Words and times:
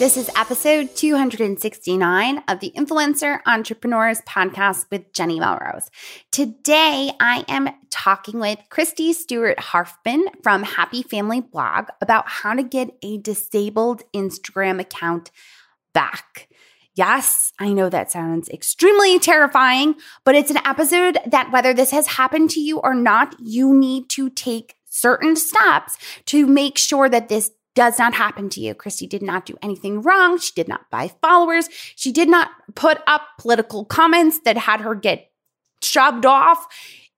This 0.00 0.16
is 0.16 0.30
episode 0.34 0.96
269 0.96 2.42
of 2.48 2.60
the 2.60 2.72
Influencer 2.74 3.40
Entrepreneurs 3.44 4.22
Podcast 4.22 4.86
with 4.90 5.12
Jenny 5.12 5.38
Melrose. 5.38 5.90
Today, 6.32 7.12
I 7.20 7.44
am 7.48 7.68
talking 7.90 8.40
with 8.40 8.60
Christy 8.70 9.12
Stewart 9.12 9.60
Hartman 9.60 10.24
from 10.42 10.62
Happy 10.62 11.02
Family 11.02 11.42
Blog 11.42 11.88
about 12.00 12.26
how 12.30 12.54
to 12.54 12.62
get 12.62 12.96
a 13.02 13.18
disabled 13.18 14.02
Instagram 14.14 14.80
account 14.80 15.30
back. 15.92 16.48
Yes, 16.94 17.52
I 17.58 17.74
know 17.74 17.90
that 17.90 18.10
sounds 18.10 18.48
extremely 18.48 19.18
terrifying, 19.18 19.96
but 20.24 20.34
it's 20.34 20.50
an 20.50 20.64
episode 20.64 21.18
that 21.26 21.52
whether 21.52 21.74
this 21.74 21.90
has 21.90 22.06
happened 22.06 22.48
to 22.52 22.60
you 22.60 22.78
or 22.78 22.94
not, 22.94 23.36
you 23.38 23.74
need 23.74 24.08
to 24.12 24.30
take 24.30 24.76
certain 24.86 25.36
steps 25.36 25.98
to 26.24 26.46
make 26.46 26.78
sure 26.78 27.10
that 27.10 27.28
this 27.28 27.50
does 27.80 27.98
not 27.98 28.12
happen 28.12 28.50
to 28.50 28.60
you. 28.60 28.74
Christy 28.74 29.06
did 29.06 29.22
not 29.22 29.46
do 29.46 29.56
anything 29.62 30.02
wrong. 30.02 30.38
She 30.38 30.52
did 30.54 30.68
not 30.68 30.90
buy 30.90 31.10
followers. 31.22 31.66
She 31.96 32.12
did 32.12 32.28
not 32.28 32.50
put 32.74 32.98
up 33.06 33.22
political 33.38 33.86
comments 33.86 34.40
that 34.40 34.58
had 34.58 34.82
her 34.82 34.94
get 34.94 35.30
shoved 35.82 36.26
off. 36.26 36.66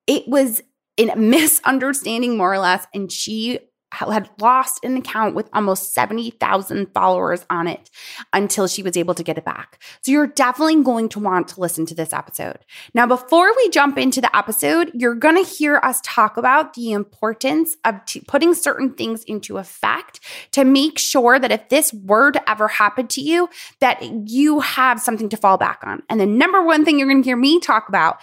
It 0.06 0.28
was 0.28 0.62
a 0.98 1.16
misunderstanding, 1.16 2.36
more 2.36 2.52
or 2.52 2.60
less. 2.60 2.86
And 2.94 3.10
she 3.10 3.58
had 3.92 4.30
lost 4.40 4.84
an 4.84 4.96
account 4.96 5.34
with 5.34 5.48
almost 5.52 5.92
70,000 5.94 6.92
followers 6.94 7.44
on 7.50 7.68
it 7.68 7.90
until 8.32 8.66
she 8.66 8.82
was 8.82 8.96
able 8.96 9.14
to 9.14 9.22
get 9.22 9.38
it 9.38 9.44
back. 9.44 9.82
So 10.02 10.10
you're 10.10 10.26
definitely 10.26 10.82
going 10.82 11.08
to 11.10 11.20
want 11.20 11.48
to 11.48 11.60
listen 11.60 11.86
to 11.86 11.94
this 11.94 12.12
episode. 12.12 12.58
Now, 12.94 13.06
before 13.06 13.52
we 13.56 13.68
jump 13.68 13.98
into 13.98 14.20
the 14.20 14.34
episode, 14.36 14.90
you're 14.94 15.14
going 15.14 15.42
to 15.42 15.48
hear 15.48 15.76
us 15.76 16.00
talk 16.02 16.36
about 16.36 16.74
the 16.74 16.92
importance 16.92 17.76
of 17.84 18.04
t- 18.06 18.22
putting 18.26 18.54
certain 18.54 18.94
things 18.94 19.24
into 19.24 19.58
effect 19.58 20.20
to 20.52 20.64
make 20.64 20.98
sure 20.98 21.38
that 21.38 21.52
if 21.52 21.68
this 21.68 21.90
to 21.90 22.50
ever 22.50 22.68
happen 22.68 23.06
to 23.08 23.20
you, 23.20 23.48
that 23.80 24.02
you 24.28 24.60
have 24.60 25.00
something 25.00 25.28
to 25.28 25.36
fall 25.36 25.58
back 25.58 25.80
on. 25.84 26.02
And 26.08 26.20
the 26.20 26.26
number 26.26 26.62
one 26.62 26.84
thing 26.84 26.98
you're 26.98 27.08
going 27.08 27.22
to 27.22 27.28
hear 27.28 27.36
me 27.36 27.60
talk 27.60 27.88
about 27.88 28.18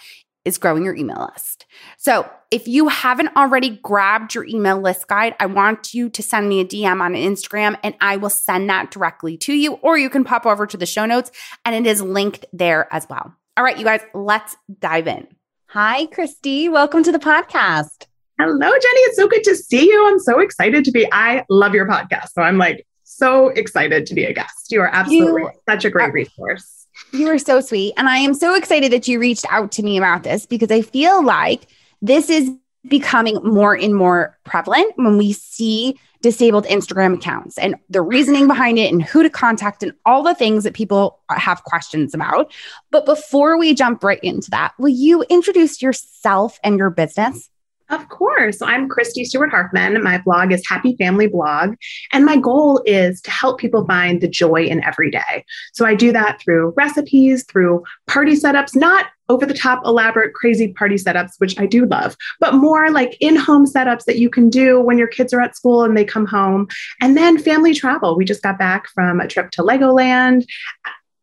is 0.45 0.57
growing 0.57 0.83
your 0.83 0.95
email 0.95 1.29
list. 1.33 1.65
So, 1.97 2.29
if 2.51 2.67
you 2.67 2.87
haven't 2.87 3.35
already 3.35 3.69
grabbed 3.69 4.33
your 4.33 4.45
email 4.45 4.79
list 4.79 5.07
guide, 5.07 5.35
I 5.39 5.45
want 5.45 5.93
you 5.93 6.09
to 6.09 6.23
send 6.23 6.49
me 6.49 6.61
a 6.61 6.65
DM 6.65 7.01
on 7.01 7.13
Instagram 7.13 7.77
and 7.83 7.95
I 8.01 8.17
will 8.17 8.29
send 8.29 8.69
that 8.69 8.91
directly 8.91 9.37
to 9.37 9.53
you, 9.53 9.73
or 9.73 9.97
you 9.97 10.09
can 10.09 10.23
pop 10.23 10.45
over 10.45 10.65
to 10.65 10.77
the 10.77 10.85
show 10.85 11.05
notes 11.05 11.31
and 11.65 11.75
it 11.75 11.89
is 11.89 12.01
linked 12.01 12.45
there 12.53 12.91
as 12.93 13.07
well. 13.09 13.33
All 13.57 13.63
right, 13.63 13.77
you 13.77 13.83
guys, 13.83 14.01
let's 14.13 14.55
dive 14.79 15.07
in. 15.07 15.27
Hi, 15.67 16.07
Christy. 16.07 16.69
Welcome 16.69 17.03
to 17.03 17.11
the 17.11 17.19
podcast. 17.19 18.07
Hello, 18.39 18.57
Jenny. 18.57 19.01
It's 19.01 19.17
so 19.17 19.27
good 19.27 19.43
to 19.43 19.55
see 19.55 19.85
you. 19.85 20.07
I'm 20.07 20.17
so 20.17 20.39
excited 20.39 20.85
to 20.85 20.91
be. 20.91 21.07
I 21.11 21.43
love 21.49 21.75
your 21.75 21.85
podcast. 21.85 22.29
So 22.29 22.41
I'm 22.41 22.57
like 22.57 22.87
so 23.03 23.49
excited 23.49 24.05
to 24.05 24.15
be 24.15 24.23
a 24.23 24.33
guest. 24.33 24.71
You 24.71 24.81
are 24.81 24.87
absolutely 24.87 25.41
you 25.41 25.51
such 25.67 25.83
a 25.83 25.89
great 25.89 26.13
resource. 26.13 26.78
You 27.11 27.27
are 27.29 27.39
so 27.39 27.61
sweet. 27.61 27.93
And 27.97 28.07
I 28.07 28.17
am 28.17 28.33
so 28.33 28.55
excited 28.55 28.91
that 28.91 29.07
you 29.07 29.19
reached 29.19 29.45
out 29.49 29.71
to 29.73 29.83
me 29.83 29.97
about 29.97 30.23
this 30.23 30.45
because 30.45 30.71
I 30.71 30.81
feel 30.81 31.23
like 31.23 31.67
this 32.01 32.29
is 32.29 32.51
becoming 32.87 33.35
more 33.43 33.75
and 33.75 33.95
more 33.95 34.37
prevalent 34.45 34.93
when 34.95 35.17
we 35.17 35.33
see 35.33 35.99
disabled 36.21 36.65
Instagram 36.65 37.15
accounts 37.15 37.57
and 37.57 37.75
the 37.89 38.01
reasoning 38.01 38.47
behind 38.47 38.77
it 38.77 38.91
and 38.91 39.01
who 39.01 39.23
to 39.23 39.29
contact 39.29 39.83
and 39.83 39.93
all 40.05 40.21
the 40.21 40.35
things 40.35 40.63
that 40.65 40.73
people 40.73 41.19
have 41.29 41.63
questions 41.63 42.13
about. 42.13 42.51
But 42.91 43.05
before 43.05 43.57
we 43.57 43.73
jump 43.73 44.03
right 44.03 44.19
into 44.21 44.51
that, 44.51 44.73
will 44.77 44.89
you 44.89 45.23
introduce 45.29 45.81
yourself 45.81 46.59
and 46.63 46.77
your 46.77 46.89
business? 46.89 47.49
Of 47.89 48.07
course. 48.09 48.61
I'm 48.61 48.87
Christy 48.87 49.25
Stewart 49.25 49.49
Hartman. 49.49 50.03
My 50.03 50.19
blog 50.19 50.51
is 50.51 50.67
Happy 50.67 50.95
Family 50.97 51.25
Blog. 51.25 51.75
And 52.13 52.23
my 52.23 52.37
goal 52.37 52.83
is 52.85 53.19
to 53.21 53.31
help 53.31 53.59
people 53.59 53.85
find 53.85 54.21
the 54.21 54.27
joy 54.27 54.65
in 54.65 54.83
every 54.83 55.09
day. 55.09 55.43
So 55.73 55.85
I 55.85 55.95
do 55.95 56.11
that 56.11 56.39
through 56.39 56.73
recipes, 56.77 57.43
through 57.45 57.83
party 58.05 58.33
setups, 58.33 58.75
not 58.75 59.07
over 59.27 59.45
the 59.45 59.55
top, 59.55 59.81
elaborate, 59.85 60.33
crazy 60.33 60.73
party 60.73 60.95
setups, 60.95 61.33
which 61.39 61.59
I 61.59 61.65
do 61.65 61.85
love, 61.85 62.15
but 62.39 62.55
more 62.55 62.89
like 62.89 63.15
in 63.19 63.35
home 63.35 63.65
setups 63.65 64.05
that 64.05 64.17
you 64.17 64.29
can 64.29 64.49
do 64.49 64.79
when 64.79 64.97
your 64.97 65.07
kids 65.07 65.33
are 65.33 65.41
at 65.41 65.55
school 65.55 65.83
and 65.83 65.95
they 65.95 66.05
come 66.05 66.25
home. 66.25 66.67
And 67.01 67.17
then 67.17 67.37
family 67.37 67.73
travel. 67.73 68.15
We 68.15 68.25
just 68.25 68.43
got 68.43 68.59
back 68.59 68.87
from 68.89 69.19
a 69.19 69.27
trip 69.27 69.51
to 69.51 69.61
Legoland. 69.61 70.45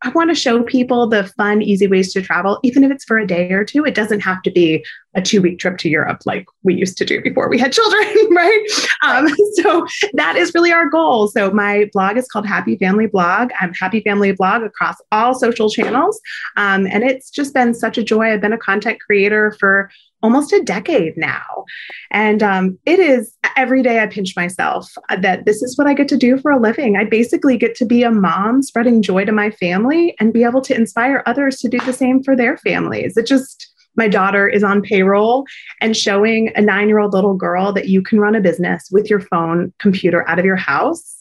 I 0.03 0.09
want 0.09 0.29
to 0.29 0.35
show 0.35 0.61
people 0.61 1.07
the 1.07 1.23
fun, 1.23 1.61
easy 1.61 1.87
ways 1.87 2.13
to 2.13 2.21
travel, 2.21 2.59
even 2.63 2.83
if 2.83 2.91
it's 2.91 3.03
for 3.03 3.17
a 3.17 3.25
day 3.25 3.51
or 3.51 3.65
two. 3.65 3.83
It 3.83 3.95
doesn't 3.95 4.19
have 4.19 4.41
to 4.43 4.51
be 4.51 4.85
a 5.15 5.21
two 5.21 5.41
week 5.41 5.57
trip 5.57 5.79
to 5.79 5.89
Europe 5.89 6.21
like 6.25 6.45
we 6.63 6.75
used 6.75 6.97
to 6.99 7.05
do 7.05 7.21
before 7.21 7.49
we 7.49 7.57
had 7.57 7.73
children, 7.73 8.03
right? 8.31 8.67
Um, 9.03 9.27
so 9.55 9.87
that 10.13 10.35
is 10.35 10.53
really 10.53 10.71
our 10.71 10.87
goal. 10.87 11.27
So 11.27 11.49
my 11.51 11.89
blog 11.93 12.17
is 12.17 12.27
called 12.27 12.45
Happy 12.45 12.77
Family 12.77 13.07
Blog. 13.07 13.49
I'm 13.59 13.73
Happy 13.73 14.01
Family 14.01 14.31
Blog 14.33 14.61
across 14.61 14.97
all 15.11 15.33
social 15.33 15.69
channels. 15.69 16.19
Um, 16.55 16.85
and 16.87 17.03
it's 17.03 17.31
just 17.31 17.53
been 17.53 17.73
such 17.73 17.97
a 17.97 18.03
joy. 18.03 18.33
I've 18.33 18.41
been 18.41 18.53
a 18.53 18.57
content 18.57 18.99
creator 19.01 19.55
for 19.59 19.89
almost 20.23 20.53
a 20.53 20.63
decade 20.63 21.15
now. 21.17 21.65
And 22.11 22.41
um, 22.41 22.77
it 22.85 22.99
is 22.99 23.35
every 23.55 23.83
day 23.83 23.99
I 23.99 24.07
pinch 24.07 24.35
myself 24.35 24.91
that 25.21 25.45
this 25.45 25.61
is 25.61 25.77
what 25.77 25.87
I 25.87 25.93
get 25.93 26.07
to 26.09 26.17
do 26.17 26.37
for 26.37 26.51
a 26.51 26.59
living. 26.59 26.97
I 26.97 27.03
basically 27.03 27.57
get 27.57 27.75
to 27.75 27.85
be 27.85 28.03
a 28.03 28.11
mom 28.11 28.61
spreading 28.63 29.01
joy 29.01 29.25
to 29.25 29.31
my 29.31 29.51
family 29.51 30.15
and 30.19 30.33
be 30.33 30.43
able 30.43 30.61
to 30.61 30.75
inspire 30.75 31.23
others 31.25 31.57
to 31.57 31.69
do 31.69 31.79
the 31.79 31.93
same 31.93 32.23
for 32.23 32.35
their 32.35 32.57
families. 32.57 33.17
It 33.17 33.27
just, 33.27 33.71
my 33.95 34.07
daughter 34.07 34.47
is 34.47 34.63
on 34.63 34.81
payroll 34.81 35.45
and 35.81 35.95
showing 35.95 36.51
a 36.55 36.61
nine 36.61 36.87
year 36.87 36.99
old 36.99 37.13
little 37.13 37.35
girl 37.35 37.71
that 37.73 37.89
you 37.89 38.01
can 38.01 38.19
run 38.19 38.35
a 38.35 38.41
business 38.41 38.89
with 38.91 39.09
your 39.09 39.19
phone 39.19 39.73
computer 39.79 40.27
out 40.27 40.39
of 40.39 40.45
your 40.45 40.55
house. 40.55 41.15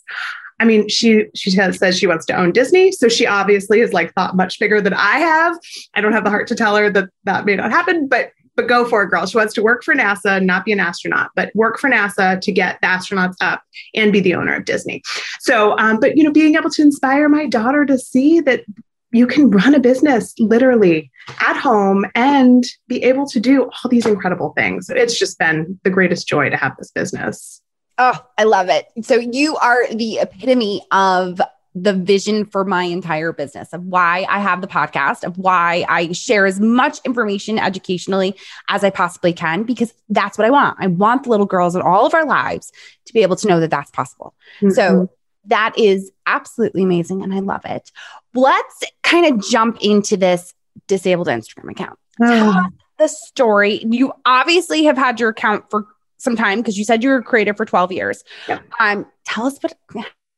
I 0.58 0.64
mean, 0.64 0.88
she 0.88 1.26
she 1.34 1.50
has, 1.56 1.78
says 1.78 1.98
she 1.98 2.06
wants 2.06 2.24
to 2.26 2.34
own 2.34 2.52
Disney, 2.52 2.90
so 2.90 3.08
she 3.08 3.26
obviously 3.26 3.80
is 3.80 3.92
like 3.92 4.14
thought 4.14 4.36
much 4.36 4.58
bigger 4.58 4.80
than 4.80 4.94
I 4.94 5.18
have. 5.18 5.58
I 5.94 6.00
don't 6.00 6.12
have 6.12 6.24
the 6.24 6.30
heart 6.30 6.46
to 6.48 6.54
tell 6.54 6.76
her 6.76 6.88
that 6.90 7.10
that 7.24 7.44
may 7.44 7.56
not 7.56 7.70
happen, 7.70 8.08
but 8.08 8.30
but 8.56 8.66
go 8.66 8.84
for 8.84 9.02
it, 9.02 9.08
girl. 9.08 9.26
She 9.26 9.36
wants 9.36 9.54
to 9.54 9.62
work 9.62 9.84
for 9.84 9.94
NASA, 9.94 10.42
not 10.42 10.64
be 10.64 10.72
an 10.72 10.80
astronaut, 10.80 11.30
but 11.36 11.54
work 11.54 11.78
for 11.78 11.88
NASA 11.88 12.40
to 12.40 12.52
get 12.52 12.80
the 12.80 12.86
astronauts 12.86 13.36
up 13.40 13.62
and 13.94 14.12
be 14.12 14.20
the 14.20 14.34
owner 14.34 14.54
of 14.54 14.64
Disney. 14.64 15.02
So, 15.40 15.78
um, 15.78 16.00
but 16.00 16.16
you 16.16 16.24
know, 16.24 16.32
being 16.32 16.56
able 16.56 16.70
to 16.70 16.82
inspire 16.82 17.28
my 17.28 17.46
daughter 17.46 17.84
to 17.84 17.98
see 17.98 18.40
that 18.40 18.64
you 19.12 19.26
can 19.26 19.50
run 19.50 19.74
a 19.74 19.80
business 19.80 20.34
literally 20.38 21.10
at 21.40 21.56
home 21.56 22.04
and 22.14 22.64
be 22.88 23.02
able 23.02 23.26
to 23.28 23.40
do 23.40 23.64
all 23.64 23.90
these 23.90 24.06
incredible 24.06 24.52
things. 24.56 24.90
It's 24.90 25.18
just 25.18 25.38
been 25.38 25.78
the 25.84 25.90
greatest 25.90 26.26
joy 26.26 26.50
to 26.50 26.56
have 26.56 26.76
this 26.76 26.90
business. 26.90 27.62
Oh, 27.98 28.22
I 28.36 28.44
love 28.44 28.68
it. 28.68 28.86
So 29.02 29.14
you 29.14 29.56
are 29.56 29.88
the 29.94 30.18
epitome 30.18 30.82
of 30.90 31.40
the 31.78 31.92
vision 31.92 32.46
for 32.46 32.64
my 32.64 32.84
entire 32.84 33.32
business 33.32 33.70
of 33.74 33.84
why 33.84 34.24
I 34.30 34.40
have 34.40 34.62
the 34.62 34.66
podcast, 34.66 35.24
of 35.24 35.36
why 35.36 35.84
I 35.90 36.10
share 36.12 36.46
as 36.46 36.58
much 36.58 36.98
information 37.04 37.58
educationally 37.58 38.34
as 38.68 38.82
I 38.82 38.88
possibly 38.88 39.34
can, 39.34 39.64
because 39.64 39.92
that's 40.08 40.38
what 40.38 40.46
I 40.46 40.50
want. 40.50 40.78
I 40.80 40.86
want 40.86 41.24
the 41.24 41.30
little 41.30 41.44
girls 41.44 41.76
in 41.76 41.82
all 41.82 42.06
of 42.06 42.14
our 42.14 42.24
lives 42.24 42.72
to 43.04 43.12
be 43.12 43.20
able 43.20 43.36
to 43.36 43.46
know 43.46 43.60
that 43.60 43.70
that's 43.70 43.90
possible. 43.90 44.34
Mm-hmm. 44.60 44.70
So 44.70 45.10
that 45.48 45.78
is 45.78 46.10
absolutely 46.26 46.82
amazing. 46.82 47.22
And 47.22 47.34
I 47.34 47.40
love 47.40 47.66
it. 47.66 47.92
Let's 48.34 48.84
kind 49.02 49.26
of 49.26 49.46
jump 49.46 49.76
into 49.82 50.16
this 50.16 50.54
disabled 50.86 51.28
Instagram 51.28 51.70
account. 51.72 51.98
Oh. 52.22 52.68
the 52.98 53.08
story. 53.08 53.84
You 53.84 54.14
obviously 54.24 54.84
have 54.84 54.96
had 54.96 55.20
your 55.20 55.28
account 55.28 55.66
for 55.70 55.86
some 56.16 56.36
time 56.36 56.60
because 56.60 56.78
you 56.78 56.84
said 56.84 57.02
you 57.02 57.10
were 57.10 57.20
creative 57.20 57.58
for 57.58 57.66
12 57.66 57.92
years. 57.92 58.24
Yeah. 58.48 58.60
Um, 58.80 59.04
tell 59.26 59.46
us 59.46 59.58
what 59.60 59.74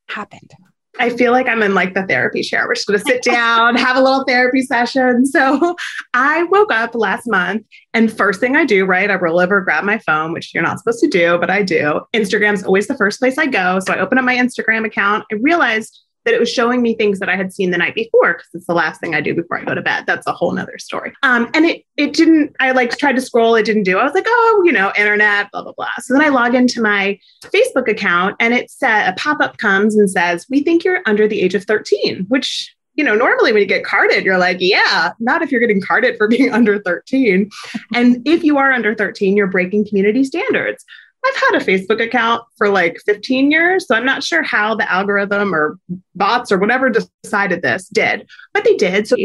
happened. 0.09 0.51
I 0.99 1.11
feel 1.11 1.33
like 1.33 1.47
I'm 1.47 1.63
in 1.63 1.75
like 1.75 1.95
the 1.95 2.07
therapy 2.07 2.43
chair. 2.43 2.67
We're 2.67 2.75
just 2.75 2.87
going 2.87 2.99
to 2.99 3.05
sit 3.05 3.23
down, 3.23 3.77
have 3.77 3.97
a 3.97 4.03
little 4.03 4.25
therapy 4.25 4.63
session. 4.63 5.25
So 5.39 5.77
I 6.15 6.45
woke 6.45 6.73
up 6.73 6.95
last 6.95 7.27
month 7.29 7.65
and 7.95 8.11
first 8.11 8.41
thing 8.41 8.57
I 8.57 8.65
do, 8.65 8.85
right, 8.85 9.11
I 9.11 9.15
roll 9.15 9.39
over, 9.39 9.61
grab 9.61 9.85
my 9.85 9.99
phone, 9.99 10.33
which 10.33 10.53
you're 10.53 10.63
not 10.63 10.79
supposed 10.79 11.01
to 11.01 11.09
do, 11.09 11.39
but 11.39 11.51
I 11.51 11.63
do. 11.63 12.01
Instagram's 12.15 12.65
always 12.65 12.89
the 12.89 12.97
first 12.97 13.21
place 13.21 13.39
I 13.39 13.47
go. 13.47 13.79
So 13.81 13.93
I 13.93 13.99
open 13.99 14.19
up 14.19 14.25
my 14.25 14.37
Instagram 14.37 14.85
account. 14.85 15.25
I 15.31 15.37
realized 15.37 16.01
that 16.29 16.35
it 16.35 16.41
was 16.41 16.53
showing 16.53 16.83
me 16.83 16.95
things 16.95 17.21
that 17.21 17.31
I 17.31 17.37
had 17.37 17.55
seen 17.55 17.71
the 17.71 17.79
night 17.79 17.95
before 17.95 18.35
because 18.35 18.51
it's 18.53 18.67
the 18.67 18.75
last 18.75 19.01
thing 19.01 19.15
I 19.15 19.23
do 19.23 19.35
before 19.35 19.59
I 19.59 19.65
go 19.65 19.75
to 19.75 19.81
bed. 19.81 20.05
That's 20.07 20.27
a 20.27 20.33
whole 20.33 20.53
nother 20.53 20.77
story. 20.77 21.15
Um, 21.23 21.49
and 21.55 21.65
it 21.65 21.87
it 21.97 22.13
didn't. 22.13 22.55
I 22.61 22.73
like 22.73 22.95
tried 22.99 23.17
to 23.17 23.23
scroll. 23.23 23.55
It 23.55 23.65
didn't 23.65 23.85
do. 23.85 23.97
I 23.97 24.05
was 24.05 24.13
like, 24.13 24.27
oh, 24.29 24.63
you 24.67 24.73
know, 24.73 24.93
internet, 24.99 25.51
blah 25.51 25.63
blah 25.63 25.73
blah. 25.73 25.89
So 26.01 26.13
then 26.13 26.23
I 26.23 26.29
log 26.29 26.55
into 26.55 26.83
my 26.83 27.19
Facebook 27.45 27.89
account, 27.91 28.37
and 28.41 28.53
it 28.53 28.71
said 28.71 29.09
a 29.09 29.15
pop 29.15 29.41
up 29.41 29.57
comes 29.57 29.97
and 29.97 30.11
says, 30.11 30.45
"We 30.51 30.63
think 30.63 30.85
you're 30.85 31.01
under 31.07 31.27
the 31.27 31.41
age 31.41 31.55
of 31.55 31.65
13," 31.65 32.27
which 32.29 32.75
you 32.95 33.05
know, 33.05 33.15
normally 33.15 33.53
when 33.53 33.63
you 33.63 33.69
get 33.69 33.85
carded, 33.85 34.25
you're 34.25 34.39
like, 34.39 34.57
yeah, 34.59 35.13
not 35.21 35.41
if 35.41 35.53
you're 35.53 35.61
getting 35.61 35.81
carded 35.81 36.17
for 36.19 36.27
being 36.27 36.51
under 36.53 36.81
13. 36.81 37.49
and 37.95 38.21
if 38.27 38.43
you 38.43 38.59
are 38.59 38.73
under 38.73 38.93
13, 38.93 39.37
you're 39.37 39.47
breaking 39.47 39.87
community 39.87 40.25
standards. 40.25 40.85
I've 41.25 41.37
had 41.37 41.63
a 41.63 41.65
Facebook 41.65 42.03
account 42.03 42.43
for 42.57 42.69
like 42.69 43.01
15 43.05 43.51
years, 43.51 43.87
so 43.87 43.95
I'm 43.95 44.05
not 44.05 44.23
sure 44.23 44.43
how 44.43 44.75
the 44.75 44.91
algorithm 44.91 45.55
or 45.55 45.79
bots 46.15 46.53
or 46.53 46.59
whatever 46.59 46.91
decided 46.91 47.63
this 47.63 47.89
did, 47.89 48.29
but 48.55 48.65
they 48.65 48.75
did. 48.75 49.09
So, 49.09 49.17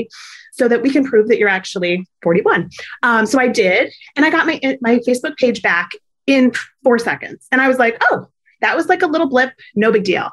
so 0.51 0.68
that 0.68 0.81
we 0.81 0.92
can 0.92 1.04
prove 1.04 1.28
that 1.28 1.40
you're 1.40 1.50
actually 1.50 2.07
41. 2.22 2.69
Um, 3.01 3.25
so 3.25 3.40
I 3.40 3.48
did, 3.48 3.92
and 4.16 4.25
I 4.25 4.30
got 4.30 4.45
my 4.45 4.60
my 4.81 5.00
Facebook 5.07 5.36
page 5.38 5.62
back 5.62 5.92
in 6.28 6.51
four 6.84 7.00
seconds, 7.00 7.48
and 7.51 7.62
I 7.62 7.68
was 7.68 7.78
like, 7.78 7.98
oh, 8.12 8.28
that 8.62 8.75
was 8.75 8.88
like 8.88 9.01
a 9.01 9.07
little 9.07 9.28
blip, 9.28 9.51
no 9.75 9.92
big 9.92 10.04
deal. 10.04 10.30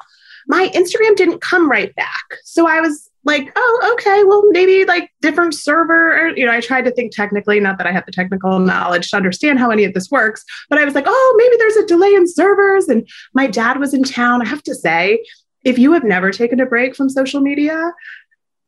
My 0.47 0.69
Instagram 0.69 1.15
didn't 1.15 1.41
come 1.41 1.69
right 1.69 1.93
back, 1.95 2.25
so 2.43 2.67
I 2.67 2.81
was 2.81 3.10
like, 3.23 3.51
oh, 3.55 3.93
okay, 3.93 4.23
well, 4.23 4.43
maybe 4.49 4.85
like 4.85 5.09
different 5.21 5.53
server. 5.53 6.17
Or, 6.17 6.37
you 6.37 6.45
know, 6.45 6.51
I 6.51 6.59
tried 6.59 6.85
to 6.85 6.91
think 6.91 7.11
technically, 7.11 7.59
not 7.59 7.77
that 7.77 7.87
I 7.87 7.91
have 7.91 8.05
the 8.05 8.11
technical 8.11 8.59
knowledge 8.59 9.09
to 9.11 9.17
understand 9.17 9.59
how 9.59 9.69
any 9.69 9.83
of 9.83 9.93
this 9.93 10.09
works, 10.09 10.43
but 10.69 10.79
I 10.79 10.85
was 10.85 10.95
like, 10.95 11.05
oh, 11.07 11.35
maybe 11.37 11.55
there's 11.57 11.75
a 11.77 11.87
delay 11.87 12.13
in 12.13 12.27
servers. 12.27 12.87
And 12.87 13.07
my 13.33 13.47
dad 13.47 13.79
was 13.79 13.93
in 13.93 14.03
town. 14.03 14.41
I 14.41 14.47
have 14.47 14.63
to 14.63 14.75
say, 14.75 15.23
if 15.63 15.77
you 15.77 15.93
have 15.93 16.03
never 16.03 16.31
taken 16.31 16.59
a 16.59 16.65
break 16.65 16.95
from 16.95 17.09
social 17.09 17.41
media, 17.41 17.91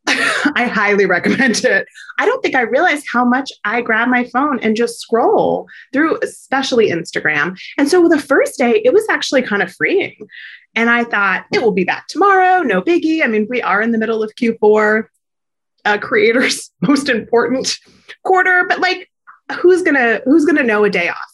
I 0.54 0.66
highly 0.66 1.06
recommend 1.06 1.64
it. 1.64 1.88
I 2.18 2.26
don't 2.26 2.42
think 2.42 2.54
I 2.54 2.62
realized 2.62 3.06
how 3.10 3.24
much 3.24 3.50
I 3.64 3.80
grab 3.80 4.08
my 4.08 4.24
phone 4.24 4.58
and 4.60 4.76
just 4.76 5.00
scroll 5.00 5.66
through, 5.92 6.18
especially 6.22 6.90
Instagram. 6.90 7.58
And 7.78 7.88
so 7.88 8.06
the 8.08 8.18
first 8.18 8.58
day, 8.58 8.82
it 8.84 8.92
was 8.92 9.06
actually 9.08 9.42
kind 9.42 9.62
of 9.62 9.72
freeing. 9.74 10.16
And 10.74 10.90
I 10.90 11.04
thought 11.04 11.46
it 11.52 11.62
will 11.62 11.72
be 11.72 11.84
back 11.84 12.08
tomorrow, 12.08 12.62
no 12.62 12.82
biggie. 12.82 13.22
I 13.22 13.28
mean, 13.28 13.46
we 13.48 13.62
are 13.62 13.80
in 13.80 13.92
the 13.92 13.98
middle 13.98 14.22
of 14.22 14.34
Q4, 14.34 15.04
uh, 15.84 15.98
creators' 15.98 16.70
most 16.80 17.08
important 17.08 17.78
quarter, 18.24 18.66
but 18.68 18.80
like, 18.80 19.10
who's 19.60 19.82
gonna 19.82 20.20
who's 20.24 20.44
gonna 20.44 20.62
know 20.62 20.84
a 20.84 20.90
day 20.90 21.08
off? 21.08 21.33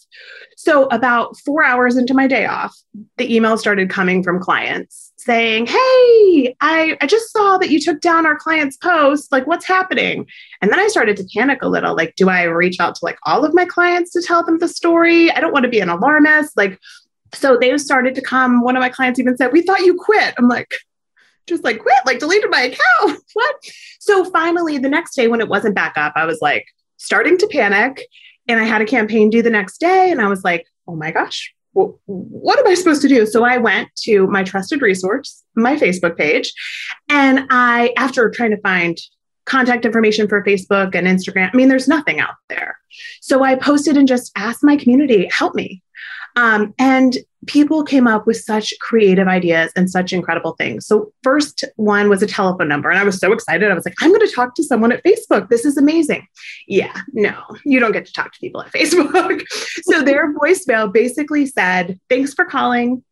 So 0.62 0.88
about 0.88 1.38
four 1.38 1.64
hours 1.64 1.96
into 1.96 2.12
my 2.12 2.26
day 2.26 2.44
off, 2.44 2.76
the 3.16 3.34
email 3.34 3.56
started 3.56 3.88
coming 3.88 4.22
from 4.22 4.38
clients 4.38 5.10
saying, 5.16 5.64
Hey, 5.64 6.54
I, 6.60 6.98
I 7.00 7.06
just 7.06 7.32
saw 7.32 7.56
that 7.56 7.70
you 7.70 7.80
took 7.80 8.02
down 8.02 8.26
our 8.26 8.36
client's 8.36 8.76
post. 8.76 9.32
Like, 9.32 9.46
what's 9.46 9.64
happening? 9.64 10.26
And 10.60 10.70
then 10.70 10.78
I 10.78 10.88
started 10.88 11.16
to 11.16 11.26
panic 11.34 11.62
a 11.62 11.68
little. 11.68 11.96
Like, 11.96 12.14
do 12.14 12.28
I 12.28 12.42
reach 12.42 12.78
out 12.78 12.94
to 12.96 13.04
like 13.06 13.16
all 13.24 13.42
of 13.42 13.54
my 13.54 13.64
clients 13.64 14.10
to 14.12 14.20
tell 14.20 14.44
them 14.44 14.58
the 14.58 14.68
story? 14.68 15.30
I 15.30 15.40
don't 15.40 15.54
want 15.54 15.62
to 15.62 15.70
be 15.70 15.80
an 15.80 15.88
alarmist. 15.88 16.54
Like, 16.58 16.78
so 17.32 17.56
they 17.58 17.78
started 17.78 18.14
to 18.16 18.20
come. 18.20 18.60
One 18.60 18.76
of 18.76 18.80
my 18.80 18.90
clients 18.90 19.18
even 19.18 19.38
said, 19.38 19.54
We 19.54 19.62
thought 19.62 19.80
you 19.80 19.94
quit. 19.94 20.34
I'm 20.36 20.46
like, 20.46 20.74
just 21.46 21.64
like 21.64 21.78
quit, 21.78 22.04
like 22.04 22.18
deleted 22.18 22.50
my 22.50 22.64
account. 22.64 23.22
what? 23.32 23.56
So 23.98 24.26
finally, 24.26 24.76
the 24.76 24.90
next 24.90 25.16
day 25.16 25.26
when 25.26 25.40
it 25.40 25.48
wasn't 25.48 25.74
back 25.74 25.94
up, 25.96 26.12
I 26.16 26.26
was 26.26 26.40
like 26.42 26.66
starting 26.98 27.38
to 27.38 27.46
panic. 27.46 28.04
And 28.48 28.60
I 28.60 28.64
had 28.64 28.82
a 28.82 28.86
campaign 28.86 29.30
due 29.30 29.42
the 29.42 29.50
next 29.50 29.78
day. 29.78 30.10
And 30.10 30.20
I 30.20 30.28
was 30.28 30.42
like, 30.44 30.66
oh 30.88 30.96
my 30.96 31.10
gosh, 31.10 31.54
what 31.72 32.58
am 32.58 32.66
I 32.66 32.74
supposed 32.74 33.02
to 33.02 33.08
do? 33.08 33.26
So 33.26 33.44
I 33.44 33.58
went 33.58 33.88
to 34.02 34.26
my 34.26 34.42
trusted 34.42 34.82
resource, 34.82 35.44
my 35.54 35.76
Facebook 35.76 36.16
page. 36.16 36.52
And 37.08 37.46
I, 37.50 37.92
after 37.96 38.28
trying 38.30 38.50
to 38.50 38.60
find 38.60 38.98
contact 39.46 39.84
information 39.84 40.28
for 40.28 40.42
Facebook 40.44 40.94
and 40.94 41.06
Instagram, 41.06 41.50
I 41.52 41.56
mean, 41.56 41.68
there's 41.68 41.88
nothing 41.88 42.20
out 42.20 42.34
there. 42.48 42.76
So 43.20 43.44
I 43.44 43.54
posted 43.54 43.96
and 43.96 44.08
just 44.08 44.32
asked 44.36 44.64
my 44.64 44.76
community, 44.76 45.28
help 45.32 45.54
me. 45.54 45.82
Um, 46.36 46.74
and 46.78 47.16
people 47.46 47.82
came 47.84 48.06
up 48.06 48.26
with 48.26 48.36
such 48.36 48.74
creative 48.80 49.26
ideas 49.26 49.72
and 49.74 49.90
such 49.90 50.12
incredible 50.12 50.52
things. 50.52 50.86
So, 50.86 51.12
first 51.22 51.64
one 51.76 52.08
was 52.08 52.22
a 52.22 52.26
telephone 52.26 52.68
number. 52.68 52.90
And 52.90 52.98
I 52.98 53.04
was 53.04 53.18
so 53.18 53.32
excited. 53.32 53.70
I 53.70 53.74
was 53.74 53.84
like, 53.84 53.94
I'm 54.00 54.10
going 54.10 54.26
to 54.26 54.34
talk 54.34 54.54
to 54.56 54.62
someone 54.62 54.92
at 54.92 55.04
Facebook. 55.04 55.48
This 55.48 55.64
is 55.64 55.76
amazing. 55.76 56.26
Yeah, 56.66 56.94
no, 57.12 57.42
you 57.64 57.80
don't 57.80 57.92
get 57.92 58.06
to 58.06 58.12
talk 58.12 58.32
to 58.32 58.40
people 58.40 58.62
at 58.62 58.72
Facebook. 58.72 59.42
so, 59.82 60.02
their 60.02 60.34
voicemail 60.34 60.92
basically 60.92 61.46
said, 61.46 61.98
Thanks 62.08 62.34
for 62.34 62.44
calling. 62.44 63.02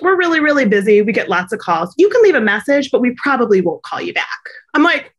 We're 0.00 0.16
really, 0.16 0.40
really 0.40 0.64
busy. 0.64 1.02
We 1.02 1.12
get 1.12 1.28
lots 1.28 1.52
of 1.52 1.58
calls. 1.58 1.92
You 1.98 2.08
can 2.08 2.22
leave 2.22 2.34
a 2.34 2.40
message, 2.40 2.90
but 2.90 3.02
we 3.02 3.14
probably 3.22 3.60
won't 3.60 3.82
call 3.82 4.00
you 4.00 4.14
back. 4.14 4.26
I'm 4.72 4.82
like, 4.82 5.14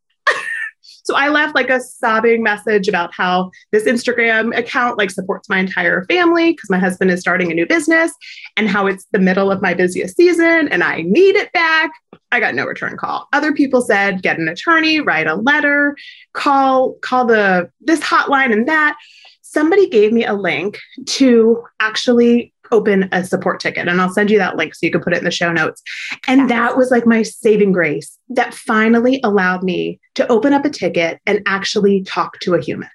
so 1.04 1.16
I 1.16 1.28
left 1.28 1.54
like 1.54 1.70
a 1.70 1.82
sobbing 1.82 2.44
message 2.44 2.88
about 2.88 3.14
how 3.14 3.52
this 3.72 3.84
Instagram 3.84 4.58
account 4.58 4.98
like 4.98 5.12
supports 5.12 5.50
my 5.50 5.60
entire 5.60 6.06
family 6.06 6.54
because 6.54 6.70
my 6.70 6.80
husband 6.80 7.12
is 7.12 7.20
starting 7.20 7.52
a 7.52 7.54
new 7.54 7.66
business 7.66 8.14
and 8.56 8.70
how 8.70 8.88
it's 8.88 9.06
the 9.12 9.20
middle 9.20 9.52
of 9.52 9.62
my 9.62 9.74
busiest 9.74 10.16
season 10.16 10.70
and 10.70 10.84
I 10.84 11.02
need 11.02 11.36
it 11.36 11.52
back. 11.52 11.92
I 12.32 12.40
got 12.40 12.56
no 12.56 12.66
return 12.66 12.98
call. 12.98 13.28
Other 13.34 13.54
people 13.54 13.82
said 13.82 14.22
get 14.22 14.40
an 14.40 14.48
attorney, 14.48 15.02
write 15.02 15.28
a 15.28 15.36
letter, 15.36 15.98
call 16.32 16.94
call 17.02 17.26
the 17.26 17.70
this 17.82 18.00
hotline 18.00 18.54
and 18.54 18.68
that. 18.68 18.98
Somebody 19.42 19.88
gave 19.88 20.14
me 20.14 20.26
a 20.26 20.34
link 20.34 20.80
to 21.06 21.64
actually 21.80 22.53
open 22.74 23.08
a 23.12 23.24
support 23.24 23.60
ticket. 23.60 23.88
And 23.88 24.02
I'll 24.02 24.10
send 24.10 24.32
you 24.32 24.38
that 24.40 24.58
link 24.58 24.74
so 24.74 24.86
you 24.86 24.92
can 24.92 25.02
put 25.02 25.14
it 25.14 25.20
in 25.20 25.24
the 25.24 25.32
show 25.32 25.54
notes. 25.54 25.82
And 26.28 26.42
yes. 26.42 26.50
that 26.50 26.78
was 26.78 26.92
like 26.92 27.06
my 27.06 27.22
saving 27.22 27.72
grace 27.72 28.18
that 28.30 28.54
finally 28.54 29.20
allowed 29.24 29.64
me 29.64 30.00
to 30.16 30.28
open 30.28 30.54
up 30.54 30.66
a 30.66 30.70
ticket 30.70 31.20
and 31.26 31.42
actually 31.46 32.04
talk 32.04 32.40
to 32.40 32.56
a 32.56 32.62
human. 32.62 32.90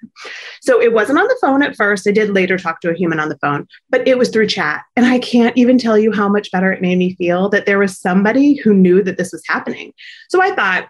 So 0.61 0.81
it 0.81 0.93
wasn't 0.93 1.19
on 1.19 1.27
the 1.27 1.37
phone 1.41 1.63
at 1.63 1.75
first. 1.75 2.07
I 2.07 2.11
did 2.11 2.29
later 2.29 2.57
talk 2.57 2.81
to 2.81 2.89
a 2.89 2.95
human 2.95 3.19
on 3.19 3.29
the 3.29 3.37
phone, 3.37 3.67
but 3.89 4.07
it 4.07 4.17
was 4.17 4.29
through 4.29 4.47
chat. 4.47 4.83
And 4.95 5.05
I 5.05 5.19
can't 5.19 5.57
even 5.57 5.77
tell 5.77 5.97
you 5.97 6.11
how 6.11 6.27
much 6.27 6.51
better 6.51 6.71
it 6.71 6.81
made 6.81 6.97
me 6.97 7.15
feel 7.15 7.49
that 7.49 7.65
there 7.65 7.79
was 7.79 7.97
somebody 7.97 8.55
who 8.55 8.73
knew 8.73 9.01
that 9.03 9.17
this 9.17 9.31
was 9.31 9.43
happening. 9.47 9.93
So 10.29 10.41
I 10.41 10.53
thought, 10.53 10.89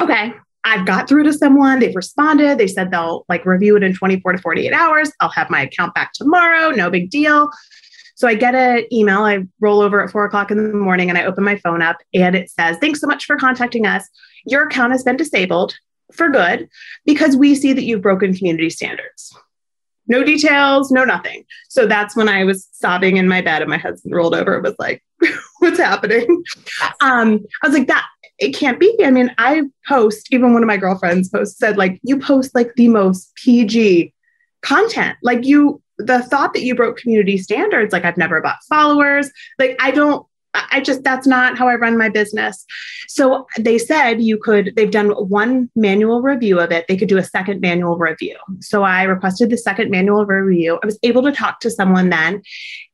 okay, 0.00 0.34
I've 0.64 0.86
got 0.86 1.08
through 1.08 1.24
to 1.24 1.32
someone. 1.32 1.78
They've 1.78 1.94
responded. 1.94 2.58
They 2.58 2.66
said 2.66 2.90
they'll 2.90 3.24
like 3.28 3.46
review 3.46 3.76
it 3.76 3.82
in 3.82 3.94
24 3.94 4.32
to 4.32 4.38
48 4.38 4.72
hours. 4.72 5.10
I'll 5.20 5.30
have 5.30 5.50
my 5.50 5.62
account 5.62 5.94
back 5.94 6.12
tomorrow. 6.12 6.70
No 6.70 6.90
big 6.90 7.10
deal. 7.10 7.50
So 8.20 8.28
I 8.28 8.34
get 8.34 8.54
an 8.54 8.84
email. 8.92 9.22
I 9.22 9.46
roll 9.60 9.80
over 9.80 10.04
at 10.04 10.10
four 10.10 10.26
o'clock 10.26 10.50
in 10.50 10.58
the 10.58 10.76
morning 10.76 11.08
and 11.08 11.16
I 11.16 11.24
open 11.24 11.42
my 11.42 11.56
phone 11.56 11.80
up 11.80 11.96
and 12.12 12.36
it 12.36 12.50
says, 12.50 12.76
Thanks 12.76 13.00
so 13.00 13.06
much 13.06 13.24
for 13.24 13.34
contacting 13.36 13.86
us. 13.86 14.06
Your 14.44 14.64
account 14.64 14.92
has 14.92 15.02
been 15.02 15.16
disabled 15.16 15.74
for 16.12 16.28
good 16.28 16.68
because 17.06 17.34
we 17.34 17.54
see 17.54 17.72
that 17.72 17.84
you've 17.84 18.02
broken 18.02 18.34
community 18.34 18.68
standards. 18.68 19.34
No 20.06 20.22
details, 20.22 20.90
no 20.90 21.02
nothing. 21.06 21.46
So 21.70 21.86
that's 21.86 22.14
when 22.14 22.28
I 22.28 22.44
was 22.44 22.68
sobbing 22.72 23.16
in 23.16 23.26
my 23.26 23.40
bed 23.40 23.62
and 23.62 23.70
my 23.70 23.78
husband 23.78 24.14
rolled 24.14 24.34
over 24.34 24.56
and 24.56 24.64
was 24.64 24.76
like, 24.78 25.02
What's 25.60 25.78
happening? 25.78 26.44
Um, 27.00 27.40
I 27.62 27.68
was 27.68 27.74
like, 27.74 27.88
That 27.88 28.06
it 28.38 28.54
can't 28.54 28.78
be. 28.78 28.94
I 29.02 29.10
mean, 29.10 29.34
I 29.38 29.62
post, 29.88 30.28
even 30.30 30.52
one 30.52 30.62
of 30.62 30.66
my 30.66 30.76
girlfriends 30.76 31.30
posts 31.30 31.58
said, 31.58 31.78
like, 31.78 31.98
you 32.02 32.18
post 32.18 32.54
like 32.54 32.74
the 32.74 32.88
most 32.88 33.34
PG 33.36 34.12
content. 34.60 35.16
Like 35.22 35.46
you 35.46 35.80
the 36.06 36.22
thought 36.22 36.52
that 36.54 36.62
you 36.62 36.74
broke 36.74 36.96
community 36.98 37.38
standards, 37.38 37.92
like 37.92 38.04
I've 38.04 38.16
never 38.16 38.40
bought 38.40 38.58
followers, 38.68 39.30
like 39.58 39.76
I 39.80 39.90
don't, 39.90 40.26
I 40.52 40.80
just, 40.80 41.04
that's 41.04 41.28
not 41.28 41.56
how 41.56 41.68
I 41.68 41.76
run 41.76 41.96
my 41.96 42.08
business. 42.08 42.66
So 43.06 43.46
they 43.56 43.78
said 43.78 44.20
you 44.20 44.36
could, 44.36 44.72
they've 44.74 44.90
done 44.90 45.10
one 45.10 45.70
manual 45.76 46.22
review 46.22 46.58
of 46.58 46.72
it. 46.72 46.86
They 46.88 46.96
could 46.96 47.08
do 47.08 47.18
a 47.18 47.24
second 47.24 47.60
manual 47.60 47.96
review. 47.96 48.36
So 48.60 48.82
I 48.82 49.04
requested 49.04 49.50
the 49.50 49.56
second 49.56 49.90
manual 49.90 50.26
review. 50.26 50.80
I 50.82 50.86
was 50.86 50.98
able 51.04 51.22
to 51.22 51.32
talk 51.32 51.60
to 51.60 51.70
someone 51.70 52.10
then. 52.10 52.42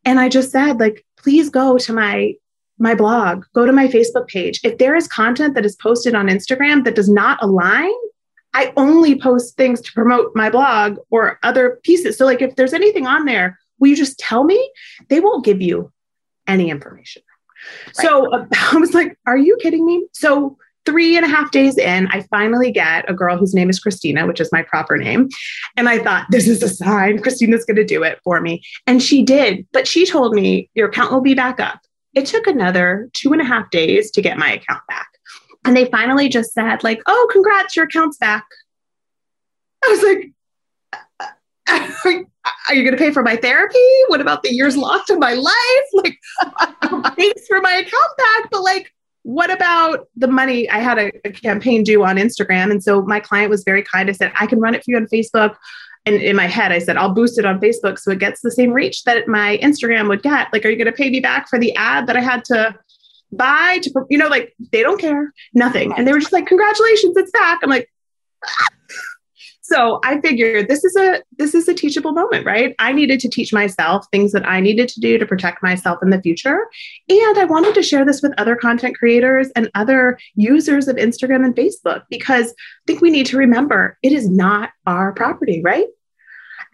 And 0.04 0.20
I 0.20 0.28
just 0.28 0.50
said, 0.50 0.78
like, 0.80 1.04
please 1.16 1.48
go 1.48 1.78
to 1.78 1.92
my 1.92 2.34
my 2.78 2.94
blog, 2.94 3.46
go 3.54 3.64
to 3.64 3.72
my 3.72 3.88
Facebook 3.88 4.28
page. 4.28 4.60
If 4.62 4.76
there 4.76 4.94
is 4.94 5.08
content 5.08 5.54
that 5.54 5.64
is 5.64 5.76
posted 5.76 6.14
on 6.14 6.28
Instagram 6.28 6.84
that 6.84 6.94
does 6.94 7.08
not 7.08 7.42
align 7.42 7.90
I 8.56 8.72
only 8.78 9.20
post 9.20 9.54
things 9.58 9.82
to 9.82 9.92
promote 9.92 10.34
my 10.34 10.48
blog 10.48 10.96
or 11.10 11.38
other 11.42 11.78
pieces. 11.82 12.16
So, 12.16 12.24
like, 12.24 12.40
if 12.40 12.56
there's 12.56 12.72
anything 12.72 13.06
on 13.06 13.26
there, 13.26 13.58
will 13.78 13.88
you 13.88 13.96
just 13.96 14.18
tell 14.18 14.44
me? 14.44 14.72
They 15.10 15.20
won't 15.20 15.44
give 15.44 15.60
you 15.60 15.92
any 16.46 16.70
information. 16.70 17.20
Right. 17.88 17.96
So, 17.96 18.32
uh, 18.32 18.46
I 18.72 18.76
was 18.78 18.94
like, 18.94 19.18
are 19.26 19.36
you 19.36 19.58
kidding 19.60 19.84
me? 19.84 20.06
So, 20.12 20.56
three 20.86 21.16
and 21.16 21.26
a 21.26 21.28
half 21.28 21.50
days 21.50 21.76
in, 21.76 22.06
I 22.06 22.22
finally 22.30 22.70
get 22.70 23.10
a 23.10 23.12
girl 23.12 23.36
whose 23.36 23.52
name 23.52 23.68
is 23.68 23.78
Christina, 23.78 24.26
which 24.26 24.40
is 24.40 24.50
my 24.52 24.62
proper 24.62 24.96
name. 24.96 25.28
And 25.76 25.86
I 25.86 25.98
thought, 25.98 26.26
this 26.30 26.48
is 26.48 26.62
a 26.62 26.68
sign. 26.68 27.20
Christina's 27.20 27.66
going 27.66 27.76
to 27.76 27.84
do 27.84 28.04
it 28.04 28.20
for 28.24 28.40
me. 28.40 28.62
And 28.86 29.02
she 29.02 29.22
did. 29.22 29.66
But 29.72 29.86
she 29.86 30.06
told 30.06 30.32
me, 30.32 30.70
your 30.74 30.88
account 30.88 31.12
will 31.12 31.20
be 31.20 31.34
back 31.34 31.60
up. 31.60 31.80
It 32.14 32.24
took 32.24 32.46
another 32.46 33.10
two 33.12 33.32
and 33.34 33.42
a 33.42 33.44
half 33.44 33.68
days 33.70 34.10
to 34.12 34.22
get 34.22 34.38
my 34.38 34.52
account 34.52 34.80
back. 34.88 35.08
And 35.66 35.76
they 35.76 35.86
finally 35.86 36.28
just 36.28 36.52
said, 36.52 36.84
like, 36.84 37.02
oh, 37.06 37.28
congrats, 37.32 37.74
your 37.74 37.86
account's 37.86 38.16
back. 38.18 38.46
I 39.84 39.88
was 39.88 40.02
like, 40.02 40.32
uh, 41.20 41.26
uh, 41.68 42.50
are 42.68 42.74
you 42.74 42.82
going 42.84 42.96
to 42.96 43.02
pay 43.02 43.10
for 43.10 43.24
my 43.24 43.34
therapy? 43.34 43.78
What 44.06 44.20
about 44.20 44.44
the 44.44 44.54
years 44.54 44.76
lost 44.76 45.10
in 45.10 45.18
my 45.18 45.34
life? 45.34 45.54
Like, 45.92 46.18
thanks 47.16 47.46
for 47.48 47.60
my 47.60 47.72
account 47.72 48.16
back. 48.16 48.50
But 48.50 48.62
like, 48.62 48.92
what 49.22 49.50
about 49.50 50.06
the 50.16 50.28
money? 50.28 50.70
I 50.70 50.78
had 50.78 50.98
a, 50.98 51.10
a, 51.24 51.32
campaign 51.32 51.82
due 51.82 52.04
on 52.04 52.16
Instagram. 52.16 52.70
And 52.70 52.80
so 52.80 53.02
my 53.02 53.18
client 53.18 53.50
was 53.50 53.64
very 53.64 53.82
kind. 53.82 54.08
I 54.08 54.12
said, 54.12 54.32
I 54.38 54.46
can 54.46 54.60
run 54.60 54.74
it 54.74 54.84
for 54.84 54.92
you 54.92 54.96
on 54.96 55.06
Facebook. 55.06 55.56
And 56.04 56.14
in 56.22 56.36
my 56.36 56.46
head, 56.46 56.70
I 56.70 56.78
said, 56.78 56.96
I'll 56.96 57.12
boost 57.12 57.36
it 57.36 57.44
on 57.44 57.58
Facebook 57.58 57.98
so 57.98 58.12
it 58.12 58.20
gets 58.20 58.40
the 58.40 58.52
same 58.52 58.70
reach 58.70 59.02
that 59.02 59.26
my 59.26 59.58
Instagram 59.60 60.08
would 60.08 60.22
get. 60.22 60.52
Like, 60.52 60.64
are 60.64 60.70
you 60.70 60.76
going 60.76 60.86
to 60.86 60.92
pay 60.92 61.10
me 61.10 61.18
back 61.18 61.48
for 61.48 61.58
the 61.58 61.74
ad 61.74 62.06
that 62.06 62.16
I 62.16 62.20
had 62.20 62.44
to 62.46 62.76
buy 63.32 63.78
to 63.82 63.90
you 64.08 64.18
know 64.18 64.28
like 64.28 64.54
they 64.72 64.82
don't 64.82 65.00
care 65.00 65.32
nothing 65.52 65.92
and 65.96 66.06
they 66.06 66.12
were 66.12 66.20
just 66.20 66.32
like 66.32 66.46
congratulations 66.46 67.16
it's 67.16 67.30
back 67.32 67.58
i'm 67.62 67.70
like 67.70 67.90
so 69.66 69.98
I 70.04 70.20
figured 70.20 70.68
this 70.68 70.84
is 70.84 70.94
a 70.96 71.22
this 71.38 71.54
is 71.54 71.66
a 71.66 71.74
teachable 71.74 72.12
moment, 72.12 72.46
right? 72.46 72.74
I 72.78 72.92
needed 72.92 73.18
to 73.20 73.28
teach 73.28 73.52
myself 73.52 74.06
things 74.12 74.30
that 74.30 74.48
I 74.48 74.60
needed 74.60 74.88
to 74.90 75.00
do 75.00 75.18
to 75.18 75.26
protect 75.26 75.60
myself 75.60 75.98
in 76.02 76.10
the 76.10 76.22
future. 76.22 76.68
And 77.08 77.38
I 77.38 77.44
wanted 77.44 77.74
to 77.74 77.82
share 77.82 78.04
this 78.04 78.22
with 78.22 78.32
other 78.38 78.54
content 78.54 78.96
creators 78.96 79.48
and 79.56 79.68
other 79.74 80.18
users 80.36 80.86
of 80.86 80.96
Instagram 80.96 81.44
and 81.44 81.56
Facebook 81.56 82.02
because 82.10 82.50
I 82.50 82.82
think 82.86 83.00
we 83.00 83.10
need 83.10 83.26
to 83.26 83.36
remember 83.36 83.98
it 84.04 84.12
is 84.12 84.28
not 84.30 84.70
our 84.86 85.12
property, 85.12 85.62
right? 85.64 85.86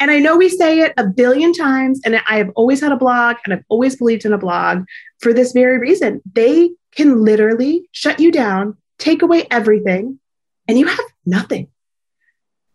And 0.02 0.10
I 0.10 0.18
know 0.18 0.36
we 0.36 0.48
say 0.48 0.80
it 0.80 0.94
a 0.96 1.06
billion 1.06 1.52
times, 1.52 2.00
and 2.04 2.16
I 2.28 2.38
have 2.38 2.50
always 2.56 2.80
had 2.80 2.90
a 2.90 2.96
blog 2.96 3.36
and 3.44 3.54
I've 3.54 3.64
always 3.68 3.94
believed 3.94 4.24
in 4.24 4.32
a 4.32 4.38
blog 4.38 4.84
for 5.20 5.32
this 5.32 5.52
very 5.52 5.78
reason. 5.78 6.20
They 6.32 6.72
can 6.96 7.24
literally 7.24 7.88
shut 7.92 8.18
you 8.18 8.32
down, 8.32 8.76
take 8.98 9.22
away 9.22 9.46
everything, 9.48 10.18
and 10.66 10.76
you 10.76 10.88
have 10.88 10.98
nothing. 11.24 11.68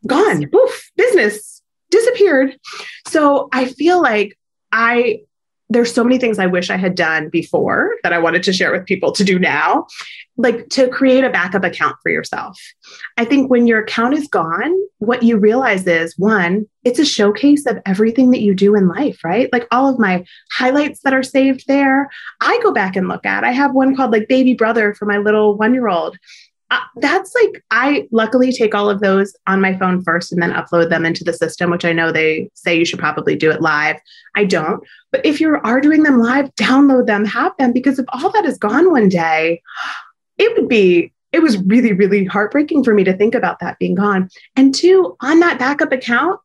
Gone, 0.07 0.48
poof, 0.50 0.89
business 0.96 1.62
disappeared. 1.91 2.57
So 3.07 3.50
I 3.51 3.65
feel 3.65 4.01
like 4.01 4.39
I 4.72 5.24
there's 5.69 5.93
so 5.93 6.03
many 6.03 6.17
things 6.17 6.39
I 6.39 6.45
wish 6.45 6.69
I 6.69 6.77
had 6.77 6.95
done 6.95 7.29
before 7.29 7.95
that 8.03 8.13
I 8.13 8.19
wanted 8.19 8.43
to 8.43 8.53
share 8.53 8.71
with 8.71 8.86
people 8.86 9.12
to 9.12 9.24
do 9.24 9.38
now, 9.38 9.88
like 10.38 10.69
to 10.69 10.88
create 10.88 11.24
a 11.24 11.29
backup 11.29 11.63
account 11.63 11.97
for 12.01 12.09
yourself. 12.09 12.57
I 13.17 13.25
think 13.25 13.50
when 13.50 13.67
your 13.67 13.81
account 13.81 14.13
is 14.13 14.27
gone, 14.27 14.74
what 15.00 15.24
you 15.24 15.38
realize 15.38 15.86
is 15.86 16.17
one, 16.17 16.67
it's 16.83 17.00
a 17.00 17.05
showcase 17.05 17.65
of 17.65 17.79
everything 17.86 18.31
that 18.31 18.39
you 18.39 18.53
do 18.53 18.75
in 18.75 18.88
life, 18.88 19.24
right? 19.25 19.51
Like 19.51 19.67
all 19.71 19.91
of 19.91 20.00
my 20.00 20.24
highlights 20.51 21.01
that 21.01 21.13
are 21.13 21.24
saved 21.24 21.65
there, 21.67 22.09
I 22.39 22.59
go 22.63 22.71
back 22.71 22.95
and 22.95 23.09
look 23.09 23.25
at. 23.25 23.43
I 23.43 23.51
have 23.51 23.74
one 23.74 23.95
called 23.95 24.12
like 24.12 24.29
Baby 24.29 24.53
Brother 24.53 24.93
for 24.93 25.05
my 25.05 25.17
little 25.17 25.57
one 25.57 25.74
year 25.74 25.89
old 25.89 26.17
uh, 26.69 26.79
that's 26.97 27.33
like 27.33 27.63
I 27.71 28.07
luckily 28.12 28.51
take 28.51 28.75
all 28.75 28.89
of 28.89 29.00
those 29.00 29.33
on 29.47 29.62
my 29.62 29.77
phone 29.77 30.01
first 30.03 30.31
and 30.31 30.41
then 30.41 30.51
upload 30.51 30.89
them 30.89 31.05
into 31.05 31.24
the 31.24 31.31
system, 31.31 31.71
which 31.71 31.86
I 31.86 31.93
know 31.93 32.12
they 32.12 32.50
say 32.55 32.77
you 32.77 32.83
should 32.83 33.00
probably 33.00 33.36
do 33.36 33.50
it 33.50 33.62
live. 33.62 33.97
I 34.36 34.43
don't. 34.43 34.83
But 35.12 35.25
if 35.25 35.39
you 35.39 35.57
are 35.63 35.79
doing 35.79 36.03
them 36.03 36.19
live, 36.19 36.53
download 36.55 37.05
them, 37.05 37.24
have 37.25 37.55
them, 37.57 37.71
because 37.71 38.00
if 38.00 38.05
all 38.09 38.29
that 38.31 38.45
is 38.45 38.57
gone 38.57 38.91
one 38.91 39.07
day, 39.07 39.62
it 40.38 40.55
would 40.57 40.67
be, 40.67 41.13
it 41.31 41.41
was 41.41 41.57
really, 41.57 41.93
really 41.93 42.25
heartbreaking 42.25 42.83
for 42.83 42.93
me 42.93 43.03
to 43.05 43.15
think 43.15 43.33
about 43.33 43.59
that 43.59 43.79
being 43.79 43.95
gone. 43.95 44.29
And 44.55 44.75
two, 44.75 45.15
on 45.21 45.39
that 45.39 45.59
backup 45.59 45.93
account, 45.93 46.39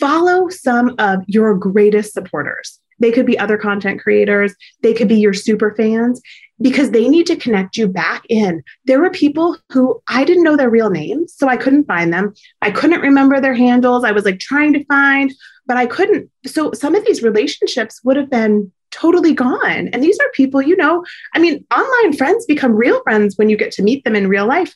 follow 0.00 0.48
some 0.48 0.94
of 0.98 1.22
your 1.26 1.54
greatest 1.54 2.12
supporters. 2.12 2.80
They 2.98 3.12
could 3.12 3.26
be 3.26 3.38
other 3.38 3.56
content 3.56 4.00
creators, 4.00 4.54
they 4.82 4.92
could 4.92 5.08
be 5.08 5.20
your 5.20 5.34
super 5.34 5.72
fans, 5.76 6.20
because 6.60 6.90
they 6.90 7.08
need 7.08 7.26
to 7.26 7.36
connect 7.36 7.76
you 7.76 7.86
back 7.86 8.24
in. 8.28 8.62
There 8.84 9.00
were 9.00 9.10
people 9.10 9.56
who 9.70 10.02
I 10.08 10.24
didn't 10.24 10.44
know 10.44 10.56
their 10.56 10.70
real 10.70 10.90
names, 10.90 11.34
so 11.36 11.48
I 11.48 11.56
couldn't 11.56 11.86
find 11.86 12.12
them. 12.12 12.34
I 12.62 12.70
couldn't 12.70 13.00
remember 13.00 13.40
their 13.40 13.54
handles. 13.54 14.04
I 14.04 14.12
was 14.12 14.24
like 14.24 14.40
trying 14.40 14.72
to 14.72 14.84
find, 14.86 15.32
but 15.66 15.76
I 15.76 15.86
couldn't. 15.86 16.30
So 16.46 16.72
some 16.72 16.94
of 16.94 17.04
these 17.04 17.22
relationships 17.22 18.02
would 18.04 18.16
have 18.16 18.30
been 18.30 18.72
totally 18.90 19.34
gone. 19.34 19.88
And 19.88 20.02
these 20.02 20.18
are 20.18 20.30
people, 20.34 20.62
you 20.62 20.76
know, 20.76 21.04
I 21.34 21.38
mean, 21.38 21.64
online 21.74 22.16
friends 22.16 22.46
become 22.46 22.72
real 22.72 23.02
friends 23.02 23.36
when 23.36 23.48
you 23.48 23.56
get 23.56 23.70
to 23.72 23.82
meet 23.82 24.04
them 24.04 24.16
in 24.16 24.28
real 24.28 24.46
life. 24.46 24.74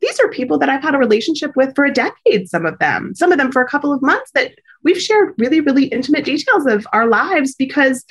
These 0.00 0.20
are 0.20 0.28
people 0.28 0.58
that 0.58 0.68
I've 0.68 0.82
had 0.82 0.94
a 0.94 0.98
relationship 0.98 1.52
with 1.56 1.74
for 1.74 1.84
a 1.84 1.92
decade, 1.92 2.48
some 2.48 2.66
of 2.66 2.78
them, 2.78 3.14
some 3.14 3.32
of 3.32 3.38
them 3.38 3.50
for 3.50 3.62
a 3.62 3.68
couple 3.68 3.92
of 3.92 4.02
months 4.02 4.30
that 4.34 4.52
we've 4.82 5.00
shared 5.00 5.34
really, 5.38 5.60
really 5.60 5.86
intimate 5.86 6.24
details 6.24 6.66
of 6.66 6.86
our 6.92 7.06
lives 7.06 7.54
because 7.54 8.04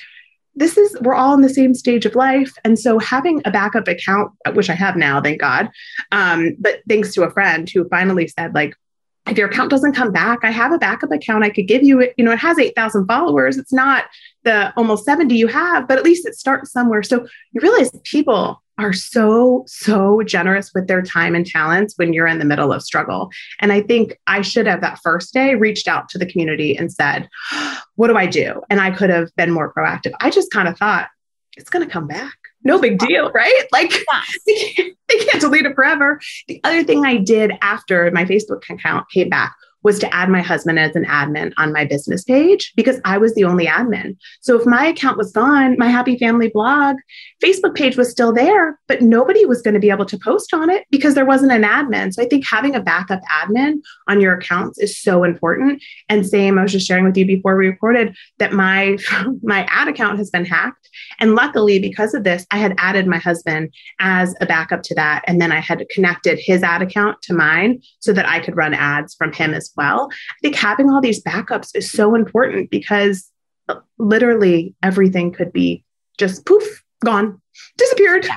this 0.56 0.78
is 0.78 0.96
we're 1.02 1.16
all 1.16 1.34
in 1.34 1.42
the 1.42 1.50
same 1.50 1.74
stage 1.74 2.06
of 2.06 2.16
life. 2.16 2.54
And 2.64 2.78
so 2.78 3.00
having 3.00 3.42
a 3.46 3.52
backup 3.52 3.88
account 3.88 4.32
which 4.54 4.70
i 4.70 4.74
have 4.74 4.96
now 4.96 5.22
thank 5.22 5.40
god 5.40 5.70
um, 6.12 6.56
but 6.60 6.82
thanks 6.88 7.14
to 7.14 7.24
a 7.24 7.32
friend 7.32 7.70
who 7.70 7.88
finally 7.90 8.28
said 8.28 8.54
like 8.54 8.76
if 9.28 9.38
your 9.38 9.48
account 9.48 9.70
doesn't 9.70 9.94
come 9.94 10.12
back 10.12 10.40
i 10.44 10.52
have 10.52 10.72
a 10.72 10.78
backup 10.78 11.12
account. 11.12 11.44
I 11.44 11.50
could 11.50 11.68
give 11.68 11.84
you 11.84 12.02
it. 12.02 12.14
You 12.18 12.26
know 12.26 12.32
it 12.32 12.40
has 12.40 12.60
8000 12.60 13.06
followers. 13.06 13.58
It's 13.58 13.74
not 13.74 14.06
the 14.44 14.74
almost 14.76 15.06
70 15.06 15.36
you 15.36 15.48
have 15.48 15.88
but 15.88 15.98
at 15.98 16.04
least 16.04 16.28
it 16.28 16.36
starts 16.36 16.72
somewhere. 16.72 17.04
So 17.04 17.26
you 17.52 17.62
realize 17.62 17.92
people 18.04 18.63
are 18.78 18.94
so, 18.94 19.64
so 19.68 20.22
generous 20.24 20.72
with 20.74 20.88
their 20.88 21.02
time 21.02 21.36
and 21.36 21.46
talents 21.46 21.94
when 21.98 22.14
you're 22.14 22.28
in 22.28 22.40
the 22.40 22.46
middle 22.46 22.74
of 22.74 22.82
struggle. 22.82 23.30
And 23.60 23.72
I 23.72 23.82
think 23.82 24.20
I 24.28 24.42
should 24.42 24.68
have 24.68 24.82
that 24.82 25.00
first 25.04 25.34
day 25.34 25.56
reached 25.56 25.88
out 25.88 26.10
to 26.10 26.18
the 26.18 26.26
community 26.26 26.78
and 26.78 26.92
said, 26.92 27.30
What 27.96 28.08
do 28.08 28.18
I 28.18 28.26
do? 28.26 28.62
And 28.72 28.82
I 28.82 28.90
could 28.90 29.12
have 29.12 29.30
been 29.36 29.52
more 29.52 29.72
proactive. 29.72 30.14
I 30.20 30.32
just 30.32 30.52
kind 30.52 30.68
of 30.68 30.78
thought, 30.78 31.10
It's 31.58 31.70
going 31.70 31.86
to 31.86 31.92
come 31.92 32.08
back. 32.08 32.34
No 32.64 32.80
big 32.80 32.98
deal, 32.98 33.32
right? 33.32 33.64
Like 33.72 33.94
they, 34.48 34.56
can't, 34.56 34.98
they 35.10 35.18
can't 35.18 35.42
delete 35.42 35.66
it 35.66 35.76
forever. 35.76 36.20
The 36.48 36.62
other 36.64 36.84
thing 36.84 37.06
I 37.06 37.18
did 37.18 37.52
after 37.62 38.10
my 38.12 38.26
Facebook 38.26 38.68
account 38.70 39.10
came 39.12 39.30
back 39.30 39.56
was 39.84 40.00
to 40.00 40.14
add 40.14 40.30
my 40.30 40.42
husband 40.42 40.80
as 40.80 40.96
an 40.96 41.06
admin 41.06 41.54
on 41.58 41.74
my 41.74 41.86
business 41.86 42.24
page 42.24 42.74
because 42.76 43.00
I 43.06 43.18
was 43.18 43.34
the 43.36 43.44
only 43.44 43.66
admin. 43.66 44.16
So 44.42 44.60
if 44.60 44.66
my 44.66 44.86
account 44.86 45.18
was 45.18 45.32
gone, 45.32 45.76
my 45.78 45.90
happy 45.90 46.18
family 46.18 46.50
blog 46.50 46.98
Facebook 47.44 47.76
page 47.76 47.98
was 47.98 48.10
still 48.10 48.32
there, 48.32 48.80
but 48.88 49.02
nobody 49.02 49.46
was 49.46 49.62
going 49.62 49.74
to 49.74 49.80
be 49.80 49.90
able 49.90 50.06
to 50.06 50.18
post 50.18 50.54
on 50.54 50.70
it 50.70 50.86
because 50.90 51.14
there 51.14 51.26
wasn't 51.26 51.52
an 51.52 51.64
admin. 51.64 52.14
So 52.14 52.24
I 52.24 52.28
think 52.28 52.46
having 52.48 52.76
a 52.76 52.82
backup 52.82 53.22
admin 53.32 53.76
on 54.08 54.22
your 54.22 54.36
accounts 54.36 54.80
is 54.80 54.98
so 54.98 55.24
important. 55.24 55.84
And 56.08 56.26
same, 56.26 56.58
I 56.58 56.64
was 56.64 56.72
just 56.72 56.88
sharing 56.88 57.06
with 57.06 57.18
you 57.18 57.26
before 57.26 57.58
we 57.58 57.68
recorded 57.68 58.16
that 58.40 58.54
my 58.54 58.98
my 59.44 59.66
ad 59.70 59.88
account 59.88 60.18
has 60.18 60.30
been 60.30 60.46
hacked. 60.46 60.90
And 61.20 61.36
luckily, 61.36 61.80
because 61.80 62.14
of 62.14 62.24
this, 62.24 62.46
I 62.52 62.58
had 62.58 62.76
added 62.78 63.08
my 63.08 63.18
husband 63.18 63.74
as 64.00 64.34
a 64.42 64.46
backup 64.46 64.84
to 64.84 64.96
that. 64.96 65.24
And 65.28 65.42
then 65.42 65.52
I 65.52 65.60
had 65.60 65.86
connected 65.90 66.40
his 66.40 66.64
ad 66.64 66.82
account 66.82 67.22
to 67.24 67.34
mine 67.34 67.82
so 68.00 68.14
that 68.14 68.28
I 68.28 68.40
could 68.40 68.56
run 68.56 68.74
ads 68.74 69.16
from 69.16 69.34
him 69.34 69.54
as 69.54 69.73
well. 69.76 70.10
I 70.12 70.36
think 70.42 70.56
having 70.56 70.90
all 70.90 71.02
these 71.02 71.24
backups 71.24 71.72
is 71.76 71.92
so 71.92 72.16
important 72.16 72.70
because 72.70 73.30
literally 73.98 74.76
everything 74.84 75.32
could 75.32 75.54
be 75.54 75.84
just 76.18 76.46
poof, 76.46 76.84
gone, 77.04 77.42
disappeared. 77.78 78.28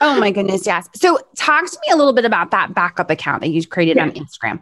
Oh 0.00 0.18
my 0.20 0.30
goodness, 0.30 0.64
yes. 0.64 0.88
So 0.94 1.18
talk 1.36 1.66
to 1.66 1.78
me 1.86 1.92
a 1.92 1.96
little 1.96 2.12
bit 2.12 2.24
about 2.24 2.52
that 2.52 2.72
backup 2.72 3.10
account 3.10 3.40
that 3.40 3.48
you 3.48 3.66
created 3.66 3.96
yeah. 3.96 4.04
on 4.04 4.12
Instagram. 4.12 4.60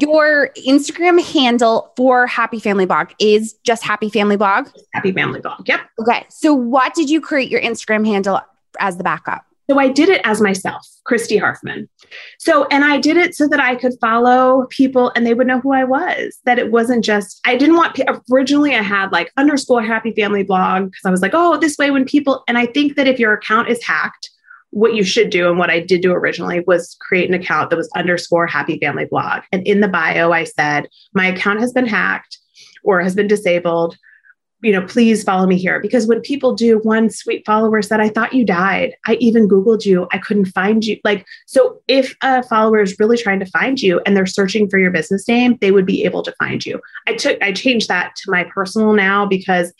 Your 0.00 0.50
Instagram 0.66 1.20
handle 1.32 1.92
for 1.96 2.26
Happy 2.26 2.60
Family 2.60 2.86
Blog 2.86 3.10
is 3.18 3.54
just 3.64 3.82
Happy 3.82 4.08
Family 4.08 4.36
Blog? 4.36 4.68
Happy 4.92 5.10
Family 5.10 5.40
Blog. 5.40 5.66
Yep. 5.68 5.80
Okay. 6.00 6.24
So 6.28 6.54
what 6.54 6.94
did 6.94 7.10
you 7.10 7.20
create 7.20 7.50
your 7.50 7.60
Instagram 7.60 8.06
handle 8.06 8.40
as 8.78 8.96
the 8.96 9.04
backup? 9.04 9.45
So 9.68 9.78
I 9.78 9.88
did 9.88 10.08
it 10.08 10.20
as 10.24 10.40
myself, 10.40 10.86
Christy 11.04 11.36
Hartman. 11.36 11.88
So, 12.38 12.66
and 12.70 12.84
I 12.84 12.98
did 12.98 13.16
it 13.16 13.34
so 13.34 13.48
that 13.48 13.58
I 13.58 13.74
could 13.74 13.94
follow 14.00 14.66
people 14.70 15.10
and 15.16 15.26
they 15.26 15.34
would 15.34 15.46
know 15.46 15.60
who 15.60 15.72
I 15.72 15.84
was. 15.84 16.38
That 16.44 16.58
it 16.58 16.70
wasn't 16.70 17.04
just, 17.04 17.40
I 17.44 17.56
didn't 17.56 17.76
want, 17.76 17.98
originally 18.32 18.74
I 18.74 18.82
had 18.82 19.10
like 19.10 19.32
underscore 19.36 19.82
happy 19.82 20.12
family 20.12 20.44
blog 20.44 20.86
because 20.86 21.04
I 21.04 21.10
was 21.10 21.22
like, 21.22 21.34
oh, 21.34 21.58
this 21.58 21.76
way 21.78 21.90
when 21.90 22.04
people, 22.04 22.44
and 22.46 22.56
I 22.56 22.66
think 22.66 22.96
that 22.96 23.08
if 23.08 23.18
your 23.18 23.32
account 23.32 23.68
is 23.68 23.84
hacked, 23.84 24.30
what 24.70 24.94
you 24.94 25.04
should 25.04 25.30
do 25.30 25.48
and 25.48 25.58
what 25.58 25.70
I 25.70 25.80
did 25.80 26.02
do 26.02 26.12
originally 26.12 26.62
was 26.66 26.96
create 27.00 27.28
an 27.28 27.34
account 27.34 27.70
that 27.70 27.76
was 27.76 27.90
underscore 27.96 28.46
happy 28.46 28.78
family 28.78 29.06
blog. 29.06 29.42
And 29.50 29.66
in 29.66 29.80
the 29.80 29.88
bio, 29.88 30.32
I 30.32 30.44
said, 30.44 30.88
my 31.14 31.26
account 31.26 31.60
has 31.60 31.72
been 31.72 31.86
hacked 31.86 32.38
or 32.84 33.00
has 33.00 33.14
been 33.14 33.26
disabled 33.26 33.96
you 34.62 34.72
know, 34.72 34.82
please 34.82 35.22
follow 35.22 35.46
me 35.46 35.56
here. 35.56 35.80
Because 35.80 36.06
when 36.06 36.20
people 36.20 36.54
do, 36.54 36.78
one 36.78 37.10
sweet 37.10 37.44
follower 37.44 37.82
said, 37.82 38.00
I 38.00 38.08
thought 38.08 38.32
you 38.32 38.44
died. 38.44 38.94
I 39.06 39.14
even 39.14 39.48
Googled 39.48 39.84
you. 39.84 40.08
I 40.12 40.18
couldn't 40.18 40.46
find 40.46 40.84
you. 40.84 40.98
Like, 41.04 41.26
so 41.46 41.80
if 41.88 42.14
a 42.22 42.42
follower 42.42 42.80
is 42.80 42.98
really 42.98 43.18
trying 43.18 43.40
to 43.40 43.46
find 43.46 43.80
you 43.80 44.00
and 44.06 44.16
they're 44.16 44.26
searching 44.26 44.68
for 44.68 44.78
your 44.78 44.90
business 44.90 45.28
name, 45.28 45.58
they 45.60 45.72
would 45.72 45.86
be 45.86 46.04
able 46.04 46.22
to 46.22 46.34
find 46.38 46.64
you. 46.64 46.80
I 47.06 47.14
took, 47.14 47.40
I 47.42 47.52
changed 47.52 47.88
that 47.88 48.16
to 48.16 48.30
my 48.30 48.44
personal 48.44 48.94
now 48.94 49.26
because 49.26 49.72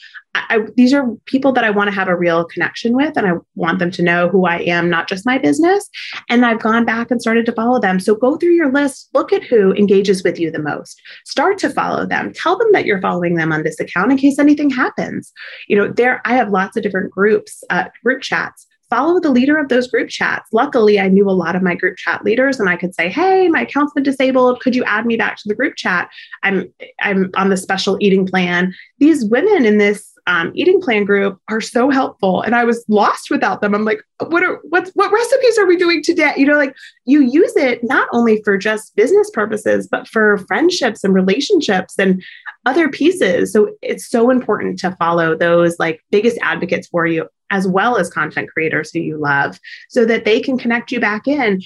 I, 0.49 0.61
these 0.77 0.93
are 0.93 1.07
people 1.27 1.53
that 1.53 1.65
I 1.65 1.71
want 1.71 1.89
to 1.89 1.95
have 1.95 2.09
a 2.09 2.17
real 2.17 2.45
connection 2.45 2.95
with, 2.95 3.17
and 3.17 3.27
I 3.27 3.33
want 3.55 3.79
them 3.79 3.91
to 3.93 4.03
know 4.03 4.29
who 4.29 4.47
I 4.47 4.59
am, 4.59 4.91
not 4.91 5.09
just 5.09 5.27
my 5.27 5.39
business. 5.39 5.89
And 6.29 6.45
I've 6.45 6.61
gone 6.61 6.85
back 6.85 7.11
and 7.11 7.21
started 7.21 7.47
to 7.47 7.53
follow 7.53 7.81
them. 7.81 8.01
So 8.01 8.15
go 8.15 8.37
through 8.37 8.55
your 8.55 8.73
list, 8.73 9.09
look 9.15 9.33
at 9.33 9.45
who 9.45 9.73
engages 9.75 10.23
with 10.23 10.39
you 10.39 10.51
the 10.51 10.59
most, 10.59 11.01
start 11.25 11.59
to 11.59 11.71
follow 11.71 12.07
them, 12.07 12.33
tell 12.35 12.57
them 12.59 12.73
that 12.73 12.87
you're 12.87 13.01
following 13.01 13.35
them 13.35 13.53
on 13.53 13.63
this 13.63 13.81
account 13.81 14.13
in 14.13 14.19
case 14.19 14.39
anything 14.39 14.71
happens. 14.71 15.33
You 15.69 15.77
know, 15.77 15.89
there 15.89 16.21
I 16.25 16.35
have 16.35 16.51
lots 16.51 16.77
of 16.77 16.83
different 16.83 17.11
groups, 17.11 17.63
uh, 17.71 17.85
group 18.03 18.23
chats 18.23 18.67
follow 18.89 19.21
the 19.21 19.31
leader 19.31 19.59
of 19.59 19.69
those 19.69 19.89
group 19.89 20.09
chats. 20.09 20.49
Luckily, 20.53 21.01
I 21.01 21.09
knew 21.09 21.29
a 21.29 21.33
lot 21.33 21.57
of 21.57 21.63
my 21.63 21.75
group 21.75 21.97
chat 21.97 22.25
leaders 22.25 22.61
and 22.61 22.69
I 22.69 22.77
could 22.77 22.95
say, 22.95 23.09
"Hey, 23.09 23.49
my 23.49 23.63
account's 23.63 23.93
been 23.93 24.03
disabled. 24.03 24.61
Could 24.61 24.75
you 24.75 24.85
add 24.85 25.07
me 25.07 25.17
back 25.17 25.37
to 25.39 25.49
the 25.49 25.55
group 25.55 25.75
chat? 25.77 26.09
I'm 26.43 26.73
I'm 27.01 27.31
on 27.37 27.51
the 27.51 27.57
special 27.57 27.97
eating 28.01 28.27
plan." 28.27 28.73
These 28.99 29.25
women 29.25 29.65
in 29.65 29.79
this 29.79 30.13
um, 30.27 30.51
eating 30.55 30.81
plan 30.81 31.05
group 31.05 31.41
are 31.49 31.61
so 31.61 31.91
helpful. 31.91 32.43
And 32.43 32.55
i 32.55 32.65
was 32.65 32.85
lost 32.89 33.31
without 33.31 33.61
them. 33.61 33.75
I'm 33.75 33.85
like 33.85 34.03
what 34.19 34.43
are 34.43 34.61
what's 34.71 34.91
what 34.93 35.13
recipes 35.13 35.59
are 35.59 35.67
we 35.67 35.77
doing 35.77 36.03
today? 36.03 36.33
You 36.37 36.47
know 36.47 36.57
like 36.57 36.75
you 37.05 37.21
use 37.21 37.55
it 37.57 37.85
not 37.85 38.09
only 38.13 38.43
for 38.43 38.57
just 38.57 38.97
business 38.97 39.31
purposes 39.31 39.87
but 39.87 40.09
for 40.09 40.39
friendships 40.49 41.05
and 41.05 41.15
relationships 41.15 41.99
and 41.99 42.23
other 42.65 42.89
pieces. 42.89 43.53
So 43.53 43.71
it's 43.83 44.09
so 44.09 44.31
important 44.31 44.79
to 44.81 44.97
follow 44.97 45.37
those 45.37 45.79
like 45.79 46.03
biggest 46.11 46.39
advocates 46.43 46.89
for 46.89 47.07
you 47.07 47.29
as 47.51 47.69
well 47.69 47.97
as 47.97 48.11
content 48.11 48.51
creators 48.51 48.91
who 48.91 48.99
you 48.99 49.17
love 49.19 49.61
so 49.89 50.05
that 50.05 50.25
they 50.25 50.41
can 50.41 50.59
connect 50.59 50.91
you 50.91 50.99
back 50.99 51.29
in 51.29 51.61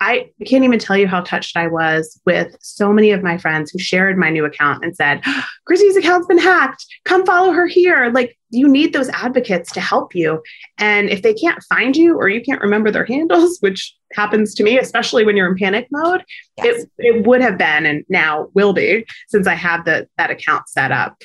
I 0.00 0.30
can't 0.44 0.64
even 0.64 0.78
tell 0.78 0.96
you 0.96 1.08
how 1.08 1.22
touched 1.22 1.56
I 1.56 1.66
was 1.66 2.20
with 2.26 2.56
so 2.60 2.92
many 2.92 3.12
of 3.12 3.22
my 3.22 3.38
friends 3.38 3.70
who 3.70 3.78
shared 3.78 4.18
my 4.18 4.28
new 4.28 4.44
account 4.44 4.84
and 4.84 4.94
said, 4.94 5.22
Chrissy's 5.66 5.96
account's 5.96 6.26
been 6.26 6.38
hacked. 6.38 6.84
Come 7.04 7.24
follow 7.24 7.52
her 7.52 7.66
here. 7.66 8.10
Like, 8.12 8.36
you 8.50 8.68
need 8.68 8.92
those 8.92 9.08
advocates 9.08 9.72
to 9.72 9.80
help 9.80 10.14
you. 10.14 10.42
And 10.78 11.08
if 11.08 11.22
they 11.22 11.32
can't 11.32 11.62
find 11.64 11.96
you 11.96 12.16
or 12.16 12.28
you 12.28 12.42
can't 12.42 12.60
remember 12.60 12.90
their 12.90 13.06
handles, 13.06 13.58
which 13.60 13.96
happens 14.12 14.54
to 14.56 14.62
me, 14.62 14.78
especially 14.78 15.24
when 15.24 15.36
you're 15.36 15.50
in 15.50 15.56
panic 15.56 15.88
mode, 15.90 16.22
yes. 16.58 16.82
it, 16.82 16.90
it 16.98 17.26
would 17.26 17.40
have 17.40 17.56
been 17.56 17.86
and 17.86 18.04
now 18.08 18.48
will 18.54 18.74
be 18.74 19.06
since 19.28 19.46
I 19.46 19.54
have 19.54 19.86
the, 19.86 20.06
that 20.18 20.30
account 20.30 20.68
set 20.68 20.92
up 20.92 21.16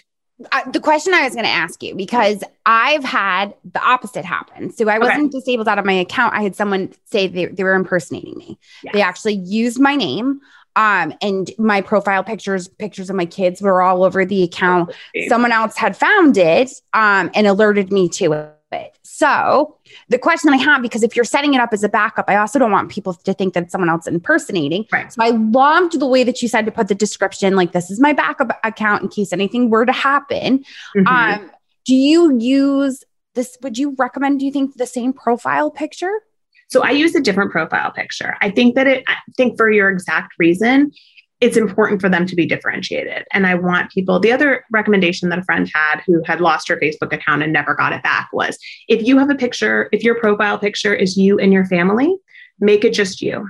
the 0.72 0.80
question 0.80 1.14
I 1.14 1.24
was 1.24 1.34
going 1.34 1.46
to 1.46 1.52
ask 1.52 1.84
you 1.84 1.96
because 1.96 2.44
I've 2.66 3.04
had 3.04 3.54
the 3.74 3.82
opposite 3.82 4.24
happen. 4.24 4.72
So 4.72 4.88
I 4.88 4.98
wasn't 4.98 5.34
okay. 5.34 5.40
disabled 5.40 5.68
out 5.68 5.80
of 5.80 5.86
my 5.86 5.94
account. 5.94 6.34
I 6.34 6.42
had 6.42 6.56
someone 6.56 6.94
say 7.06 7.28
they, 7.28 7.48
they 7.48 7.64
were 7.64 7.74
impersonating 7.74 8.38
me. 8.38 8.58
Yes. 8.84 8.94
They 8.94 9.02
actually 9.02 9.36
used 9.36 9.80
my 9.80 9.96
name. 9.96 10.40
Um, 10.76 11.14
and 11.22 11.52
my 11.58 11.82
profile 11.82 12.24
pictures, 12.24 12.70
pictures 12.70 13.10
of 13.10 13.16
my 13.16 13.26
kids 13.26 13.62
were 13.62 13.82
all 13.82 14.04
over 14.04 14.24
the 14.24 14.44
account. 14.44 14.94
Someone 15.28 15.52
else 15.52 15.76
had 15.76 15.98
found 15.98 16.38
it 16.38 16.72
um, 16.94 17.30
and 17.34 17.48
alerted 17.48 17.92
me 17.92 18.08
to 18.10 18.34
it. 18.34 18.59
So 19.20 19.76
the 20.08 20.18
question 20.18 20.50
I 20.54 20.56
have, 20.56 20.82
because 20.82 21.04
if 21.04 21.14
you're 21.14 21.26
setting 21.26 21.54
it 21.54 21.60
up 21.60 21.74
as 21.74 21.84
a 21.84 21.90
backup, 21.90 22.24
I 22.30 22.38
also 22.38 22.58
don't 22.58 22.72
want 22.72 22.90
people 22.90 23.14
to 23.14 23.34
think 23.34 23.54
that 23.54 23.70
someone 23.70 23.90
else 23.90 24.08
is 24.08 24.14
impersonating. 24.14 24.86
Right. 24.94 25.12
So 25.12 25.22
I 25.22 25.32
loved 25.32 26.00
the 26.00 26.06
way 26.06 26.24
that 26.24 26.42
you 26.42 26.48
said 26.48 26.66
to 26.68 26.72
put 26.72 26.88
the 26.88 26.96
description, 26.96 27.58
like 27.58 27.74
this 27.74 27.92
is 27.92 28.00
my 28.00 28.14
backup 28.14 28.58
account 28.64 29.04
in 29.04 29.10
case 29.10 29.34
anything 29.34 29.70
were 29.70 29.86
to 29.86 29.92
happen. 29.92 30.64
Mm-hmm. 30.96 31.08
Um, 31.08 31.52
do 31.84 31.96
you 31.96 32.40
use 32.40 33.04
this? 33.36 33.58
Would 33.62 33.78
you 33.78 33.94
recommend, 34.00 34.40
do 34.40 34.46
you 34.46 34.54
think 34.54 34.78
the 34.78 34.88
same 34.88 35.12
profile 35.12 35.70
picture? 35.70 36.14
So 36.70 36.82
I 36.82 36.92
use 36.92 37.14
a 37.14 37.20
different 37.20 37.52
profile 37.52 37.92
picture. 37.92 38.38
I 38.42 38.52
think 38.52 38.76
that 38.76 38.88
it, 38.88 39.04
I 39.06 39.16
think 39.36 39.58
for 39.58 39.70
your 39.70 39.90
exact 39.90 40.36
reason, 40.40 40.94
it's 41.42 41.56
important 41.56 42.02
for 42.02 42.10
them 42.10 42.26
to 42.26 42.36
be 42.36 42.46
differentiated. 42.46 43.26
And 43.32 43.48
I 43.48 43.56
want 43.56 43.92
people, 43.92 44.20
the 44.20 44.32
other 44.32 44.66
recommendation 44.72 45.30
that 45.30 45.40
a 45.40 45.44
friend 45.44 45.70
had 45.74 46.02
who 46.06 46.22
had 46.26 46.42
lost 46.42 46.68
her 46.68 46.78
Facebook 46.78 47.14
account 47.14 47.44
and 47.44 47.54
never 47.54 47.74
got 47.76 47.94
it 47.94 48.04
back 48.04 48.30
was 48.34 48.58
if 48.88 49.06
you 49.08 49.18
have 49.18 49.30
a 49.30 49.36
picture, 49.36 49.88
if 49.92 50.04
your 50.04 50.16
profile 50.16 50.60
picture 50.60 50.94
is 50.94 51.18
you 51.18 51.40
and 51.40 51.54
your 51.54 51.66
family, 51.66 52.14
make 52.60 52.84
it 52.84 52.94
just 52.94 53.22
you. 53.22 53.48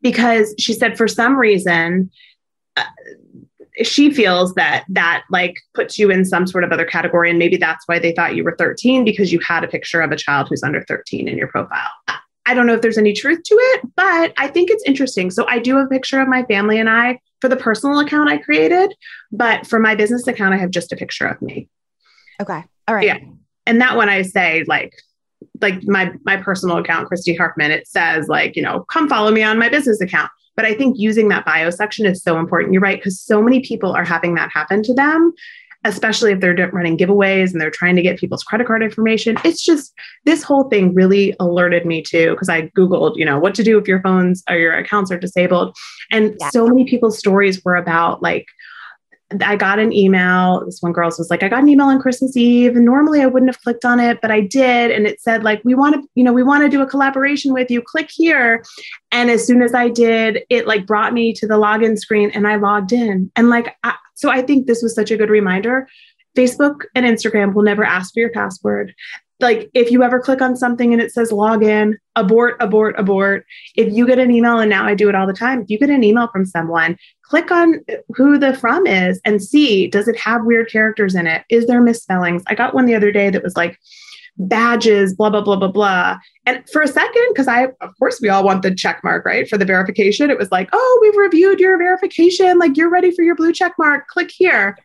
Because 0.00 0.54
she 0.58 0.72
said 0.72 0.96
for 0.96 1.08
some 1.08 1.36
reason, 1.36 2.10
uh, 2.76 2.84
she 3.82 4.12
feels 4.12 4.54
that 4.54 4.84
that 4.88 5.24
like 5.30 5.56
puts 5.74 5.98
you 5.98 6.10
in 6.10 6.24
some 6.24 6.46
sort 6.46 6.64
of 6.64 6.72
other 6.72 6.84
category 6.84 7.30
and 7.30 7.38
maybe 7.38 7.56
that's 7.56 7.86
why 7.86 7.98
they 7.98 8.12
thought 8.12 8.34
you 8.34 8.42
were 8.42 8.56
13 8.56 9.04
because 9.04 9.32
you 9.32 9.38
had 9.40 9.62
a 9.62 9.68
picture 9.68 10.00
of 10.00 10.10
a 10.10 10.16
child 10.16 10.48
who's 10.48 10.64
under 10.64 10.82
13 10.82 11.28
in 11.28 11.38
your 11.38 11.46
profile 11.46 11.90
I 12.48 12.54
don't 12.54 12.66
know 12.66 12.72
if 12.72 12.80
there's 12.80 12.96
any 12.96 13.12
truth 13.12 13.42
to 13.44 13.54
it, 13.54 13.82
but 13.94 14.32
I 14.38 14.48
think 14.48 14.70
it's 14.70 14.82
interesting. 14.84 15.30
So 15.30 15.46
I 15.46 15.58
do 15.58 15.76
have 15.76 15.86
a 15.86 15.90
picture 15.90 16.18
of 16.18 16.28
my 16.28 16.44
family 16.44 16.80
and 16.80 16.88
I 16.88 17.20
for 17.42 17.48
the 17.48 17.56
personal 17.56 18.00
account 18.00 18.30
I 18.30 18.38
created, 18.38 18.94
but 19.30 19.66
for 19.66 19.78
my 19.78 19.94
business 19.94 20.26
account, 20.26 20.54
I 20.54 20.56
have 20.56 20.70
just 20.70 20.90
a 20.90 20.96
picture 20.96 21.26
of 21.26 21.42
me. 21.42 21.68
Okay. 22.40 22.64
All 22.88 22.94
right. 22.94 23.04
Yeah. 23.04 23.18
And 23.66 23.82
that 23.82 23.96
one 23.96 24.08
I 24.08 24.22
say 24.22 24.64
like, 24.66 24.94
like 25.60 25.82
my 25.84 26.10
my 26.24 26.38
personal 26.38 26.78
account, 26.78 27.06
Christy 27.06 27.34
Hartman, 27.34 27.70
it 27.70 27.86
says 27.86 28.28
like, 28.28 28.56
you 28.56 28.62
know, 28.62 28.80
come 28.84 29.10
follow 29.10 29.30
me 29.30 29.42
on 29.42 29.58
my 29.58 29.68
business 29.68 30.00
account. 30.00 30.30
But 30.56 30.64
I 30.64 30.72
think 30.74 30.98
using 30.98 31.28
that 31.28 31.44
bio 31.44 31.68
section 31.68 32.06
is 32.06 32.22
so 32.22 32.38
important. 32.38 32.72
You're 32.72 32.82
right, 32.82 32.98
because 32.98 33.20
so 33.20 33.42
many 33.42 33.60
people 33.60 33.92
are 33.92 34.04
having 34.04 34.34
that 34.36 34.50
happen 34.50 34.82
to 34.84 34.94
them 34.94 35.34
especially 35.88 36.32
if 36.32 36.40
they're 36.40 36.70
running 36.72 36.96
giveaways 36.96 37.52
and 37.52 37.60
they're 37.60 37.70
trying 37.70 37.96
to 37.96 38.02
get 38.02 38.18
people's 38.18 38.44
credit 38.44 38.66
card 38.66 38.82
information. 38.82 39.36
It's 39.44 39.64
just 39.64 39.94
this 40.24 40.42
whole 40.42 40.64
thing 40.64 40.94
really 40.94 41.34
alerted 41.40 41.86
me 41.86 42.02
to 42.02 42.30
because 42.30 42.48
I 42.48 42.68
Googled, 42.68 43.16
you 43.16 43.24
know, 43.24 43.38
what 43.38 43.54
to 43.56 43.62
do 43.62 43.78
if 43.78 43.88
your 43.88 44.00
phones 44.02 44.42
or 44.48 44.56
your 44.56 44.74
accounts 44.74 45.10
are 45.10 45.18
disabled. 45.18 45.76
And 46.12 46.36
yeah. 46.40 46.50
so 46.50 46.66
many 46.66 46.84
people's 46.84 47.18
stories 47.18 47.64
were 47.64 47.76
about 47.76 48.22
like, 48.22 48.46
I 49.42 49.56
got 49.56 49.78
an 49.78 49.92
email. 49.92 50.64
This 50.64 50.80
one 50.80 50.92
girl's 50.92 51.18
was 51.18 51.28
like, 51.28 51.42
I 51.42 51.48
got 51.48 51.60
an 51.60 51.68
email 51.68 51.88
on 51.88 52.00
Christmas 52.00 52.34
Eve, 52.34 52.76
and 52.76 52.84
normally 52.86 53.20
I 53.20 53.26
wouldn't 53.26 53.50
have 53.50 53.60
clicked 53.60 53.84
on 53.84 54.00
it, 54.00 54.20
but 54.22 54.30
I 54.30 54.40
did. 54.40 54.90
And 54.90 55.06
it 55.06 55.20
said, 55.20 55.44
like, 55.44 55.60
we 55.64 55.74
want 55.74 55.96
to, 55.96 56.08
you 56.14 56.24
know, 56.24 56.32
we 56.32 56.42
want 56.42 56.62
to 56.62 56.68
do 56.70 56.80
a 56.80 56.86
collaboration 56.86 57.52
with 57.52 57.70
you. 57.70 57.82
Click 57.82 58.08
here. 58.10 58.64
And 59.12 59.30
as 59.30 59.46
soon 59.46 59.60
as 59.60 59.74
I 59.74 59.90
did, 59.90 60.44
it 60.48 60.66
like 60.66 60.86
brought 60.86 61.12
me 61.12 61.34
to 61.34 61.46
the 61.46 61.58
login 61.58 61.98
screen 61.98 62.30
and 62.30 62.46
I 62.48 62.56
logged 62.56 62.92
in. 62.92 63.30
And 63.36 63.50
like, 63.50 63.76
I, 63.84 63.96
so 64.18 64.30
I 64.30 64.42
think 64.42 64.66
this 64.66 64.82
was 64.82 64.96
such 64.96 65.12
a 65.12 65.16
good 65.16 65.30
reminder. 65.30 65.88
Facebook 66.36 66.82
and 66.96 67.06
Instagram 67.06 67.54
will 67.54 67.62
never 67.62 67.84
ask 67.84 68.12
for 68.12 68.18
your 68.18 68.30
password. 68.30 68.92
Like 69.38 69.70
if 69.74 69.92
you 69.92 70.02
ever 70.02 70.18
click 70.18 70.42
on 70.42 70.56
something 70.56 70.92
and 70.92 71.00
it 71.00 71.12
says 71.12 71.30
login, 71.30 71.94
abort, 72.16 72.56
abort, 72.58 72.98
abort. 72.98 73.46
If 73.76 73.92
you 73.92 74.08
get 74.08 74.18
an 74.18 74.32
email, 74.32 74.58
and 74.58 74.68
now 74.68 74.84
I 74.84 74.96
do 74.96 75.08
it 75.08 75.14
all 75.14 75.28
the 75.28 75.32
time, 75.32 75.62
if 75.62 75.70
you 75.70 75.78
get 75.78 75.88
an 75.88 76.02
email 76.02 76.26
from 76.32 76.44
someone, 76.44 76.96
click 77.22 77.52
on 77.52 77.76
who 78.16 78.38
the 78.38 78.54
from 78.54 78.88
is 78.88 79.20
and 79.24 79.40
see 79.40 79.86
does 79.86 80.08
it 80.08 80.18
have 80.18 80.44
weird 80.44 80.68
characters 80.68 81.14
in 81.14 81.28
it? 81.28 81.44
Is 81.48 81.68
there 81.68 81.80
misspellings? 81.80 82.42
I 82.48 82.56
got 82.56 82.74
one 82.74 82.86
the 82.86 82.96
other 82.96 83.12
day 83.12 83.30
that 83.30 83.44
was 83.44 83.54
like, 83.54 83.78
badges, 84.38 85.14
blah, 85.14 85.30
blah, 85.30 85.40
blah, 85.40 85.56
blah, 85.56 85.68
blah. 85.68 86.18
And 86.46 86.62
for 86.70 86.82
a 86.82 86.88
second, 86.88 87.26
because 87.30 87.48
I, 87.48 87.64
of 87.80 87.98
course, 87.98 88.20
we 88.20 88.28
all 88.28 88.44
want 88.44 88.62
the 88.62 88.74
check 88.74 89.00
mark, 89.02 89.24
right? 89.24 89.48
For 89.48 89.58
the 89.58 89.64
verification, 89.64 90.30
it 90.30 90.38
was 90.38 90.50
like, 90.50 90.68
oh, 90.72 90.98
we've 91.02 91.16
reviewed 91.16 91.60
your 91.60 91.76
verification. 91.78 92.58
Like 92.58 92.76
you're 92.76 92.90
ready 92.90 93.10
for 93.10 93.22
your 93.22 93.34
blue 93.34 93.52
check 93.52 93.72
mark. 93.78 94.06
Click 94.08 94.30
here. 94.30 94.76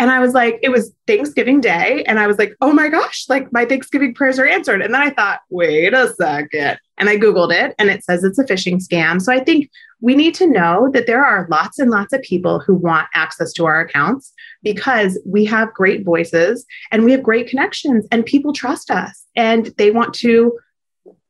And 0.00 0.10
I 0.10 0.20
was 0.20 0.32
like, 0.32 0.60
it 0.62 0.68
was 0.68 0.92
Thanksgiving 1.06 1.60
Day. 1.60 2.04
And 2.06 2.20
I 2.20 2.28
was 2.28 2.38
like, 2.38 2.54
oh 2.60 2.72
my 2.72 2.88
gosh, 2.88 3.24
like 3.28 3.52
my 3.52 3.64
Thanksgiving 3.64 4.14
prayers 4.14 4.38
are 4.38 4.46
answered. 4.46 4.80
And 4.80 4.94
then 4.94 5.02
I 5.02 5.10
thought, 5.10 5.40
wait 5.50 5.92
a 5.92 6.14
second. 6.14 6.78
And 6.98 7.08
I 7.08 7.16
Googled 7.16 7.52
it 7.52 7.74
and 7.78 7.88
it 7.90 8.04
says 8.04 8.22
it's 8.22 8.38
a 8.38 8.44
phishing 8.44 8.76
scam. 8.76 9.20
So 9.20 9.32
I 9.32 9.42
think 9.42 9.70
we 10.00 10.14
need 10.14 10.34
to 10.36 10.46
know 10.46 10.90
that 10.92 11.06
there 11.06 11.24
are 11.24 11.46
lots 11.50 11.78
and 11.78 11.90
lots 11.90 12.12
of 12.12 12.22
people 12.22 12.60
who 12.60 12.74
want 12.74 13.08
access 13.14 13.52
to 13.54 13.66
our 13.66 13.80
accounts 13.80 14.32
because 14.62 15.20
we 15.26 15.44
have 15.44 15.74
great 15.74 16.04
voices 16.04 16.64
and 16.90 17.04
we 17.04 17.12
have 17.12 17.22
great 17.22 17.48
connections 17.48 18.06
and 18.12 18.24
people 18.24 18.52
trust 18.52 18.90
us 18.90 19.24
and 19.34 19.66
they 19.76 19.90
want 19.90 20.14
to 20.14 20.56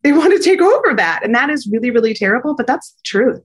they 0.03 0.13
want 0.13 0.33
to 0.33 0.43
take 0.43 0.63
over 0.63 0.95
that. 0.95 1.21
And 1.25 1.35
that 1.35 1.51
is 1.51 1.69
really, 1.71 1.91
really 1.91 2.15
terrible, 2.15 2.55
but 2.55 2.67
that's 2.67 2.93
the 2.93 3.03
truth. 3.05 3.43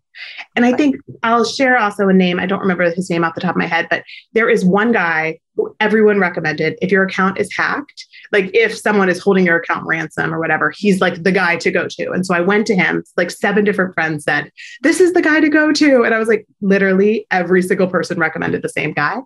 And 0.56 0.66
I 0.66 0.74
think 0.74 0.98
I'll 1.24 1.46
share 1.46 1.78
also 1.78 2.08
a 2.08 2.14
name. 2.14 2.40
I 2.40 2.46
don't 2.46 2.60
remember 2.60 2.90
his 2.92 3.10
name 3.10 3.24
off 3.24 3.34
the 3.34 3.42
top 3.42 3.56
of 3.56 3.60
my 3.60 3.66
head, 3.66 3.88
but 3.90 4.04
there 4.34 4.50
is 4.50 4.64
one 4.64 4.92
guy 4.92 5.40
who 5.56 5.76
everyone 5.80 6.20
recommended 6.20 6.78
if 6.82 6.92
your 6.92 7.04
account 7.04 7.40
is 7.40 7.52
hacked, 7.52 8.06
like 8.34 8.50
if 8.54 8.76
someone 8.76 9.08
is 9.08 9.20
holding 9.20 9.46
your 9.46 9.58
account 9.58 9.86
ransom 9.86 10.34
or 10.34 10.40
whatever, 10.40 10.74
he's 10.76 11.00
like 11.00 11.24
the 11.24 11.32
guy 11.32 11.56
to 11.58 11.72
go 11.72 11.88
to. 11.88 12.12
And 12.12 12.26
so 12.26 12.34
I 12.34 12.42
went 12.42 12.68
to 12.68 12.76
him, 12.76 13.04
like 13.16 13.32
seven 13.32 13.64
different 13.64 13.94
friends 13.94 14.24
said, 14.24 14.52
This 14.82 15.00
is 15.00 15.14
the 15.14 15.22
guy 15.22 15.40
to 15.40 15.50
go 15.50 15.72
to. 15.72 16.04
And 16.04 16.14
I 16.14 16.20
was 16.20 16.28
like, 16.28 16.46
literally 16.62 17.28
every 17.32 17.62
single 17.62 17.88
person 17.88 18.20
recommended 18.20 18.64
the 18.64 18.70
same 18.70 18.92
guy. 18.92 19.22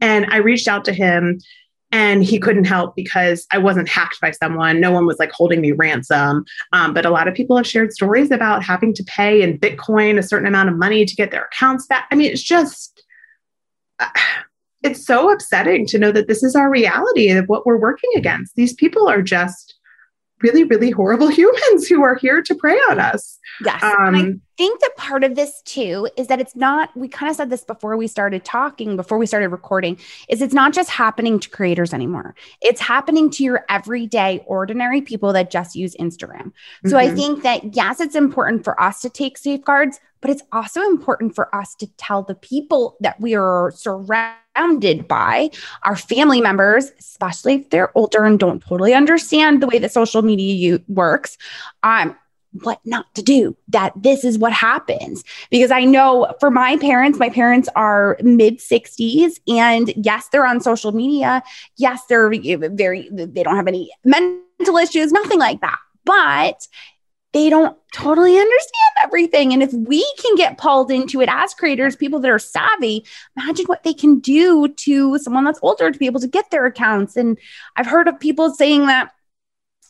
And 0.00 0.26
I 0.30 0.36
reached 0.36 0.68
out 0.68 0.84
to 0.84 0.92
him 0.92 1.40
and 1.90 2.24
he 2.24 2.38
couldn't 2.38 2.64
help 2.64 2.94
because 2.96 3.46
I 3.50 3.58
wasn't 3.58 3.88
hacked 3.88 4.20
by 4.20 4.30
someone. 4.30 4.80
No 4.80 4.90
one 4.90 5.06
was 5.06 5.18
like 5.18 5.30
holding 5.32 5.60
me 5.60 5.72
ransom. 5.72 6.44
Um, 6.72 6.94
but 6.94 7.04
a 7.04 7.10
lot 7.10 7.28
of 7.28 7.34
people 7.34 7.56
have 7.56 7.66
shared 7.66 7.92
stories 7.92 8.30
about 8.30 8.62
having 8.62 8.94
to 8.94 9.04
pay 9.04 9.42
in 9.42 9.58
Bitcoin 9.58 10.18
a 10.18 10.22
certain 10.22 10.46
amount 10.46 10.70
of 10.70 10.76
money 10.76 11.04
to 11.04 11.14
get 11.14 11.30
their 11.30 11.44
accounts 11.44 11.86
back. 11.86 12.06
I 12.10 12.14
mean, 12.14 12.30
it's 12.30 12.42
just, 12.42 13.02
uh, 13.98 14.08
it's 14.82 15.04
so 15.04 15.32
upsetting 15.32 15.86
to 15.86 15.98
know 15.98 16.12
that 16.12 16.28
this 16.28 16.42
is 16.42 16.54
our 16.54 16.70
reality 16.70 17.30
of 17.30 17.46
what 17.46 17.66
we're 17.66 17.78
working 17.78 18.10
against. 18.16 18.54
These 18.56 18.74
people 18.74 19.08
are 19.08 19.22
just 19.22 19.74
really, 20.42 20.64
really 20.64 20.90
horrible 20.90 21.28
humans 21.30 21.86
who 21.86 22.02
are 22.02 22.16
here 22.16 22.42
to 22.42 22.54
prey 22.54 22.76
on 22.90 22.98
us. 22.98 23.38
Yes. 23.64 23.82
Um, 23.82 24.40
think 24.62 24.80
that 24.80 24.96
part 24.96 25.24
of 25.24 25.34
this 25.34 25.60
too 25.62 26.08
is 26.16 26.28
that 26.28 26.40
it's 26.40 26.54
not, 26.54 26.96
we 26.96 27.08
kind 27.08 27.28
of 27.28 27.34
said 27.34 27.50
this 27.50 27.64
before 27.64 27.96
we 27.96 28.06
started 28.06 28.44
talking, 28.44 28.94
before 28.94 29.18
we 29.18 29.26
started 29.26 29.48
recording, 29.48 29.98
is 30.28 30.40
it's 30.40 30.54
not 30.54 30.72
just 30.72 30.88
happening 30.88 31.40
to 31.40 31.50
creators 31.50 31.92
anymore. 31.92 32.36
It's 32.60 32.80
happening 32.80 33.28
to 33.30 33.42
your 33.42 33.64
everyday, 33.68 34.40
ordinary 34.46 35.00
people 35.00 35.32
that 35.32 35.50
just 35.50 35.74
use 35.74 35.96
Instagram. 35.96 36.52
So 36.86 36.96
mm-hmm. 36.96 37.12
I 37.12 37.12
think 37.12 37.42
that, 37.42 37.74
yes, 37.74 37.98
it's 37.98 38.14
important 38.14 38.62
for 38.62 38.80
us 38.80 39.00
to 39.00 39.10
take 39.10 39.36
safeguards, 39.36 39.98
but 40.20 40.30
it's 40.30 40.44
also 40.52 40.80
important 40.82 41.34
for 41.34 41.52
us 41.52 41.74
to 41.80 41.88
tell 41.96 42.22
the 42.22 42.36
people 42.36 42.96
that 43.00 43.20
we 43.20 43.34
are 43.34 43.72
surrounded 43.74 45.08
by, 45.08 45.50
our 45.82 45.96
family 45.96 46.40
members, 46.40 46.92
especially 47.00 47.54
if 47.54 47.70
they're 47.70 47.90
older 47.98 48.22
and 48.24 48.38
don't 48.38 48.62
totally 48.62 48.94
understand 48.94 49.60
the 49.60 49.66
way 49.66 49.80
that 49.80 49.90
social 49.90 50.22
media 50.22 50.78
works, 50.86 51.36
um, 51.82 52.16
what 52.62 52.80
not 52.84 53.12
to 53.14 53.22
do, 53.22 53.56
that 53.68 53.92
this 53.96 54.24
is 54.24 54.38
what 54.38 54.52
happens. 54.52 55.24
Because 55.50 55.70
I 55.70 55.84
know 55.84 56.34
for 56.40 56.50
my 56.50 56.76
parents, 56.76 57.18
my 57.18 57.30
parents 57.30 57.68
are 57.76 58.18
mid 58.22 58.58
60s, 58.58 59.40
and 59.48 59.92
yes, 59.96 60.28
they're 60.28 60.46
on 60.46 60.60
social 60.60 60.92
media. 60.92 61.42
Yes, 61.76 62.02
they're 62.08 62.30
very, 62.30 63.08
they 63.10 63.42
don't 63.42 63.56
have 63.56 63.68
any 63.68 63.90
mental 64.04 64.76
issues, 64.76 65.12
nothing 65.12 65.38
like 65.38 65.60
that. 65.60 65.78
But 66.04 66.66
they 67.32 67.48
don't 67.48 67.76
totally 67.94 68.38
understand 68.38 68.92
everything. 69.02 69.52
And 69.52 69.62
if 69.62 69.72
we 69.72 70.04
can 70.20 70.36
get 70.36 70.58
pulled 70.58 70.90
into 70.90 71.20
it 71.22 71.30
as 71.30 71.54
creators, 71.54 71.96
people 71.96 72.20
that 72.20 72.30
are 72.30 72.38
savvy, 72.38 73.06
imagine 73.36 73.64
what 73.66 73.84
they 73.84 73.94
can 73.94 74.18
do 74.18 74.68
to 74.68 75.18
someone 75.18 75.44
that's 75.44 75.58
older 75.62 75.90
to 75.90 75.98
be 75.98 76.06
able 76.06 76.20
to 76.20 76.28
get 76.28 76.50
their 76.50 76.66
accounts. 76.66 77.16
And 77.16 77.38
I've 77.76 77.86
heard 77.86 78.06
of 78.06 78.20
people 78.20 78.50
saying 78.50 78.86
that 78.86 79.12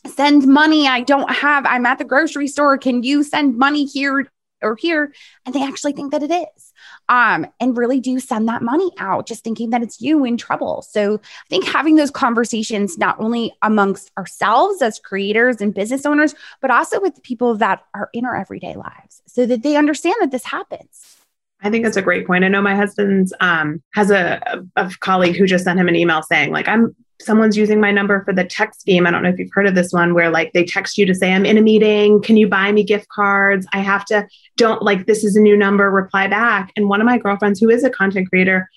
send 0.07 0.47
money. 0.47 0.87
I 0.87 1.01
don't 1.01 1.31
have, 1.31 1.65
I'm 1.65 1.85
at 1.85 1.97
the 1.97 2.05
grocery 2.05 2.47
store. 2.47 2.77
Can 2.77 3.03
you 3.03 3.23
send 3.23 3.57
money 3.57 3.85
here 3.85 4.29
or 4.61 4.75
here? 4.75 5.13
And 5.45 5.53
they 5.53 5.63
actually 5.63 5.93
think 5.93 6.11
that 6.11 6.23
it 6.23 6.31
is. 6.31 6.73
Um, 7.09 7.47
and 7.59 7.77
really 7.77 7.99
do 7.99 8.19
send 8.19 8.47
that 8.47 8.61
money 8.61 8.91
out, 8.97 9.27
just 9.27 9.43
thinking 9.43 9.69
that 9.71 9.83
it's 9.83 10.01
you 10.01 10.25
in 10.25 10.37
trouble. 10.37 10.81
So 10.81 11.15
I 11.15 11.47
think 11.49 11.65
having 11.65 11.95
those 11.95 12.11
conversations, 12.11 12.97
not 12.97 13.19
only 13.19 13.53
amongst 13.61 14.11
ourselves 14.17 14.81
as 14.81 14.99
creators 14.99 15.57
and 15.61 15.73
business 15.73 16.05
owners, 16.05 16.35
but 16.61 16.71
also 16.71 17.01
with 17.01 17.15
the 17.15 17.21
people 17.21 17.55
that 17.55 17.83
are 17.93 18.09
in 18.13 18.25
our 18.25 18.35
everyday 18.35 18.75
lives 18.75 19.21
so 19.27 19.45
that 19.45 19.63
they 19.63 19.75
understand 19.75 20.15
that 20.21 20.31
this 20.31 20.45
happens. 20.45 21.17
I 21.63 21.69
think 21.69 21.83
that's 21.83 21.97
a 21.97 22.01
great 22.01 22.27
point. 22.27 22.43
I 22.43 22.49
know 22.49 22.61
my 22.61 22.75
husband's 22.75 23.33
um, 23.39 23.81
has 23.93 24.11
a, 24.11 24.41
a, 24.75 24.91
colleague 24.99 25.37
who 25.37 25.47
just 25.47 25.63
sent 25.63 25.79
him 25.79 25.87
an 25.87 25.95
email 25.95 26.21
saying, 26.21 26.51
like, 26.51 26.67
I'm 26.67 26.95
someone's 27.21 27.57
using 27.57 27.79
my 27.79 27.91
number 27.91 28.23
for 28.25 28.33
the 28.33 28.43
text 28.43 28.81
scheme. 28.81 29.07
I 29.07 29.11
don't 29.11 29.23
know 29.23 29.29
if 29.29 29.39
you've 29.39 29.53
heard 29.53 29.67
of 29.67 29.75
this 29.75 29.93
one 29.93 30.13
where 30.13 30.29
like 30.29 30.51
they 30.53 30.65
text 30.65 30.97
you 30.97 31.05
to 31.05 31.15
say, 31.15 31.31
I'm 31.31 31.45
in 31.45 31.57
a 31.57 31.61
meeting. 31.61 32.21
Can 32.21 32.37
you 32.37 32.47
buy 32.47 32.71
me 32.71 32.83
gift 32.83 33.07
cards? 33.09 33.65
I 33.71 33.79
have 33.79 34.03
to, 34.05 34.27
don't 34.57 34.81
like, 34.81 35.05
this 35.05 35.23
is 35.23 35.35
a 35.35 35.41
new 35.41 35.55
number, 35.55 35.89
reply 35.89 36.27
back. 36.27 36.71
And 36.75 36.89
one 36.89 36.99
of 36.99 37.05
my 37.05 37.17
girlfriends 37.17 37.59
who 37.59 37.69
is 37.69 37.83
a 37.83 37.89
content 37.89 38.29
creator 38.29 38.69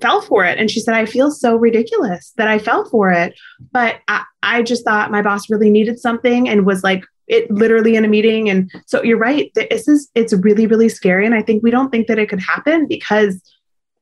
fell 0.00 0.20
for 0.20 0.44
it. 0.44 0.58
And 0.58 0.70
she 0.70 0.80
said, 0.80 0.94
I 0.94 1.06
feel 1.06 1.30
so 1.30 1.56
ridiculous 1.56 2.32
that 2.36 2.48
I 2.48 2.58
fell 2.58 2.84
for 2.84 3.10
it. 3.10 3.34
But 3.72 3.96
I, 4.06 4.24
I 4.42 4.62
just 4.62 4.84
thought 4.84 5.10
my 5.10 5.22
boss 5.22 5.50
really 5.50 5.70
needed 5.70 5.98
something 5.98 6.48
and 6.48 6.66
was 6.66 6.84
like, 6.84 7.04
it 7.28 7.50
literally 7.50 7.96
in 7.96 8.04
a 8.04 8.08
meeting. 8.08 8.48
And 8.48 8.70
so 8.86 9.02
you're 9.02 9.18
right. 9.18 9.52
This 9.54 9.86
is, 9.86 10.10
it's 10.14 10.32
really, 10.32 10.66
really 10.66 10.88
scary. 10.88 11.26
And 11.26 11.34
I 11.34 11.42
think 11.42 11.62
we 11.62 11.70
don't 11.70 11.90
think 11.90 12.06
that 12.08 12.18
it 12.18 12.28
could 12.28 12.40
happen 12.40 12.86
because 12.86 13.40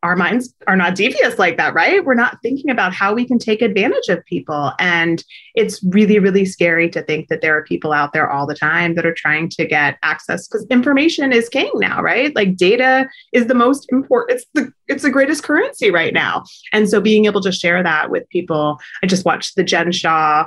our 0.02 0.14
minds 0.14 0.54
are 0.68 0.76
not 0.76 0.94
devious 0.94 1.38
like 1.38 1.56
that, 1.56 1.74
right? 1.74 2.04
We're 2.04 2.14
not 2.14 2.38
thinking 2.40 2.70
about 2.70 2.94
how 2.94 3.12
we 3.12 3.26
can 3.26 3.38
take 3.38 3.60
advantage 3.60 4.08
of 4.08 4.24
people. 4.26 4.72
And 4.78 5.24
it's 5.54 5.82
really, 5.82 6.20
really 6.20 6.44
scary 6.44 6.88
to 6.90 7.02
think 7.02 7.28
that 7.28 7.40
there 7.40 7.56
are 7.56 7.64
people 7.64 7.92
out 7.92 8.12
there 8.12 8.30
all 8.30 8.46
the 8.46 8.54
time 8.54 8.94
that 8.94 9.06
are 9.06 9.14
trying 9.14 9.48
to 9.50 9.66
get 9.66 9.98
access 10.04 10.46
because 10.46 10.64
information 10.70 11.32
is 11.32 11.48
king 11.48 11.72
now, 11.76 12.00
right? 12.02 12.34
Like 12.36 12.56
data 12.56 13.08
is 13.32 13.46
the 13.46 13.54
most 13.54 13.90
important, 13.90 14.38
it's 14.38 14.46
the 14.54 14.72
it's 14.86 15.02
the 15.02 15.10
greatest 15.10 15.42
currency 15.42 15.90
right 15.90 16.14
now. 16.14 16.44
And 16.72 16.88
so 16.88 17.00
being 17.00 17.24
able 17.24 17.40
to 17.40 17.50
share 17.50 17.82
that 17.82 18.10
with 18.10 18.28
people, 18.28 18.78
I 19.02 19.06
just 19.06 19.24
watched 19.24 19.56
the 19.56 19.64
Jen 19.64 19.90
Shah 19.90 20.46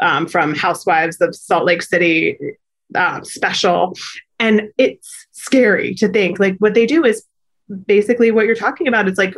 um, 0.00 0.26
from 0.26 0.54
Housewives 0.54 1.20
of 1.20 1.34
Salt 1.34 1.64
Lake 1.64 1.82
City 1.82 2.38
uh, 2.94 3.22
special. 3.22 3.94
And 4.38 4.70
it's 4.78 5.26
scary 5.32 5.94
to 5.96 6.08
think 6.08 6.38
like 6.38 6.56
what 6.58 6.74
they 6.74 6.86
do 6.86 7.04
is 7.04 7.24
basically 7.86 8.30
what 8.30 8.46
you're 8.46 8.54
talking 8.54 8.88
about. 8.88 9.08
It's 9.08 9.18
like 9.18 9.34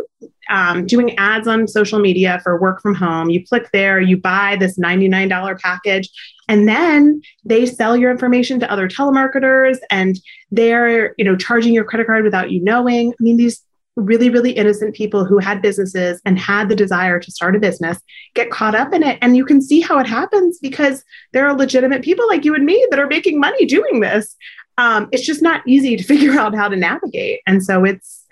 um, 0.51 0.87
doing 0.87 1.17
ads 1.19 1.49
on 1.49 1.67
social 1.67 1.99
media 1.99 2.41
for 2.43 2.61
work 2.61 2.81
from 2.81 2.95
home. 2.95 3.31
You 3.31 3.45
click 3.45 3.71
there, 3.73 4.01
you 4.01 4.17
buy 4.17 4.57
this 4.57 4.79
$99 4.79 5.61
package, 5.61 6.09
and 6.49 6.69
then 6.69 7.23
they 7.45 7.67
sell 7.67 7.97
your 7.97 8.11
information 8.11 8.61
to 8.61 8.71
other 8.71 8.89
telemarketers 8.89 9.79
and 9.91 10.19
they're, 10.51 11.15
you 11.19 11.25
know, 11.25 11.37
charging 11.37 11.73
your 11.73 11.85
credit 11.85 12.07
card 12.07 12.25
without 12.25 12.51
you 12.51 12.63
knowing. 12.63 13.13
I 13.13 13.23
mean, 13.23 13.37
these 13.37 13.65
really, 13.97 14.31
really 14.31 14.53
innocent 14.53 14.95
people 14.95 15.25
who 15.25 15.39
had 15.39 15.63
businesses 15.63 16.21
and 16.25 16.39
had 16.39 16.69
the 16.69 16.77
desire 16.77 17.19
to 17.19 17.31
start 17.31 17.57
a 17.57 17.59
business 17.59 17.99
get 18.35 18.51
caught 18.51 18.75
up 18.75 18.93
in 18.93 19.03
it. 19.03 19.19
And 19.21 19.37
you 19.37 19.45
can 19.45 19.61
see 19.61 19.81
how 19.81 19.99
it 19.99 20.07
happens 20.07 20.59
because 20.61 21.05
there 21.33 21.47
are 21.47 21.57
legitimate 21.57 22.03
people 22.03 22.27
like 22.29 22.45
you 22.45 22.55
and 22.55 22.65
me 22.65 22.87
that 22.91 22.99
are 22.99 23.07
making 23.07 23.41
money 23.41 23.67
doing 23.67 24.01
this. 24.01 24.37
Um, 24.79 25.09
it's 25.13 25.27
just 25.27 25.43
not 25.43 25.63
easy 25.67 25.97
to 25.97 26.05
figure 26.13 26.39
out 26.39 26.55
how 26.55 26.69
to 26.69 26.77
navigate. 26.77 27.41
And 27.47 27.65
so 27.65 27.85
it's, 27.85 28.27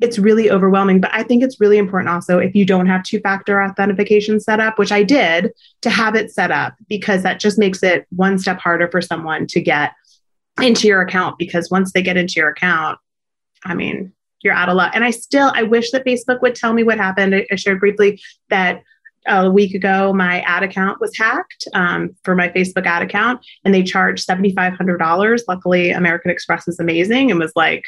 it's 0.00 0.18
really 0.18 0.50
overwhelming. 0.50 1.00
But 1.00 1.14
I 1.14 1.22
think 1.22 1.42
it's 1.42 1.60
really 1.60 1.78
important 1.78 2.10
also 2.10 2.38
if 2.38 2.54
you 2.54 2.66
don't 2.66 2.86
have 2.86 3.04
two 3.04 3.20
factor 3.20 3.62
authentication 3.62 4.40
set 4.40 4.58
up, 4.58 4.78
which 4.78 4.90
I 4.90 5.04
did, 5.04 5.52
to 5.82 5.90
have 5.90 6.16
it 6.16 6.32
set 6.32 6.50
up 6.50 6.74
because 6.88 7.22
that 7.22 7.38
just 7.38 7.58
makes 7.58 7.82
it 7.82 8.06
one 8.10 8.38
step 8.38 8.58
harder 8.58 8.88
for 8.88 9.00
someone 9.00 9.46
to 9.48 9.60
get 9.60 9.92
into 10.60 10.88
your 10.88 11.00
account. 11.00 11.38
Because 11.38 11.70
once 11.70 11.92
they 11.92 12.02
get 12.02 12.16
into 12.16 12.34
your 12.36 12.48
account, 12.48 12.98
I 13.64 13.74
mean, 13.74 14.12
you're 14.44 14.54
out 14.54 14.68
of 14.68 14.76
luck. 14.76 14.92
And 14.94 15.04
I 15.04 15.10
still, 15.10 15.50
I 15.54 15.62
wish 15.62 15.90
that 15.90 16.04
Facebook 16.04 16.42
would 16.42 16.54
tell 16.54 16.72
me 16.72 16.84
what 16.84 16.98
happened. 16.98 17.34
I, 17.34 17.46
I 17.50 17.56
shared 17.56 17.80
briefly 17.80 18.20
that 18.50 18.82
a 19.26 19.50
week 19.50 19.74
ago, 19.74 20.12
my 20.12 20.40
ad 20.40 20.62
account 20.62 21.00
was 21.00 21.16
hacked 21.16 21.66
um, 21.74 22.14
for 22.24 22.34
my 22.34 22.48
Facebook 22.50 22.86
ad 22.86 23.02
account, 23.02 23.44
and 23.64 23.74
they 23.74 23.82
charged 23.82 24.28
$7,500. 24.28 25.40
Luckily, 25.48 25.90
American 25.90 26.30
Express 26.30 26.68
is 26.68 26.78
amazing 26.78 27.30
and 27.30 27.40
was 27.40 27.52
like, 27.56 27.84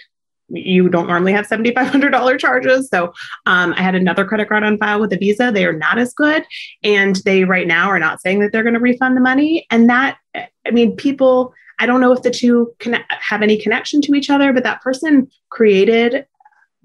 you 0.48 0.88
don't 0.88 1.08
normally 1.08 1.32
have 1.32 1.46
$7,500 1.46 2.38
charges. 2.38 2.88
So 2.88 3.12
um, 3.46 3.74
I 3.76 3.82
had 3.82 3.94
another 3.94 4.24
credit 4.24 4.48
card 4.48 4.62
on 4.62 4.78
file 4.78 5.00
with 5.00 5.12
a 5.12 5.16
Visa. 5.16 5.50
They 5.52 5.66
are 5.66 5.72
not 5.72 5.98
as 5.98 6.14
good. 6.14 6.44
And 6.84 7.16
they 7.24 7.44
right 7.44 7.66
now 7.66 7.88
are 7.88 7.98
not 7.98 8.20
saying 8.20 8.38
that 8.40 8.52
they're 8.52 8.62
going 8.62 8.74
to 8.74 8.80
refund 8.80 9.16
the 9.16 9.20
money. 9.20 9.66
And 9.70 9.90
that, 9.90 10.18
I 10.34 10.70
mean, 10.70 10.94
people, 10.94 11.52
I 11.80 11.86
don't 11.86 12.00
know 12.00 12.12
if 12.12 12.22
the 12.22 12.30
two 12.30 12.72
can 12.78 13.04
have 13.10 13.42
any 13.42 13.60
connection 13.60 14.00
to 14.02 14.14
each 14.14 14.30
other, 14.30 14.52
but 14.52 14.62
that 14.62 14.82
person 14.82 15.28
created, 15.50 16.26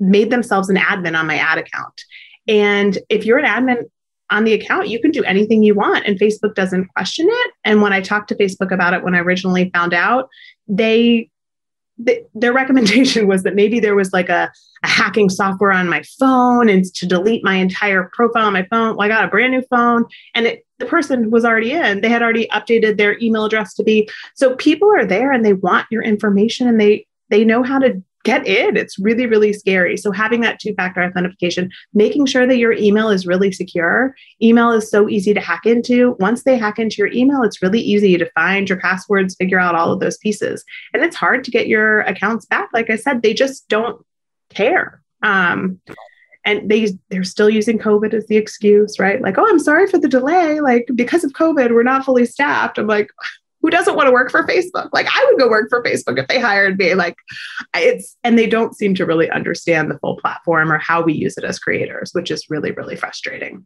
made 0.02 0.32
themselves 0.32 0.70
an 0.70 0.76
admin 0.76 1.18
on 1.18 1.28
my 1.28 1.38
ad 1.38 1.58
account. 1.58 2.02
And 2.48 2.98
if 3.08 3.26
you're 3.26 3.38
an 3.38 3.46
admin 3.46 3.84
on 4.32 4.44
the 4.44 4.54
account, 4.54 4.90
you 4.90 5.00
can 5.00 5.12
do 5.12 5.24
anything 5.24 5.64
you 5.64 5.76
want, 5.76 6.06
and 6.06 6.20
Facebook 6.20 6.56
doesn't 6.56 6.88
question 6.88 7.28
it. 7.30 7.52
And 7.64 7.82
when 7.82 7.94
I 7.94 8.02
talked 8.02 8.30
to 8.30 8.36
Facebook 8.36 8.72
about 8.74 8.94
it 8.94 9.04
when 9.04 9.16
I 9.16 9.20
originally 9.20 9.70
found 9.74 9.94
out, 9.94 10.28
they 10.68 11.30
the, 11.98 12.26
their 12.34 12.54
recommendation 12.62 13.28
was 13.28 13.44
that 13.44 13.56
maybe 13.56 13.80
there 13.80 13.96
was 13.96 14.12
like 14.12 14.30
a, 14.30 14.52
a, 14.84 14.88
hacking 14.88 15.30
software 15.30 15.72
on 15.72 15.90
my 15.90 16.02
phone 16.20 16.68
and 16.68 16.86
to 16.96 17.06
delete 17.06 17.44
my 17.44 17.56
entire 17.56 18.10
profile 18.14 18.48
on 18.48 18.54
my 18.54 18.66
phone. 18.72 18.96
Well, 18.96 19.06
I 19.06 19.08
got 19.08 19.26
a 19.26 19.28
brand 19.28 19.52
new 19.52 19.62
phone 19.70 20.06
and 20.34 20.48
it, 20.48 20.66
the 20.80 20.86
person 20.86 21.30
was 21.30 21.46
already 21.46 21.74
in. 21.74 22.02
They 22.02 22.10
had 22.10 22.24
already 22.24 22.48
updated 22.48 22.98
their 22.98 23.20
email 23.20 23.46
address 23.46 23.76
to 23.76 23.84
be. 23.84 24.10
So 24.36 24.56
people 24.56 24.92
are 24.92 25.06
there 25.06 25.32
and 25.32 25.46
they 25.46 25.54
want 25.54 25.86
your 25.92 26.02
information 26.02 26.68
and 26.68 26.80
they 26.80 27.06
they 27.30 27.46
know 27.46 27.64
how 27.64 27.80
to 27.80 28.02
get 28.24 28.46
in. 28.46 28.78
It's 28.78 29.00
really, 29.00 29.26
really 29.26 29.54
scary. 29.54 29.98
So 29.98 30.12
having 30.12 30.42
that 30.42 30.60
two 30.60 30.74
factor 30.76 31.04
authentication, 31.04 31.70
making 31.94 32.26
sure 32.26 32.46
that 32.48 32.58
your 32.58 32.74
email 32.74 33.10
is 33.10 33.26
really 33.26 33.52
secure. 33.52 34.16
Email 34.42 34.72
is 34.72 34.90
so 34.90 35.10
easy 35.10 35.34
to 35.34 35.40
hack 35.40 35.66
into. 35.66 36.16
Once 36.20 36.44
they 36.44 36.58
hack 36.58 36.80
into 36.80 36.98
your 36.98 37.12
email, 37.12 37.44
it's 37.44 37.62
really 37.62 37.82
easy 37.82 38.18
to 38.18 38.30
find 38.32 38.70
your 38.70 38.80
passwords, 38.80 39.36
figure 39.36 39.60
out 39.60 39.76
all 39.76 39.92
of 39.92 40.00
those 40.00 40.18
pieces. 40.18 40.64
And 40.94 41.04
it's 41.04 41.16
hard 41.16 41.44
to 41.46 41.52
get 41.52 41.68
your 41.68 42.02
accounts 42.02 42.46
back. 42.46 42.70
Like 42.74 42.90
I 42.90 42.96
said, 42.96 43.22
they 43.22 43.34
just 43.34 43.68
don't 43.70 44.06
care. 44.50 45.02
Um, 45.24 45.80
and 46.44 46.70
they 46.70 46.92
they're 47.10 47.24
still 47.24 47.50
using 47.50 47.78
covid 47.78 48.16
as 48.16 48.26
the 48.26 48.36
excuse 48.36 48.98
right 48.98 49.22
like 49.22 49.38
oh 49.38 49.48
i'm 49.48 49.60
sorry 49.60 49.86
for 49.86 50.00
the 50.00 50.08
delay 50.08 50.60
like 50.60 50.90
because 50.96 51.24
of 51.24 51.34
covid 51.34 51.72
we're 51.72 51.84
not 51.84 52.04
fully 52.04 52.26
staffed 52.26 52.80
i'm 52.80 52.88
like 52.88 53.12
who 53.62 53.70
doesn't 53.70 53.96
want 53.96 54.08
to 54.08 54.12
work 54.12 54.32
for 54.32 54.44
Facebook? 54.44 54.90
Like 54.92 55.08
I 55.14 55.26
would 55.26 55.40
go 55.40 55.50
work 55.50 55.70
for 55.70 55.84
Facebook 55.84 56.20
if 56.20 56.28
they 56.28 56.40
hired 56.40 56.78
me. 56.78 56.94
Like 56.96 57.16
it's 57.76 58.18
and 58.24 58.38
they 58.38 58.48
don't 58.48 58.76
seem 58.76 58.96
to 58.96 59.06
really 59.06 59.30
understand 59.30 59.90
the 59.90 60.00
full 60.00 60.18
platform 60.18 60.72
or 60.72 60.78
how 60.78 61.02
we 61.02 61.14
use 61.14 61.38
it 61.38 61.44
as 61.44 61.60
creators, 61.60 62.12
which 62.14 62.32
is 62.32 62.50
really 62.50 62.72
really 62.72 62.96
frustrating. 62.96 63.66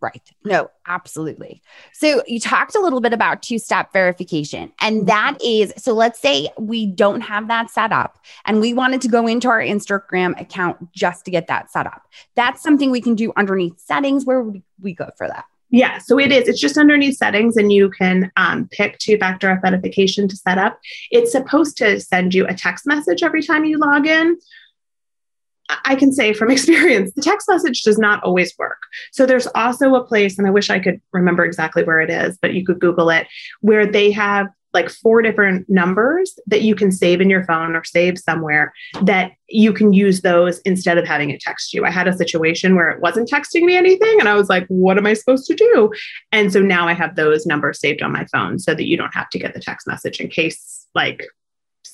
Right. 0.00 0.30
No, 0.44 0.70
absolutely. 0.86 1.62
So 1.94 2.22
you 2.26 2.38
talked 2.38 2.74
a 2.74 2.80
little 2.80 3.00
bit 3.00 3.14
about 3.14 3.42
two 3.42 3.58
step 3.58 3.90
verification, 3.90 4.70
and 4.80 4.98
mm-hmm. 4.98 5.06
that 5.06 5.38
is 5.42 5.72
so 5.78 5.94
let's 5.94 6.20
say 6.20 6.50
we 6.58 6.86
don't 6.86 7.22
have 7.22 7.48
that 7.48 7.70
set 7.70 7.90
up 7.90 8.18
and 8.44 8.60
we 8.60 8.74
wanted 8.74 9.00
to 9.02 9.08
go 9.08 9.26
into 9.26 9.48
our 9.48 9.60
Instagram 9.60 10.38
account 10.38 10.92
just 10.92 11.24
to 11.24 11.30
get 11.30 11.46
that 11.46 11.70
set 11.70 11.86
up. 11.86 12.02
That's 12.34 12.62
something 12.62 12.90
we 12.90 13.00
can 13.00 13.14
do 13.14 13.32
underneath 13.36 13.80
settings. 13.80 14.26
Where 14.26 14.42
would 14.42 14.62
we 14.78 14.92
go 14.92 15.10
for 15.16 15.26
that? 15.26 15.46
Yeah, 15.74 15.98
so 15.98 16.20
it 16.20 16.30
is. 16.30 16.46
It's 16.46 16.60
just 16.60 16.78
underneath 16.78 17.16
settings, 17.16 17.56
and 17.56 17.72
you 17.72 17.90
can 17.90 18.30
um, 18.36 18.68
pick 18.70 18.96
two 18.98 19.18
factor 19.18 19.50
authentication 19.50 20.28
to 20.28 20.36
set 20.36 20.56
up. 20.56 20.78
It's 21.10 21.32
supposed 21.32 21.76
to 21.78 21.98
send 21.98 22.32
you 22.32 22.46
a 22.46 22.54
text 22.54 22.86
message 22.86 23.24
every 23.24 23.42
time 23.42 23.64
you 23.64 23.78
log 23.78 24.06
in. 24.06 24.38
I 25.84 25.96
can 25.96 26.12
say 26.12 26.32
from 26.32 26.48
experience, 26.52 27.12
the 27.14 27.22
text 27.22 27.48
message 27.48 27.82
does 27.82 27.98
not 27.98 28.22
always 28.22 28.56
work. 28.56 28.78
So 29.10 29.26
there's 29.26 29.48
also 29.48 29.96
a 29.96 30.04
place, 30.04 30.38
and 30.38 30.46
I 30.46 30.50
wish 30.50 30.70
I 30.70 30.78
could 30.78 31.00
remember 31.12 31.44
exactly 31.44 31.82
where 31.82 32.00
it 32.00 32.08
is, 32.08 32.38
but 32.40 32.54
you 32.54 32.64
could 32.64 32.78
Google 32.78 33.10
it, 33.10 33.26
where 33.60 33.84
they 33.84 34.12
have 34.12 34.46
like 34.74 34.90
four 34.90 35.22
different 35.22 35.68
numbers 35.68 36.38
that 36.46 36.62
you 36.62 36.74
can 36.74 36.90
save 36.90 37.20
in 37.20 37.30
your 37.30 37.44
phone 37.44 37.74
or 37.74 37.84
save 37.84 38.18
somewhere 38.18 38.72
that 39.02 39.32
you 39.48 39.72
can 39.72 39.92
use 39.92 40.22
those 40.22 40.58
instead 40.60 40.98
of 40.98 41.06
having 41.06 41.30
it 41.30 41.40
text 41.40 41.72
you. 41.72 41.84
I 41.84 41.90
had 41.90 42.08
a 42.08 42.12
situation 42.16 42.74
where 42.74 42.90
it 42.90 43.00
wasn't 43.00 43.30
texting 43.30 43.62
me 43.62 43.76
anything 43.76 44.18
and 44.18 44.28
I 44.28 44.34
was 44.34 44.48
like, 44.48 44.66
what 44.66 44.98
am 44.98 45.06
I 45.06 45.14
supposed 45.14 45.46
to 45.46 45.54
do? 45.54 45.92
And 46.32 46.52
so 46.52 46.60
now 46.60 46.88
I 46.88 46.92
have 46.92 47.16
those 47.16 47.46
numbers 47.46 47.80
saved 47.80 48.02
on 48.02 48.12
my 48.12 48.26
phone 48.26 48.58
so 48.58 48.74
that 48.74 48.86
you 48.86 48.96
don't 48.96 49.14
have 49.14 49.30
to 49.30 49.38
get 49.38 49.54
the 49.54 49.60
text 49.60 49.86
message 49.86 50.20
in 50.20 50.28
case 50.28 50.86
like 50.94 51.24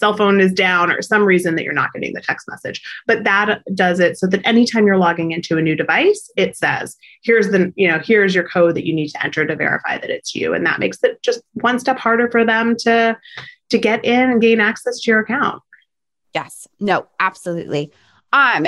cell 0.01 0.17
phone 0.17 0.41
is 0.41 0.53
down 0.53 0.91
or 0.91 1.03
some 1.03 1.23
reason 1.23 1.55
that 1.55 1.63
you're 1.63 1.73
not 1.73 1.93
getting 1.93 2.15
the 2.15 2.21
text 2.21 2.49
message. 2.49 2.83
But 3.07 3.25
that 3.25 3.63
does 3.75 4.01
it 4.01 4.19
so 4.19 4.27
that 4.27 4.45
anytime 4.45 4.87
you're 4.87 4.97
logging 4.97 5.31
into 5.31 5.59
a 5.59 5.63
new 5.63 5.77
device, 5.77 6.31
it 6.37 6.57
says, 6.57 6.97
here's 7.23 7.51
the, 7.51 7.73
you 7.77 7.87
know, 7.87 8.01
here's 8.03 8.35
your 8.35 8.49
code 8.49 8.75
that 8.75 8.87
you 8.87 8.95
need 8.95 9.11
to 9.11 9.23
enter 9.23 9.47
to 9.47 9.55
verify 9.55 9.99
that 9.99 10.11
it's 10.11 10.35
you. 10.35 10.55
And 10.55 10.67
that 10.67 10.81
makes 10.81 11.03
it 11.05 11.23
just 11.23 11.43
one 11.53 11.79
step 11.79 11.99
harder 11.99 12.31
for 12.31 12.45
them 12.45 12.75
to 12.81 13.17
to 13.69 13.79
get 13.79 14.05
in 14.05 14.31
and 14.31 14.41
gain 14.41 14.59
access 14.59 14.99
to 15.01 15.11
your 15.11 15.21
account. 15.21 15.63
Yes. 16.35 16.67
No, 16.81 17.07
absolutely. 17.21 17.93
Um, 18.33 18.66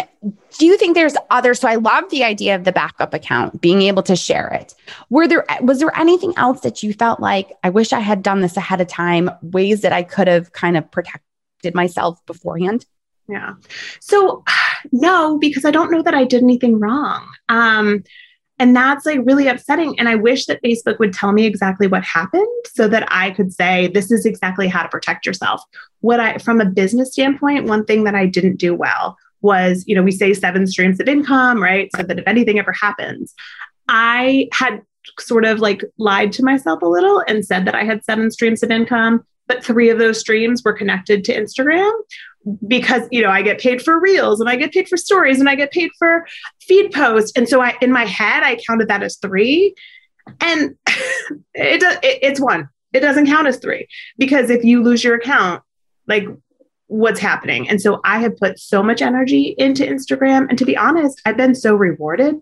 do 0.58 0.66
you 0.66 0.76
think 0.76 0.94
there's 0.94 1.14
other? 1.30 1.54
So 1.54 1.68
I 1.68 1.76
love 1.76 2.10
the 2.10 2.24
idea 2.24 2.56
of 2.56 2.64
the 2.64 2.72
backup 2.72 3.14
account, 3.14 3.60
being 3.60 3.82
able 3.82 4.02
to 4.04 4.16
share 4.16 4.48
it. 4.48 4.74
Were 5.08 5.28
there 5.28 5.44
was 5.60 5.78
there 5.78 5.96
anything 5.96 6.34
else 6.36 6.60
that 6.60 6.82
you 6.82 6.92
felt 6.92 7.20
like 7.20 7.52
I 7.62 7.70
wish 7.70 7.92
I 7.92 8.00
had 8.00 8.22
done 8.22 8.40
this 8.40 8.56
ahead 8.56 8.80
of 8.80 8.88
time? 8.88 9.30
Ways 9.42 9.82
that 9.82 9.92
I 9.92 10.02
could 10.02 10.26
have 10.26 10.52
kind 10.52 10.76
of 10.76 10.90
protected 10.90 11.74
myself 11.74 12.24
beforehand? 12.26 12.86
Yeah. 13.28 13.54
So 14.00 14.42
no, 14.92 15.38
because 15.38 15.64
I 15.64 15.70
don't 15.70 15.92
know 15.92 16.02
that 16.02 16.14
I 16.14 16.24
did 16.24 16.42
anything 16.42 16.80
wrong. 16.80 17.26
Um, 17.48 18.02
and 18.58 18.76
that's 18.76 19.06
like 19.06 19.20
really 19.24 19.48
upsetting. 19.48 19.98
And 19.98 20.08
I 20.08 20.14
wish 20.14 20.46
that 20.46 20.62
Facebook 20.62 20.98
would 21.00 21.12
tell 21.12 21.32
me 21.32 21.46
exactly 21.46 21.88
what 21.88 22.04
happened 22.04 22.46
so 22.66 22.86
that 22.88 23.08
I 23.10 23.32
could 23.32 23.52
say, 23.52 23.88
this 23.88 24.12
is 24.12 24.24
exactly 24.24 24.68
how 24.68 24.82
to 24.82 24.88
protect 24.88 25.26
yourself. 25.26 25.62
What 26.00 26.20
I, 26.20 26.38
from 26.38 26.60
a 26.60 26.66
business 26.66 27.12
standpoint, 27.12 27.64
one 27.64 27.84
thing 27.84 28.04
that 28.04 28.14
I 28.14 28.26
didn't 28.26 28.56
do 28.56 28.72
well 28.74 29.16
was, 29.42 29.84
you 29.86 29.94
know, 29.94 30.02
we 30.02 30.12
say 30.12 30.32
seven 30.32 30.66
streams 30.66 31.00
of 31.00 31.08
income, 31.08 31.62
right? 31.62 31.90
So 31.96 32.02
that 32.02 32.18
if 32.18 32.26
anything 32.26 32.58
ever 32.58 32.72
happens, 32.72 33.34
I 33.88 34.48
had 34.52 34.82
sort 35.18 35.44
of 35.44 35.58
like 35.58 35.82
lied 35.98 36.32
to 36.32 36.44
myself 36.44 36.82
a 36.82 36.86
little 36.86 37.22
and 37.26 37.44
said 37.44 37.64
that 37.66 37.74
I 37.74 37.84
had 37.84 38.04
seven 38.04 38.30
streams 38.30 38.62
of 38.62 38.70
income, 38.70 39.24
but 39.48 39.64
three 39.64 39.90
of 39.90 39.98
those 39.98 40.20
streams 40.20 40.62
were 40.64 40.72
connected 40.72 41.24
to 41.24 41.36
Instagram 41.36 41.92
because 42.66 43.02
you 43.10 43.22
know 43.22 43.30
I 43.30 43.42
get 43.42 43.60
paid 43.60 43.82
for 43.82 44.00
reels 44.00 44.40
and 44.40 44.48
I 44.48 44.56
get 44.56 44.72
paid 44.72 44.88
for 44.88 44.96
stories 44.96 45.38
and 45.38 45.48
I 45.48 45.54
get 45.54 45.70
paid 45.70 45.90
for 45.98 46.26
feed 46.60 46.92
posts. 46.92 47.32
And 47.36 47.48
so 47.48 47.60
I 47.60 47.76
in 47.80 47.92
my 47.92 48.04
head 48.04 48.42
I 48.42 48.56
counted 48.66 48.88
that 48.88 49.02
as 49.02 49.16
3 49.16 49.74
and 50.40 50.76
it, 51.54 51.82
it 51.82 52.18
it's 52.22 52.40
one. 52.40 52.68
It 52.92 53.00
doesn't 53.00 53.26
count 53.26 53.46
as 53.46 53.58
3 53.58 53.86
because 54.18 54.50
if 54.50 54.64
you 54.64 54.82
lose 54.82 55.02
your 55.04 55.16
account 55.16 55.62
like 56.08 56.26
what's 56.92 57.20
happening. 57.20 57.68
And 57.68 57.80
so 57.80 58.00
I 58.04 58.18
have 58.18 58.36
put 58.36 58.58
so 58.58 58.82
much 58.82 59.00
energy 59.00 59.54
into 59.56 59.82
Instagram. 59.82 60.46
And 60.48 60.58
to 60.58 60.66
be 60.66 60.76
honest, 60.76 61.22
I've 61.24 61.38
been 61.38 61.54
so 61.54 61.74
rewarded 61.74 62.36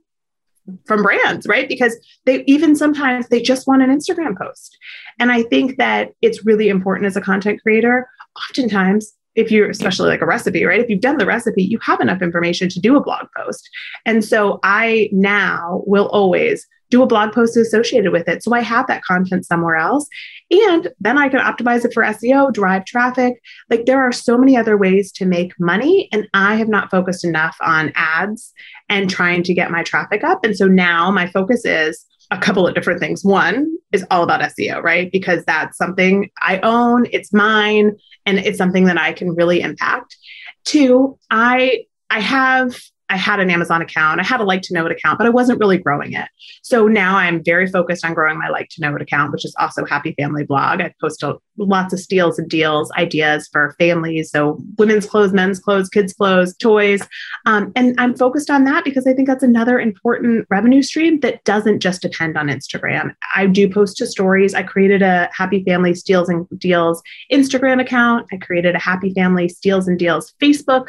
from 0.86 1.02
brands, 1.02 1.46
right? 1.46 1.68
Because 1.68 1.96
they 2.26 2.42
even 2.46 2.74
sometimes 2.74 3.28
they 3.28 3.40
just 3.40 3.68
want 3.68 3.82
an 3.82 3.96
Instagram 3.96 4.36
post. 4.36 4.76
And 5.20 5.30
I 5.30 5.44
think 5.44 5.78
that 5.78 6.10
it's 6.20 6.44
really 6.44 6.68
important 6.68 7.06
as 7.06 7.16
a 7.16 7.20
content 7.20 7.62
creator. 7.62 8.08
Oftentimes, 8.48 9.12
if 9.36 9.52
you're 9.52 9.70
especially 9.70 10.08
like 10.08 10.20
a 10.20 10.26
recipe, 10.26 10.64
right? 10.64 10.80
If 10.80 10.90
you've 10.90 11.00
done 11.00 11.18
the 11.18 11.26
recipe, 11.26 11.62
you 11.62 11.78
have 11.82 12.00
enough 12.00 12.20
information 12.20 12.68
to 12.70 12.80
do 12.80 12.96
a 12.96 13.02
blog 13.02 13.26
post. 13.36 13.68
And 14.04 14.24
so 14.24 14.58
I 14.64 15.08
now 15.12 15.84
will 15.86 16.08
always 16.08 16.66
do 16.90 17.02
a 17.02 17.06
blog 17.06 17.32
post 17.32 17.56
associated 17.56 18.12
with 18.12 18.28
it. 18.28 18.42
So 18.42 18.52
I 18.52 18.60
have 18.60 18.86
that 18.88 19.02
content 19.02 19.46
somewhere 19.46 19.76
else. 19.76 20.06
And 20.50 20.88
then 21.00 21.16
I 21.16 21.28
can 21.28 21.40
optimize 21.40 21.84
it 21.84 21.94
for 21.94 22.02
SEO, 22.02 22.52
drive 22.52 22.84
traffic. 22.84 23.40
Like 23.70 23.86
there 23.86 24.00
are 24.00 24.12
so 24.12 24.36
many 24.36 24.56
other 24.56 24.76
ways 24.76 25.12
to 25.12 25.24
make 25.24 25.58
money. 25.58 26.08
And 26.12 26.28
I 26.34 26.56
have 26.56 26.68
not 26.68 26.90
focused 26.90 27.24
enough 27.24 27.56
on 27.60 27.92
ads 27.94 28.52
and 28.88 29.08
trying 29.08 29.44
to 29.44 29.54
get 29.54 29.70
my 29.70 29.82
traffic 29.82 30.24
up. 30.24 30.44
And 30.44 30.56
so 30.56 30.66
now 30.66 31.10
my 31.10 31.28
focus 31.28 31.64
is 31.64 32.04
a 32.32 32.38
couple 32.38 32.66
of 32.66 32.74
different 32.74 33.00
things. 33.00 33.24
One 33.24 33.68
is 33.92 34.04
all 34.10 34.22
about 34.22 34.40
SEO, 34.40 34.82
right? 34.82 35.10
Because 35.10 35.44
that's 35.44 35.76
something 35.76 36.30
I 36.40 36.58
own, 36.60 37.06
it's 37.12 37.32
mine, 37.32 37.96
and 38.26 38.38
it's 38.38 38.58
something 38.58 38.84
that 38.84 38.98
I 38.98 39.12
can 39.12 39.34
really 39.34 39.60
impact. 39.60 40.16
Two, 40.64 41.18
I 41.30 41.86
I 42.10 42.20
have 42.20 42.76
I 43.10 43.16
had 43.16 43.40
an 43.40 43.50
Amazon 43.50 43.82
account, 43.82 44.20
I 44.20 44.24
had 44.24 44.40
a 44.40 44.44
like 44.44 44.62
to 44.62 44.74
know 44.74 44.86
it 44.86 44.92
account, 44.92 45.18
but 45.18 45.26
I 45.26 45.30
wasn't 45.30 45.58
really 45.58 45.78
growing 45.78 46.12
it. 46.12 46.28
So 46.62 46.86
now 46.86 47.16
I'm 47.16 47.42
very 47.42 47.66
focused 47.66 48.04
on 48.04 48.14
growing 48.14 48.38
my 48.38 48.48
like 48.48 48.68
to 48.70 48.80
know 48.80 48.94
it 48.94 49.02
account, 49.02 49.32
which 49.32 49.44
is 49.44 49.54
also 49.58 49.84
Happy 49.84 50.14
Family 50.18 50.44
Blog. 50.44 50.80
I 50.80 50.94
post 51.00 51.24
lots 51.58 51.92
of 51.92 52.00
steals 52.00 52.38
and 52.38 52.48
deals, 52.48 52.90
ideas 52.92 53.48
for 53.52 53.74
families. 53.78 54.30
So 54.30 54.58
women's 54.78 55.06
clothes, 55.06 55.32
men's 55.32 55.58
clothes, 55.58 55.88
kids' 55.88 56.12
clothes, 56.12 56.56
toys. 56.56 57.02
Um, 57.46 57.72
and 57.76 57.94
I'm 58.00 58.16
focused 58.16 58.50
on 58.50 58.64
that 58.64 58.84
because 58.84 59.06
I 59.06 59.12
think 59.12 59.28
that's 59.28 59.42
another 59.42 59.78
important 59.78 60.46
revenue 60.48 60.82
stream 60.82 61.20
that 61.20 61.44
doesn't 61.44 61.80
just 61.80 62.02
depend 62.02 62.38
on 62.38 62.48
Instagram. 62.48 63.14
I 63.34 63.46
do 63.46 63.68
post 63.68 63.96
to 63.98 64.06
stories. 64.06 64.54
I 64.54 64.62
created 64.62 65.02
a 65.02 65.28
Happy 65.32 65.62
Family 65.64 65.94
Steals 65.94 66.28
and 66.28 66.46
Deals 66.58 67.02
Instagram 67.32 67.80
account. 67.80 68.26
I 68.32 68.36
created 68.36 68.74
a 68.74 68.78
Happy 68.78 69.12
Family 69.12 69.48
Steals 69.48 69.88
and 69.88 69.98
Deals 69.98 70.32
Facebook 70.40 70.88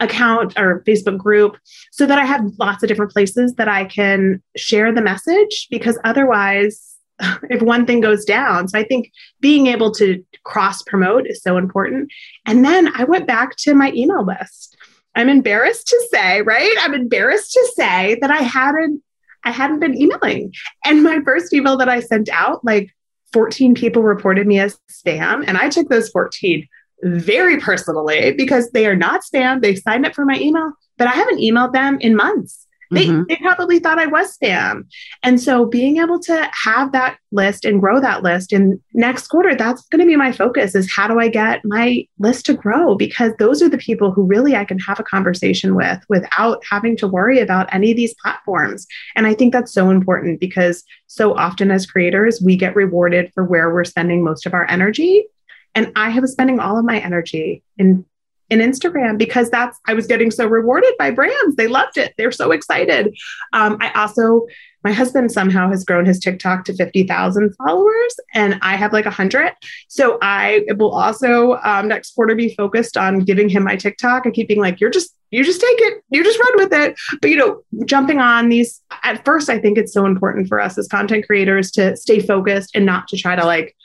account 0.00 0.58
or 0.58 0.82
Facebook 0.86 1.18
group 1.18 1.56
so 1.92 2.06
that 2.06 2.18
I 2.18 2.24
have 2.24 2.44
lots 2.58 2.82
of 2.82 2.88
different 2.88 3.12
places 3.12 3.54
that 3.54 3.68
I 3.68 3.84
can 3.84 4.42
share 4.56 4.92
the 4.92 5.02
message 5.02 5.68
because 5.70 5.98
otherwise, 6.04 6.96
if 7.50 7.62
one 7.62 7.86
thing 7.86 8.00
goes 8.00 8.24
down, 8.24 8.68
so 8.68 8.78
I 8.78 8.84
think 8.84 9.12
being 9.40 9.66
able 9.66 9.92
to 9.92 10.24
cross 10.44 10.82
promote 10.82 11.26
is 11.26 11.42
so 11.42 11.56
important. 11.58 12.10
And 12.46 12.64
then 12.64 12.90
I 12.96 13.04
went 13.04 13.26
back 13.26 13.56
to 13.58 13.74
my 13.74 13.92
email 13.94 14.24
list. 14.24 14.76
I'm 15.14 15.28
embarrassed 15.28 15.88
to 15.88 16.08
say, 16.12 16.42
right? 16.42 16.74
I'm 16.80 16.94
embarrassed 16.94 17.52
to 17.52 17.72
say 17.76 18.18
that 18.20 18.30
I 18.30 18.42
hadn't 18.42 19.02
I 19.42 19.52
hadn't 19.52 19.80
been 19.80 19.96
emailing. 19.96 20.52
And 20.84 21.02
my 21.02 21.20
first 21.24 21.52
email 21.54 21.78
that 21.78 21.88
I 21.88 22.00
sent 22.00 22.28
out, 22.28 22.62
like 22.62 22.90
14 23.32 23.74
people 23.74 24.02
reported 24.02 24.46
me 24.46 24.60
as 24.60 24.78
spam, 24.90 25.44
and 25.46 25.56
I 25.56 25.70
took 25.70 25.88
those 25.88 26.10
14 26.10 26.66
very 27.02 27.58
personally 27.58 28.32
because 28.32 28.70
they 28.70 28.86
are 28.86 28.96
not 28.96 29.22
spam. 29.22 29.60
They 29.60 29.74
signed 29.74 30.06
up 30.06 30.14
for 30.14 30.24
my 30.24 30.38
email, 30.38 30.72
but 30.98 31.08
I 31.08 31.12
haven't 31.12 31.38
emailed 31.38 31.72
them 31.72 31.98
in 32.00 32.16
months. 32.16 32.66
They, 32.92 33.06
mm-hmm. 33.06 33.22
they 33.28 33.36
probably 33.36 33.78
thought 33.78 34.00
I 34.00 34.06
was 34.06 34.36
spam. 34.36 34.84
And 35.22 35.40
so 35.40 35.64
being 35.64 35.98
able 35.98 36.18
to 36.20 36.50
have 36.64 36.90
that 36.90 37.18
list 37.30 37.64
and 37.64 37.80
grow 37.80 38.00
that 38.00 38.24
list 38.24 38.52
in 38.52 38.80
next 38.94 39.28
quarter, 39.28 39.54
that's 39.54 39.86
going 39.88 40.00
to 40.00 40.06
be 40.06 40.16
my 40.16 40.32
focus 40.32 40.74
is 40.74 40.90
how 40.90 41.06
do 41.06 41.20
I 41.20 41.28
get 41.28 41.60
my 41.64 42.04
list 42.18 42.46
to 42.46 42.54
grow? 42.54 42.96
Because 42.96 43.32
those 43.38 43.62
are 43.62 43.68
the 43.68 43.78
people 43.78 44.10
who 44.10 44.24
really 44.24 44.56
I 44.56 44.64
can 44.64 44.80
have 44.80 44.98
a 44.98 45.04
conversation 45.04 45.76
with 45.76 46.00
without 46.08 46.64
having 46.68 46.96
to 46.96 47.06
worry 47.06 47.38
about 47.38 47.72
any 47.72 47.92
of 47.92 47.96
these 47.96 48.14
platforms. 48.20 48.88
And 49.14 49.26
I 49.26 49.34
think 49.34 49.52
that's 49.52 49.72
so 49.72 49.90
important 49.90 50.40
because 50.40 50.82
so 51.06 51.36
often 51.36 51.70
as 51.70 51.86
creators, 51.86 52.42
we 52.44 52.56
get 52.56 52.74
rewarded 52.74 53.30
for 53.34 53.44
where 53.44 53.72
we're 53.72 53.84
spending 53.84 54.24
most 54.24 54.46
of 54.46 54.54
our 54.54 54.68
energy. 54.68 55.26
And 55.74 55.92
I 55.96 56.18
was 56.18 56.32
spending 56.32 56.60
all 56.60 56.78
of 56.78 56.84
my 56.84 56.98
energy 56.98 57.62
in 57.78 58.04
in 58.50 58.58
Instagram 58.58 59.16
because 59.16 59.48
that's 59.48 59.78
I 59.86 59.94
was 59.94 60.06
getting 60.06 60.30
so 60.30 60.46
rewarded 60.46 60.92
by 60.98 61.12
brands. 61.12 61.56
They 61.56 61.68
loved 61.68 61.96
it. 61.96 62.14
They're 62.18 62.32
so 62.32 62.50
excited. 62.50 63.16
Um, 63.52 63.78
I 63.80 63.92
also 63.92 64.46
my 64.82 64.92
husband 64.92 65.30
somehow 65.30 65.68
has 65.70 65.84
grown 65.84 66.06
his 66.06 66.18
TikTok 66.18 66.64
to 66.64 66.74
50,000 66.74 67.54
followers 67.56 68.16
and 68.34 68.58
I 68.62 68.76
have 68.76 68.92
like 68.92 69.04
100. 69.04 69.52
So 69.88 70.18
I 70.22 70.64
will 70.76 70.92
also 70.92 71.58
um, 71.62 71.88
next 71.88 72.14
quarter 72.14 72.34
be 72.34 72.54
focused 72.54 72.96
on 72.96 73.20
giving 73.20 73.48
him 73.48 73.64
my 73.64 73.76
TikTok 73.76 74.24
and 74.24 74.34
keeping 74.34 74.58
like, 74.58 74.80
you're 74.80 74.90
just, 74.90 75.14
you 75.30 75.44
just 75.44 75.60
take 75.60 75.78
it, 75.80 76.02
you 76.10 76.24
just 76.24 76.40
run 76.40 76.52
with 76.56 76.72
it. 76.72 76.98
But, 77.20 77.30
you 77.30 77.36
know, 77.36 77.62
jumping 77.84 78.20
on 78.20 78.48
these 78.48 78.80
at 79.04 79.24
first, 79.24 79.50
I 79.50 79.58
think 79.58 79.76
it's 79.76 79.92
so 79.92 80.06
important 80.06 80.48
for 80.48 80.58
us 80.58 80.78
as 80.78 80.88
content 80.88 81.26
creators 81.26 81.70
to 81.72 81.94
stay 81.96 82.20
focused 82.20 82.74
and 82.74 82.86
not 82.86 83.06
to 83.08 83.18
try 83.18 83.36
to 83.36 83.44
like 83.44 83.76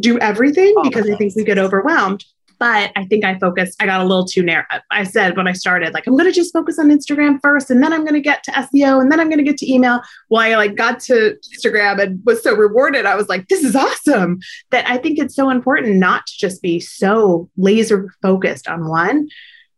do 0.00 0.18
everything 0.18 0.74
oh 0.76 0.82
because 0.82 1.08
I 1.08 1.16
think 1.16 1.34
we 1.36 1.44
get 1.44 1.58
overwhelmed. 1.58 2.24
But 2.58 2.90
I 2.96 3.04
think 3.04 3.24
I 3.24 3.38
focused, 3.38 3.80
I 3.80 3.86
got 3.86 4.00
a 4.00 4.04
little 4.04 4.26
too 4.26 4.42
narrow. 4.42 4.64
I 4.90 5.04
said 5.04 5.36
when 5.36 5.46
I 5.46 5.52
started, 5.52 5.94
like, 5.94 6.08
I'm 6.08 6.14
going 6.14 6.24
to 6.24 6.32
just 6.32 6.52
focus 6.52 6.76
on 6.78 6.88
Instagram 6.88 7.38
first, 7.40 7.70
and 7.70 7.80
then 7.82 7.92
I'm 7.92 8.00
going 8.00 8.14
to 8.14 8.20
get 8.20 8.42
to 8.44 8.50
SEO, 8.50 9.00
and 9.00 9.12
then 9.12 9.20
I'm 9.20 9.28
going 9.28 9.38
to 9.38 9.44
get 9.44 9.58
to 9.58 9.72
email. 9.72 10.00
Well, 10.28 10.42
I 10.42 10.56
like 10.56 10.74
got 10.74 10.98
to 11.02 11.36
Instagram 11.54 12.02
and 12.02 12.20
was 12.24 12.42
so 12.42 12.56
rewarded. 12.56 13.06
I 13.06 13.14
was 13.14 13.28
like, 13.28 13.46
this 13.46 13.62
is 13.62 13.76
awesome. 13.76 14.40
That 14.72 14.88
I 14.88 14.98
think 14.98 15.20
it's 15.20 15.36
so 15.36 15.50
important 15.50 15.96
not 15.96 16.26
to 16.26 16.32
just 16.36 16.60
be 16.60 16.80
so 16.80 17.48
laser 17.56 18.12
focused 18.22 18.66
on 18.66 18.88
one. 18.88 19.28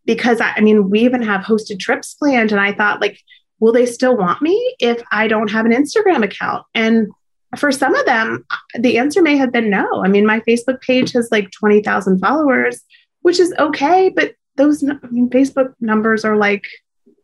Because 0.06 0.40
I, 0.40 0.54
I 0.56 0.61
mean, 0.61 0.88
we 0.88 1.00
even 1.00 1.20
have 1.20 1.42
hosted 1.42 1.80
trips 1.80 2.14
planned, 2.14 2.50
and 2.50 2.61
I 2.61 2.72
thought, 2.72 3.02
like, 3.02 3.20
will 3.59 3.72
they 3.72 3.85
still 3.85 4.16
want 4.16 4.40
me 4.40 4.74
if 4.80 5.02
I 5.12 5.28
don't 5.28 5.50
have 5.50 5.66
an 5.66 5.72
Instagram 5.72 6.24
account? 6.24 6.64
And 6.74 7.09
for 7.56 7.72
some 7.72 7.94
of 7.94 8.06
them, 8.06 8.44
the 8.78 8.98
answer 8.98 9.22
may 9.22 9.36
have 9.36 9.52
been 9.52 9.70
no. 9.70 10.02
I 10.04 10.08
mean, 10.08 10.26
my 10.26 10.40
Facebook 10.40 10.80
page 10.80 11.12
has 11.12 11.28
like 11.30 11.50
20,000 11.50 12.18
followers, 12.18 12.82
which 13.22 13.40
is 13.40 13.52
okay, 13.58 14.08
but 14.08 14.34
those 14.56 14.84
I 14.84 14.94
mean, 15.10 15.28
Facebook 15.30 15.74
numbers 15.80 16.24
are 16.24 16.36
like, 16.36 16.64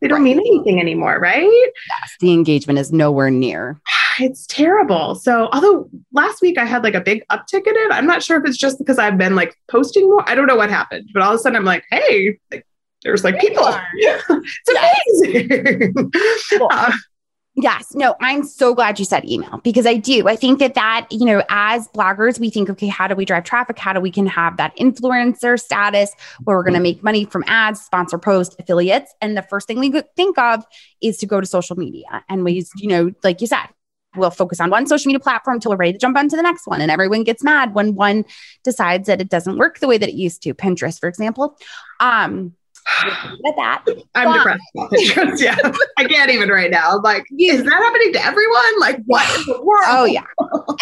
they 0.01 0.09
don't 0.09 0.23
right. 0.23 0.37
mean 0.37 0.39
anything 0.39 0.81
anymore, 0.81 1.19
right? 1.19 1.43
Yes, 1.43 2.17
the 2.21 2.33
engagement 2.33 2.79
is 2.79 2.93
nowhere 2.93 3.31
near. 3.31 3.81
It's 4.19 4.47
terrible. 4.47 5.15
So, 5.15 5.51
although 5.53 5.91
last 6.11 6.41
week 6.41 6.57
I 6.57 6.65
had 6.65 6.83
like 6.83 6.95
a 6.95 7.03
big 7.03 7.23
uptick 7.31 7.67
in 7.67 7.77
it, 7.77 7.93
I'm 7.93 8.07
not 8.07 8.23
sure 8.23 8.39
if 8.39 8.49
it's 8.49 8.57
just 8.57 8.79
because 8.79 8.99
I've 8.99 9.19
been 9.19 9.37
like 9.37 9.55
posting 9.71 10.09
more. 10.09 10.27
I 10.27 10.35
don't 10.35 10.47
know 10.47 10.57
what 10.57 10.71
happened, 10.71 11.11
but 11.13 11.23
all 11.23 11.35
of 11.35 11.39
a 11.39 11.39
sudden 11.39 11.55
I'm 11.55 11.67
like, 11.67 11.85
hey, 11.91 12.39
like, 12.51 12.67
there's 13.03 13.25
like 13.25 13.39
people. 13.39 13.63
it's 13.95 15.23
amazing. 15.23 15.93
Cool. 16.51 16.69
Uh, 16.71 16.93
Yes. 17.59 17.95
No, 17.95 18.15
I'm 18.21 18.45
so 18.45 18.75
glad 18.75 18.99
you 18.99 19.07
said 19.07 19.25
email 19.25 19.61
because 19.65 19.87
I 19.87 19.95
do. 19.95 20.29
I 20.29 20.37
think 20.37 20.59
that 20.59 20.75
that, 20.75 21.07
you 21.11 21.25
know, 21.25 21.43
as 21.49 21.89
bloggers, 21.89 22.39
we 22.39 22.51
think, 22.51 22.69
okay, 22.69 22.87
how 22.87 23.09
do 23.09 23.15
we 23.15 23.25
drive 23.25 23.45
traffic? 23.45 23.79
How 23.79 23.95
do 23.95 24.01
we 24.01 24.11
can 24.11 24.27
have 24.27 24.59
that 24.59 24.77
influencer 24.77 25.59
status 25.59 26.13
where 26.45 26.59
we're 26.59 26.65
going 26.65 26.75
to 26.75 26.81
make 26.81 27.03
money 27.03 27.25
from 27.25 27.45
ads, 27.47 27.81
sponsor 27.81 28.19
posts, 28.19 28.55
affiliates? 28.59 29.15
And 29.23 29.39
the 29.39 29.43
first 29.43 29.67
thing 29.67 29.79
we 29.79 30.03
think 30.17 30.39
of 30.39 30.67
is 31.01 31.17
to 31.19 31.27
go 31.27 31.41
to 31.41 31.47
social 31.47 31.77
media. 31.77 32.23
And 32.29 32.45
we, 32.45 32.63
you 32.77 32.89
know, 32.89 33.13
like 33.25 33.41
you 33.41 33.47
said, 33.47 33.69
we'll 34.17 34.31
focus 34.31 34.61
on 34.61 34.69
one 34.69 34.87
social 34.87 35.09
media 35.09 35.21
platform 35.21 35.55
until 35.55 35.71
we're 35.71 35.79
ready 35.79 35.93
to 35.95 35.99
jump 35.99 36.19
onto 36.19 36.37
the 36.37 36.43
next 36.43 36.67
one. 36.67 36.83
And 36.83 36.91
everyone 36.91 37.25
gets 37.25 37.43
mad 37.43 37.75
when 37.75 37.95
one 37.95 38.27
decides 38.65 39.07
that 39.07 39.23
it 39.23 39.31
doesn't 39.31 39.57
work 39.57 39.79
the 39.79 39.89
way 39.89 39.97
that 39.97 40.11
it 40.11 40.15
used 40.15 40.43
to. 40.43 40.53
Pinterest, 40.53 41.01
for 41.01 41.09
example. 41.09 41.57
Um, 42.01 42.55
at 43.05 43.57
that. 43.57 43.85
I'm 44.15 44.29
but, 44.29 44.37
depressed 44.37 44.63
about 44.75 44.91
Pinterest. 44.93 45.41
Yeah. 45.47 45.73
I 45.99 46.05
can't 46.05 46.31
even 46.31 46.49
right 46.49 46.71
now. 46.71 46.97
I'm 46.97 47.03
like, 47.03 47.27
is 47.39 47.63
that 47.63 47.73
happening 47.73 48.13
to 48.15 48.25
everyone? 48.25 48.81
Like, 48.81 49.01
what 49.07 49.39
in 49.39 49.47
the 49.47 49.61
world? 49.63 49.85
Oh, 49.87 50.05
yeah. 50.05 50.25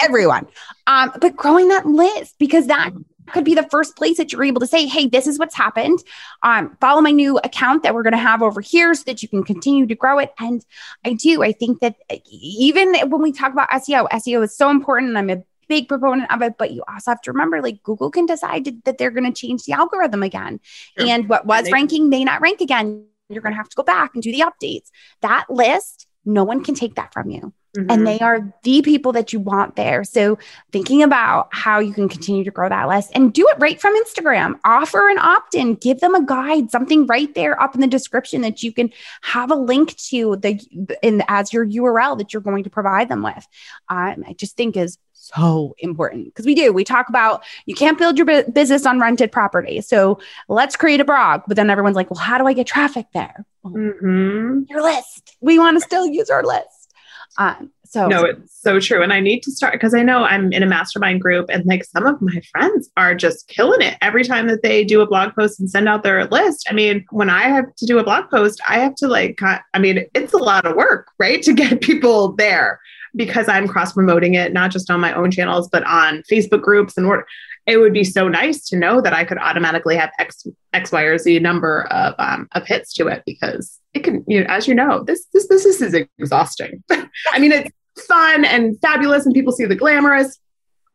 Everyone. 0.03 0.47
Um, 0.87 1.13
but 1.21 1.37
growing 1.37 1.69
that 1.69 1.87
list 1.87 2.37
because 2.39 2.67
that 2.67 2.91
could 3.33 3.45
be 3.45 3.55
the 3.55 3.67
first 3.71 3.97
place 3.97 4.19
that 4.19 4.33
you're 4.33 4.45
able 4.45 4.61
to 4.61 4.67
say, 4.67 4.87
hey, 4.87 5.07
this 5.07 5.27
is 5.27 5.39
what's 5.39 5.55
happened. 5.55 5.99
Um, 6.43 6.77
follow 6.81 7.01
my 7.01 7.11
new 7.11 7.39
account 7.39 7.83
that 7.83 7.95
we're 7.95 8.03
going 8.03 8.13
to 8.13 8.19
have 8.19 8.43
over 8.43 8.61
here 8.61 8.95
so 8.95 9.03
that 9.07 9.23
you 9.23 9.29
can 9.29 9.43
continue 9.43 9.87
to 9.87 9.95
grow 9.95 10.19
it. 10.19 10.33
And 10.39 10.65
I 11.05 11.15
do. 11.15 11.43
I 11.43 11.53
think 11.53 11.81
that 11.81 11.97
even 12.31 12.95
when 13.09 13.23
we 13.23 13.33
talk 13.33 13.53
about 13.53 13.71
SEO, 13.71 14.09
SEO 14.11 14.45
is 14.45 14.55
so 14.55 14.71
important. 14.71 15.17
And 15.17 15.19
I'm 15.19 15.31
a 15.31 15.43
big 15.69 15.89
proponent 15.89 16.33
of 16.33 16.43
it, 16.43 16.55
but 16.59 16.73
you 16.73 16.83
also 16.89 17.11
have 17.11 17.21
to 17.23 17.33
remember 17.33 17.63
like 17.63 17.83
Google 17.83 18.11
can 18.11 18.27
decide 18.27 18.65
to, 18.67 18.73
that 18.85 18.99
they're 18.99 19.11
going 19.11 19.31
to 19.31 19.39
change 19.39 19.65
the 19.65 19.73
algorithm 19.73 20.23
again. 20.23 20.61
Sure. 20.99 21.09
And 21.09 21.29
what 21.29 21.47
was 21.47 21.71
ranking 21.71 22.09
may 22.09 22.25
not 22.25 22.41
rank 22.41 22.61
again. 22.61 23.07
You're 23.29 23.43
going 23.43 23.53
to 23.53 23.57
have 23.57 23.69
to 23.71 23.77
go 23.77 23.83
back 23.83 24.13
and 24.15 24.23
do 24.23 24.31
the 24.31 24.45
updates. 24.45 24.91
That 25.23 25.47
list, 25.49 26.07
no 26.25 26.45
one 26.45 26.63
can 26.63 26.75
take 26.75 26.97
that 26.97 27.13
from 27.13 27.31
you. 27.31 27.53
Mm-hmm. 27.77 27.91
And 27.91 28.07
they 28.07 28.21
are 28.21 28.55
the 28.63 28.83
people 28.83 29.11
that 29.13 29.33
you 29.33 29.41
want 29.41 29.75
there. 29.75 30.05
So, 30.05 30.39
thinking 30.71 31.03
about 31.03 31.49
how 31.51 31.81
you 31.81 31.93
can 31.93 32.09
continue 32.09 32.45
to 32.45 32.51
grow 32.53 32.69
that 32.69 32.87
list 32.87 33.11
and 33.15 33.33
do 33.33 33.49
it 33.49 33.57
right 33.59 33.81
from 33.81 33.97
Instagram. 33.97 34.61
Offer 34.65 35.09
an 35.09 35.19
opt 35.19 35.57
in, 35.57 35.75
give 35.75 35.99
them 35.99 36.15
a 36.15 36.25
guide, 36.25 36.71
something 36.71 37.05
right 37.07 37.35
there 37.35 37.61
up 37.61 37.75
in 37.75 37.81
the 37.81 37.89
description 37.89 38.43
that 38.43 38.63
you 38.63 38.73
can 38.73 38.91
have 39.23 39.51
a 39.51 39.57
link 39.57 39.97
to 39.97 40.37
the 40.37 40.61
in 41.03 41.25
as 41.27 41.53
your 41.53 41.67
URL 41.67 42.17
that 42.19 42.33
you're 42.33 42.43
going 42.43 42.63
to 42.63 42.71
provide 42.71 43.09
them 43.09 43.25
with. 43.25 43.45
Um, 43.89 44.25
I 44.25 44.35
just 44.35 44.57
think 44.57 44.77
is 44.77 44.99
so 45.33 45.75
important 45.79 46.27
because 46.27 46.47
we 46.47 46.55
do. 46.55 46.73
We 46.73 46.85
talk 46.85 47.09
about 47.09 47.45
you 47.67 47.75
can't 47.75 47.99
build 47.99 48.19
your 48.19 48.27
bu- 48.27 48.51
business 48.51 48.87
on 48.87 49.01
rented 49.01 49.33
property. 49.33 49.81
So 49.81 50.19
let's 50.49 50.77
create 50.77 51.01
a 51.01 51.05
blog. 51.05 51.43
But 51.47 51.57
then 51.57 51.71
everyone's 51.71 51.97
like, 51.97 52.11
well, 52.11 52.21
how 52.21 52.39
do 52.39 52.47
I 52.47 52.53
get 52.53 52.67
traffic 52.67 53.07
there? 53.15 53.45
mm-hmm. 53.65 54.63
Your 54.69 54.83
list. 54.83 55.37
We 55.41 55.59
want 55.59 55.77
to 55.77 55.81
still 55.81 56.07
use 56.07 56.31
our 56.31 56.45
list. 56.45 56.93
Um, 57.39 57.71
so 57.85 58.09
no, 58.09 58.25
it's 58.25 58.61
so 58.61 58.81
true. 58.81 59.03
And 59.03 59.13
I 59.13 59.21
need 59.21 59.43
to 59.45 59.53
start 59.53 59.75
because 59.75 59.95
I 59.95 60.03
know 60.03 60.25
I'm 60.25 60.53
in 60.53 60.65
a 60.65 60.67
mastermind 60.67 61.21
group 61.21 61.47
and 61.49 61.65
like 61.65 61.85
some 61.85 62.07
of 62.07 62.21
my 62.21 62.41
friends 62.51 62.91
are 62.97 63.15
just 63.15 63.47
killing 63.47 63.83
it 63.83 63.97
every 64.03 64.25
time 64.25 64.49
that 64.49 64.63
they 64.63 64.85
do 64.85 65.01
a 65.01 65.07
blog 65.07 65.33
post 65.35 65.61
and 65.61 65.71
send 65.71 65.89
out 65.89 66.03
their 66.03 66.25
list. 66.27 66.67
I 66.69 66.73
mean, 66.73 67.05
when 67.11 67.31
I 67.31 67.43
have 67.43 67.73
to 67.77 67.87
do 67.87 67.99
a 67.99 68.05
blog 68.05 68.31
post, 68.31 68.61
I 68.67 68.81
have 68.81 68.97
to 68.97 69.07
like, 69.07 69.41
I 69.43 69.79
mean, 69.79 70.07
it's 70.13 70.33
a 70.33 70.39
lot 70.39 70.67
of 70.67 70.75
work, 70.75 71.09
right? 71.21 71.41
To 71.43 71.53
get 71.53 71.81
people 71.83 72.33
there 72.33 72.81
because 73.17 73.49
I'm 73.49 73.69
cross 73.69 73.93
promoting 73.93 74.35
it, 74.35 74.53
not 74.53 74.71
just 74.71 74.91
on 74.91 75.01
my 75.01 75.13
own 75.13 75.31
channels, 75.31 75.69
but 75.69 75.85
on 75.85 76.23
Facebook 76.31 76.63
groups 76.63 76.97
and 76.97 77.09
what 77.09 77.21
it 77.67 77.79
would 77.79 77.93
be 77.93 78.05
so 78.05 78.29
nice 78.29 78.67
to 78.69 78.77
know 78.77 79.01
that 79.01 79.15
I 79.15 79.25
could 79.25 79.39
automatically 79.39 79.97
have 79.97 80.11
X, 80.19 80.47
X, 80.73 80.93
Y, 80.93 81.03
or 81.03 81.19
Z 81.19 81.39
number 81.39 81.87
of, 81.91 82.15
um, 82.19 82.49
of 82.53 82.67
hits 82.67 82.93
to 82.95 83.07
it 83.07 83.23
because 83.25 83.81
it 83.95 84.05
can, 84.05 84.25
you 84.27 84.41
know, 84.41 84.47
as 84.49 84.69
you 84.69 84.75
know, 84.75 85.03
this, 85.05 85.27
this 85.33 85.49
this 85.49 85.65
is 85.65 85.95
exhausting. 86.19 86.83
I 86.91 87.39
mean, 87.39 87.53
it's 87.53 87.71
fun 88.07 88.45
and 88.45 88.79
fabulous 88.81 89.25
and 89.25 89.35
people 89.35 89.53
see 89.53 89.65
the 89.65 89.77
glamorous, 89.77 90.39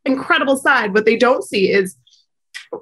incredible 0.06 0.58
side. 0.58 0.94
What 0.94 1.06
they 1.06 1.18
don't 1.18 1.44
see 1.44 1.72
is 1.72 1.96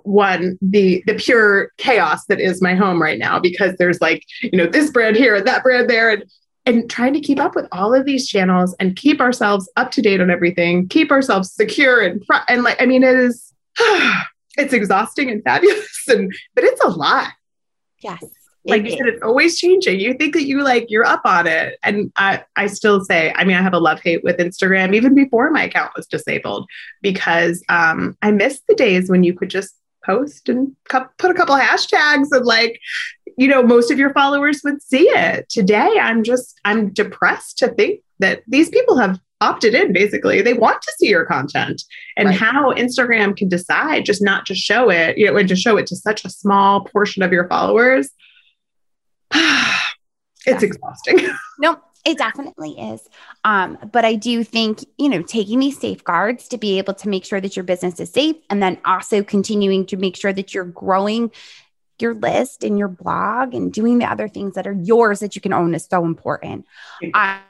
one 0.04 0.58
the 0.62 1.02
the 1.08 1.14
pure 1.14 1.72
chaos 1.78 2.26
that 2.26 2.42
is 2.42 2.62
my 2.62 2.76
home 2.76 3.02
right 3.02 3.18
now 3.18 3.40
because 3.40 3.74
there's 3.78 4.02
like 4.02 4.22
you 4.42 4.58
know 4.58 4.68
this 4.68 4.92
brand 4.92 5.16
here 5.16 5.36
and 5.36 5.48
that 5.48 5.64
brand 5.64 5.90
there 5.90 6.10
and 6.10 6.24
and 6.68 6.90
trying 6.90 7.14
to 7.14 7.22
keep 7.22 7.40
up 7.40 7.56
with 7.56 7.66
all 7.72 7.96
of 7.96 8.06
these 8.06 8.28
channels 8.28 8.76
and 8.80 8.96
keep 8.96 9.22
ourselves 9.22 9.72
up 9.78 9.90
to 9.92 10.02
date 10.02 10.20
on 10.20 10.30
everything, 10.30 10.88
keep 10.88 11.12
ourselves 11.12 11.52
secure 11.54 12.02
and 12.02 12.24
and 12.50 12.64
like 12.64 12.80
I 12.82 12.86
mean 12.86 13.04
it 13.04 13.16
is 13.16 13.54
it's 14.58 14.74
exhausting 14.74 15.32
and 15.32 15.42
fabulous 15.44 16.04
and 16.08 16.32
but 16.54 16.64
it's 16.64 16.84
a 16.84 16.90
lot. 16.90 17.30
Yes. 18.04 18.24
Like 18.66 18.84
you 18.84 18.92
said, 18.92 19.08
it's 19.08 19.24
always 19.24 19.58
changing. 19.58 20.02
You 20.02 20.14
think 20.14 20.34
that 20.34 20.44
you 20.44 20.62
like 20.62 20.88
you're 20.90 21.06
up 21.06 21.22
on 21.24 21.48
it. 21.48 21.80
And 21.84 22.12
I, 22.18 22.44
I 22.58 22.68
still 22.68 23.02
say, 23.02 23.32
I 23.34 23.46
mean, 23.46 23.56
I 23.56 23.62
have 23.62 23.74
a 23.74 23.80
love 23.80 24.02
hate 24.02 24.26
with 24.26 24.40
Instagram 24.40 24.94
even 24.94 25.16
before 25.16 25.50
my 25.52 25.64
account 25.64 25.94
was 25.96 26.06
disabled 26.06 26.68
because 27.02 27.64
um, 27.70 28.18
I 28.22 28.32
miss 28.32 28.60
the 28.68 28.76
days 28.76 29.10
when 29.10 29.24
you 29.24 29.34
could 29.34 29.50
just 29.50 29.74
post 30.08 30.50
and 30.50 30.76
put 30.90 31.32
a 31.32 31.34
couple 31.34 31.56
hashtags 31.56 32.28
and 32.32 32.46
like 32.46 32.80
you 33.38 33.48
know 33.48 33.62
most 33.62 33.92
of 33.92 34.00
your 34.00 34.14
followers 34.14 34.62
would 34.64 34.82
see 34.82 35.08
it. 35.10 35.48
Today 35.50 35.98
i'm 36.02 36.24
just 36.24 36.60
i'm 36.66 36.92
depressed 36.94 37.58
to 37.60 37.68
think 37.70 38.02
that 38.20 38.42
these 38.48 38.70
people 38.70 38.98
have 38.98 39.20
opted 39.40 39.76
in 39.76 39.94
basically. 39.94 40.42
They 40.42 40.54
want 40.54 40.82
to 40.82 40.92
see 40.98 41.10
your 41.10 41.26
content. 41.26 41.84
And 42.16 42.30
right. 42.30 42.38
how 42.38 42.74
instagram 42.74 43.38
can 43.38 43.50
decide 43.50 44.06
just 44.06 44.24
not 44.24 44.46
to 44.48 44.56
show 44.56 44.90
it 44.90 45.18
you 45.18 45.28
know 45.28 45.38
and 45.38 45.50
to 45.50 45.56
show 45.56 45.78
it 45.78 45.86
to 45.88 45.96
such 45.96 46.26
a 46.26 46.30
small 46.30 46.86
portion 46.86 47.22
of 47.22 47.32
your 47.32 47.48
followers 47.48 48.10
it's 50.46 50.64
exhausting. 50.64 51.20
No 51.60 51.82
it 52.08 52.18
definitely 52.18 52.72
is. 52.80 53.02
Um, 53.44 53.78
but 53.92 54.06
I 54.06 54.16
do 54.16 54.44
think, 54.44 54.86
you 54.98 55.10
know, 55.10 55.22
taking 55.22 55.60
these 55.60 55.78
safeguards 55.78 56.48
to 56.48 56.58
be 56.58 56.78
able 56.78 56.94
to 56.96 57.10
make 57.10 57.26
sure 57.26 57.42
that 57.42 57.58
your 57.58 57.64
business 57.64 58.00
is 58.00 58.10
safe 58.10 58.38
and 58.50 58.64
then 58.64 58.80
also 58.86 59.24
continuing 59.24 59.86
to 59.88 59.98
make 59.98 60.16
sure 60.16 60.32
that 60.32 60.54
you're 60.54 60.64
growing 60.64 61.32
your 62.00 62.14
list 62.14 62.64
and 62.64 62.78
your 62.78 62.88
blog 62.88 63.54
and 63.54 63.74
doing 63.74 63.98
the 63.98 64.06
other 64.06 64.30
things 64.30 64.54
that 64.54 64.68
are 64.68 64.78
yours 64.84 65.20
that 65.20 65.36
you 65.36 65.42
can 65.42 65.52
own 65.52 65.76
is 65.76 65.86
so 65.86 66.06
important. 66.06 66.66
I, 67.14 67.42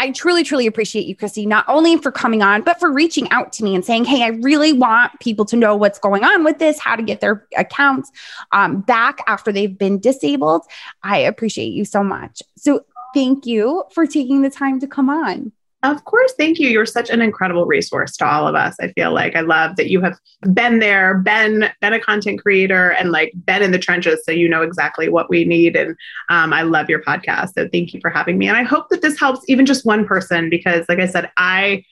I 0.00 0.12
truly, 0.12 0.44
truly 0.44 0.66
appreciate 0.66 1.04
you, 1.04 1.14
Christy, 1.14 1.44
not 1.44 1.66
only 1.68 1.98
for 1.98 2.10
coming 2.10 2.40
on, 2.40 2.62
but 2.62 2.80
for 2.80 2.90
reaching 2.90 3.30
out 3.30 3.52
to 3.54 3.64
me 3.64 3.74
and 3.74 3.84
saying, 3.84 4.06
Hey, 4.06 4.22
I 4.22 4.28
really 4.28 4.72
want 4.72 5.12
people 5.20 5.44
to 5.44 5.56
know 5.56 5.76
what's 5.76 5.98
going 5.98 6.24
on 6.24 6.42
with 6.42 6.58
this, 6.58 6.78
how 6.78 6.96
to 6.96 7.02
get 7.02 7.20
their 7.20 7.46
accounts 7.54 8.10
um, 8.52 8.80
back 8.80 9.18
after 9.26 9.52
they've 9.52 9.76
been 9.76 9.98
disabled. 9.98 10.62
I 11.02 11.18
appreciate 11.18 11.74
you 11.74 11.84
so 11.84 12.02
much. 12.02 12.42
So, 12.56 12.80
thank 13.14 13.46
you 13.46 13.84
for 13.92 14.06
taking 14.06 14.42
the 14.42 14.50
time 14.50 14.80
to 14.80 14.86
come 14.86 15.10
on. 15.10 15.52
Of 15.82 16.04
course. 16.04 16.34
Thank 16.36 16.58
you. 16.58 16.68
You're 16.68 16.84
such 16.84 17.08
an 17.08 17.22
incredible 17.22 17.64
resource 17.64 18.14
to 18.18 18.26
all 18.26 18.46
of 18.46 18.54
us. 18.54 18.76
I 18.82 18.88
feel 18.92 19.14
like 19.14 19.34
I 19.34 19.40
love 19.40 19.76
that 19.76 19.88
you 19.88 20.02
have 20.02 20.18
been 20.52 20.78
there, 20.78 21.16
been, 21.18 21.70
been 21.80 21.94
a 21.94 22.00
content 22.00 22.42
creator 22.42 22.90
and 22.90 23.10
like 23.10 23.32
been 23.46 23.62
in 23.62 23.70
the 23.70 23.78
trenches. 23.78 24.22
So 24.24 24.30
you 24.30 24.46
know 24.46 24.60
exactly 24.60 25.08
what 25.08 25.30
we 25.30 25.46
need. 25.46 25.76
And 25.76 25.96
um, 26.28 26.52
I 26.52 26.62
love 26.62 26.90
your 26.90 27.02
podcast. 27.02 27.54
So 27.54 27.66
thank 27.72 27.94
you 27.94 28.00
for 28.02 28.10
having 28.10 28.36
me. 28.36 28.46
And 28.46 28.58
I 28.58 28.62
hope 28.62 28.90
that 28.90 29.00
this 29.00 29.18
helps 29.18 29.40
even 29.48 29.64
just 29.64 29.86
one 29.86 30.06
person 30.06 30.50
because 30.50 30.84
like 30.86 30.98
I 30.98 31.06
said, 31.06 31.30
I, 31.38 31.82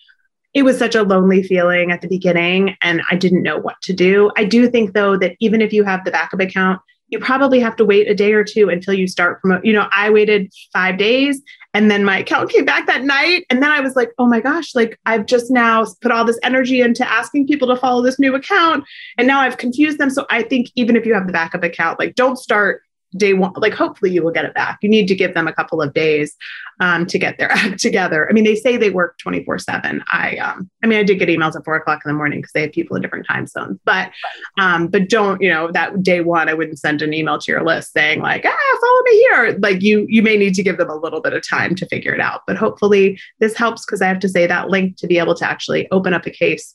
it 0.52 0.64
was 0.64 0.76
such 0.76 0.94
a 0.94 1.02
lonely 1.02 1.42
feeling 1.42 1.90
at 1.90 2.02
the 2.02 2.08
beginning 2.08 2.76
and 2.82 3.00
I 3.10 3.16
didn't 3.16 3.42
know 3.42 3.56
what 3.56 3.80
to 3.82 3.94
do. 3.94 4.30
I 4.36 4.44
do 4.44 4.68
think 4.68 4.92
though 4.92 5.16
that 5.16 5.34
even 5.40 5.62
if 5.62 5.72
you 5.72 5.84
have 5.84 6.04
the 6.04 6.10
backup 6.10 6.40
account, 6.40 6.82
you 7.08 7.18
probably 7.18 7.60
have 7.60 7.76
to 7.76 7.84
wait 7.84 8.08
a 8.08 8.14
day 8.14 8.32
or 8.32 8.44
two 8.44 8.68
until 8.68 8.94
you 8.94 9.06
start 9.06 9.40
promote. 9.40 9.64
You 9.64 9.72
know, 9.72 9.88
I 9.90 10.10
waited 10.10 10.52
five 10.72 10.98
days 10.98 11.42
and 11.74 11.90
then 11.90 12.04
my 12.04 12.18
account 12.18 12.50
came 12.52 12.64
back 12.64 12.86
that 12.86 13.04
night. 13.04 13.46
And 13.50 13.62
then 13.62 13.70
I 13.70 13.80
was 13.80 13.96
like, 13.96 14.10
oh 14.18 14.26
my 14.26 14.40
gosh, 14.40 14.74
like 14.74 14.98
I've 15.06 15.26
just 15.26 15.50
now 15.50 15.86
put 16.00 16.12
all 16.12 16.24
this 16.24 16.38
energy 16.42 16.80
into 16.80 17.08
asking 17.08 17.46
people 17.46 17.68
to 17.68 17.76
follow 17.76 18.02
this 18.02 18.18
new 18.18 18.34
account. 18.34 18.84
And 19.16 19.26
now 19.26 19.40
I've 19.40 19.56
confused 19.56 19.98
them. 19.98 20.10
So 20.10 20.26
I 20.30 20.42
think 20.42 20.70
even 20.74 20.96
if 20.96 21.06
you 21.06 21.14
have 21.14 21.26
the 21.26 21.32
backup 21.32 21.62
account, 21.62 21.98
like 21.98 22.14
don't 22.14 22.36
start 22.36 22.82
day 23.16 23.32
one 23.32 23.52
like 23.56 23.72
hopefully 23.72 24.10
you 24.10 24.22
will 24.22 24.30
get 24.30 24.44
it 24.44 24.54
back. 24.54 24.78
You 24.82 24.88
need 24.88 25.08
to 25.08 25.14
give 25.14 25.34
them 25.34 25.48
a 25.48 25.52
couple 25.52 25.80
of 25.80 25.94
days 25.94 26.36
um, 26.80 27.06
to 27.06 27.18
get 27.18 27.38
their 27.38 27.50
act 27.52 27.80
together. 27.80 28.28
I 28.28 28.32
mean 28.32 28.44
they 28.44 28.54
say 28.54 28.76
they 28.76 28.90
work 28.90 29.18
24 29.18 29.58
7 29.58 30.02
i 30.12 30.36
um 30.36 30.70
i 30.82 30.86
mean 30.86 30.98
i 30.98 31.02
did 31.02 31.18
get 31.18 31.28
emails 31.28 31.56
at 31.56 31.64
four 31.64 31.76
o'clock 31.76 32.00
in 32.04 32.08
the 32.08 32.16
morning 32.16 32.40
because 32.40 32.52
they 32.52 32.62
have 32.62 32.72
people 32.72 32.96
in 32.96 33.02
different 33.02 33.26
time 33.26 33.46
zones. 33.46 33.78
But 33.84 34.10
um 34.58 34.88
but 34.88 35.08
don't 35.08 35.40
you 35.40 35.50
know 35.50 35.70
that 35.72 36.02
day 36.02 36.20
one 36.20 36.48
i 36.48 36.54
wouldn't 36.54 36.78
send 36.78 37.02
an 37.02 37.14
email 37.14 37.38
to 37.38 37.52
your 37.52 37.64
list 37.64 37.92
saying 37.92 38.20
like 38.20 38.44
ah 38.46 38.78
follow 38.80 39.02
me 39.04 39.18
here. 39.18 39.58
Like 39.60 39.82
you 39.82 40.06
you 40.08 40.22
may 40.22 40.36
need 40.36 40.54
to 40.54 40.62
give 40.62 40.78
them 40.78 40.90
a 40.90 40.96
little 40.96 41.20
bit 41.20 41.32
of 41.32 41.46
time 41.46 41.74
to 41.76 41.86
figure 41.86 42.14
it 42.14 42.20
out. 42.20 42.42
But 42.46 42.56
hopefully 42.56 43.18
this 43.40 43.56
helps 43.56 43.84
because 43.84 44.02
i 44.02 44.06
have 44.06 44.18
to 44.20 44.28
say 44.28 44.46
that 44.46 44.68
link 44.68 44.96
to 44.98 45.06
be 45.06 45.18
able 45.18 45.34
to 45.36 45.48
actually 45.48 45.88
open 45.90 46.14
up 46.14 46.26
a 46.26 46.30
case 46.30 46.74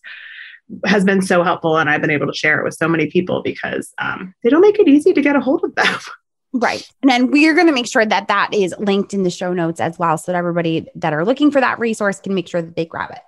has 0.86 1.04
been 1.04 1.22
so 1.22 1.44
helpful 1.44 1.78
and 1.78 1.90
I've 1.90 2.02
been 2.02 2.10
able 2.10 2.28
to 2.28 2.34
share 2.34 2.60
it 2.60 2.64
with 2.64 2.74
so 2.76 2.88
many 2.88 3.08
people 3.08 3.42
because 3.44 3.94
um, 4.00 4.34
they 4.44 4.50
don't 4.50 4.62
make 4.62 4.80
it 4.80 4.88
easy 4.88 5.14
to 5.14 5.22
get 5.22 5.36
a 5.36 5.40
hold 5.40 5.64
of 5.64 5.76
them. 5.76 6.00
Right. 6.54 6.88
And 7.02 7.10
then 7.10 7.32
we 7.32 7.48
are 7.48 7.54
going 7.54 7.66
to 7.68 7.74
make 7.74 7.88
sure 7.88 8.06
that 8.06 8.28
that 8.28 8.54
is 8.54 8.76
linked 8.78 9.14
in 9.14 9.24
the 9.24 9.32
show 9.32 9.54
notes 9.54 9.80
as 9.80 9.98
well 9.98 10.18
so 10.18 10.32
that 10.32 10.38
everybody 10.38 10.88
that 10.96 11.12
are 11.12 11.26
looking 11.26 11.50
for 11.50 11.60
that 11.60 11.80
resource 11.80 12.20
can 12.20 12.36
make 12.36 12.48
sure 12.48 12.62
that 12.62 12.76
they 12.76 12.86
grab 12.86 13.10
it. 13.12 13.20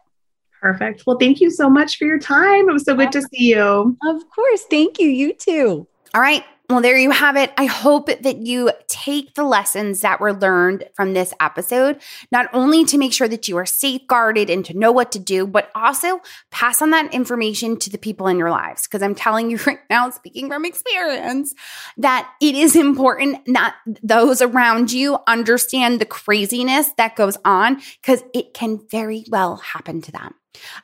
Perfect. 0.61 1.03
Well, 1.05 1.17
thank 1.17 1.41
you 1.41 1.49
so 1.49 1.69
much 1.69 1.97
for 1.97 2.05
your 2.05 2.19
time. 2.19 2.69
It 2.69 2.73
was 2.73 2.85
so 2.85 2.95
good 2.95 3.11
to 3.11 3.21
see 3.21 3.49
you. 3.49 3.97
Of 4.07 4.29
course. 4.29 4.63
Thank 4.69 4.99
you. 4.99 5.09
You 5.09 5.33
too. 5.33 5.87
All 6.13 6.21
right. 6.21 6.43
Well, 6.67 6.81
there 6.81 6.97
you 6.97 7.11
have 7.11 7.35
it. 7.35 7.53
I 7.57 7.65
hope 7.65 8.07
that 8.07 8.37
you 8.37 8.71
take 8.87 9.35
the 9.35 9.43
lessons 9.43 10.01
that 10.01 10.19
were 10.19 10.33
learned 10.33 10.85
from 10.95 11.13
this 11.13 11.31
episode, 11.39 12.01
not 12.31 12.49
only 12.53 12.85
to 12.85 12.97
make 12.97 13.13
sure 13.13 13.27
that 13.27 13.47
you 13.47 13.57
are 13.57 13.67
safeguarded 13.67 14.49
and 14.49 14.65
to 14.65 14.73
know 14.73 14.91
what 14.91 15.11
to 15.11 15.19
do, 15.19 15.45
but 15.45 15.69
also 15.75 16.21
pass 16.49 16.81
on 16.81 16.89
that 16.89 17.13
information 17.13 17.77
to 17.77 17.91
the 17.91 17.99
people 17.99 18.25
in 18.25 18.39
your 18.39 18.49
lives. 18.49 18.87
Because 18.87 19.03
I'm 19.03 19.13
telling 19.13 19.51
you 19.51 19.59
right 19.67 19.79
now, 19.91 20.09
speaking 20.09 20.47
from 20.49 20.65
experience, 20.65 21.53
that 21.97 22.31
it 22.41 22.55
is 22.55 22.75
important 22.75 23.45
that 23.53 23.75
those 24.01 24.41
around 24.41 24.91
you 24.91 25.19
understand 25.27 26.01
the 26.01 26.05
craziness 26.05 26.89
that 26.97 27.15
goes 27.15 27.37
on 27.45 27.79
because 28.01 28.23
it 28.33 28.55
can 28.55 28.79
very 28.89 29.23
well 29.29 29.57
happen 29.57 30.01
to 30.01 30.11
them. 30.11 30.33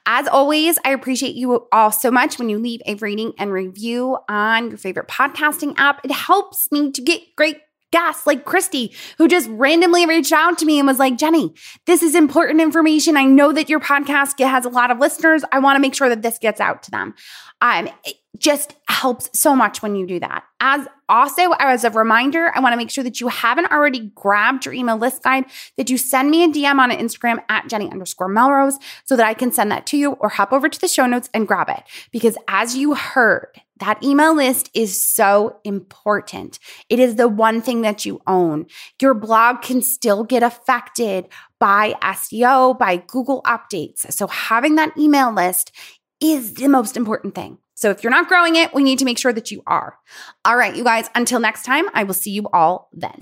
As 0.06 0.28
always, 0.28 0.78
I 0.86 0.92
appreciate 0.92 1.36
you 1.36 1.68
all 1.72 1.92
so 1.92 2.12
much 2.12 2.40
when 2.40 2.50
you 2.50 2.60
leave 2.60 2.82
a 2.86 2.96
rating 2.96 3.34
and 3.38 3.52
review 3.52 4.18
on 4.30 4.70
your 4.70 4.78
favorite 4.78 5.08
podcasting 5.08 5.74
app. 5.78 6.04
It 6.04 6.12
helps 6.12 6.72
me 6.72 6.92
to 6.92 7.02
get 7.02 7.22
great 7.36 7.58
guests 7.92 8.26
like 8.26 8.46
Christy, 8.46 8.96
who 9.18 9.28
just 9.28 9.50
randomly 9.50 10.06
reached 10.06 10.32
out 10.32 10.58
to 10.60 10.66
me 10.66 10.80
and 10.80 10.88
was 10.88 11.00
like, 11.00 11.18
Jenny, 11.18 11.54
this 11.86 12.02
is 12.02 12.16
important 12.16 12.62
information. 12.62 13.18
I 13.18 13.26
know 13.26 13.52
that 13.52 13.70
your 13.70 13.80
podcast 13.80 14.40
has 14.40 14.66
a 14.66 14.70
lot 14.70 14.92
of 14.92 15.00
listeners. 15.00 15.44
I 15.52 15.60
want 15.60 15.76
to 15.76 15.82
make 15.82 15.94
sure 15.94 16.10
that 16.10 16.22
this 16.22 16.40
gets 16.40 16.62
out 16.62 16.84
to 16.84 16.92
them. 16.92 17.14
Um, 17.60 17.90
just 18.38 18.76
helps 18.88 19.30
so 19.38 19.56
much 19.56 19.82
when 19.82 19.96
you 19.96 20.08
do 20.08 20.20
that. 20.20 20.44
As 20.62 20.88
also, 21.10 21.52
as 21.60 21.84
a 21.84 21.90
reminder, 21.90 22.52
I 22.56 22.62
want 22.62 22.74
to 22.74 22.78
make 22.78 22.90
sure 22.90 23.04
that 23.04 23.20
you 23.20 23.28
haven't 23.28 23.72
already 23.72 24.12
grabbed 24.16 24.66
your 24.66 24.74
email 24.74 24.98
list 24.98 25.24
guide, 25.24 25.46
that 25.76 25.90
you 25.90 25.98
send 25.98 26.32
me 26.32 26.44
a 26.46 26.48
DM 26.48 26.80
on 26.80 26.92
Instagram 26.92 27.44
at 27.50 27.68
Jenny 27.68 27.92
underscore 27.92 28.30
Melrose 28.30 28.78
so 29.06 29.18
that 29.18 29.26
I 29.26 29.34
can 29.34 29.52
send 29.52 29.72
that 29.72 29.86
to 29.88 29.98
you 29.98 30.14
or 30.14 30.30
hop 30.30 30.54
over 30.54 30.70
to 30.70 30.80
the 30.80 30.88
show 30.88 31.06
notes 31.06 31.30
and 31.34 31.48
grab 31.48 31.68
it. 31.70 31.84
Because 32.12 32.38
as 32.48 32.78
you 32.78 32.96
heard, 32.96 33.62
that 33.80 34.02
email 34.04 34.36
list 34.36 34.70
is 34.74 35.06
so 35.06 35.60
important. 35.64 36.60
It 36.88 37.00
is 37.00 37.16
the 37.16 37.28
one 37.28 37.62
thing 37.62 37.82
that 37.82 38.06
you 38.06 38.22
own. 38.28 38.68
Your 39.02 39.14
blog 39.14 39.62
can 39.64 39.82
still 39.82 40.24
get 40.24 40.44
affected 40.44 41.28
by 41.60 41.96
SEO, 42.02 42.78
by 42.78 42.98
Google 42.98 43.42
updates. 43.44 44.10
So 44.14 44.28
having 44.28 44.76
that 44.76 44.96
email 44.98 45.34
list 45.34 45.72
is 46.22 46.54
the 46.54 46.68
most 46.68 46.96
important 46.96 47.36
thing. 47.36 47.58
So 47.82 47.90
if 47.90 48.04
you're 48.04 48.12
not 48.12 48.28
growing 48.28 48.56
it, 48.56 48.76
we 48.76 48.84
need 48.84 49.00
to 49.00 49.06
make 49.06 49.18
sure 49.18 49.34
that 49.34 49.50
you 49.50 49.64
are. 49.66 49.98
All 50.46 50.56
right, 50.56 50.76
you 50.76 50.84
guys, 50.84 51.10
until 51.16 51.40
next 51.40 51.66
time, 51.66 51.86
I 51.96 52.04
will 52.04 52.14
see 52.14 52.30
you 52.30 52.48
all 52.54 52.90
then. 52.94 53.20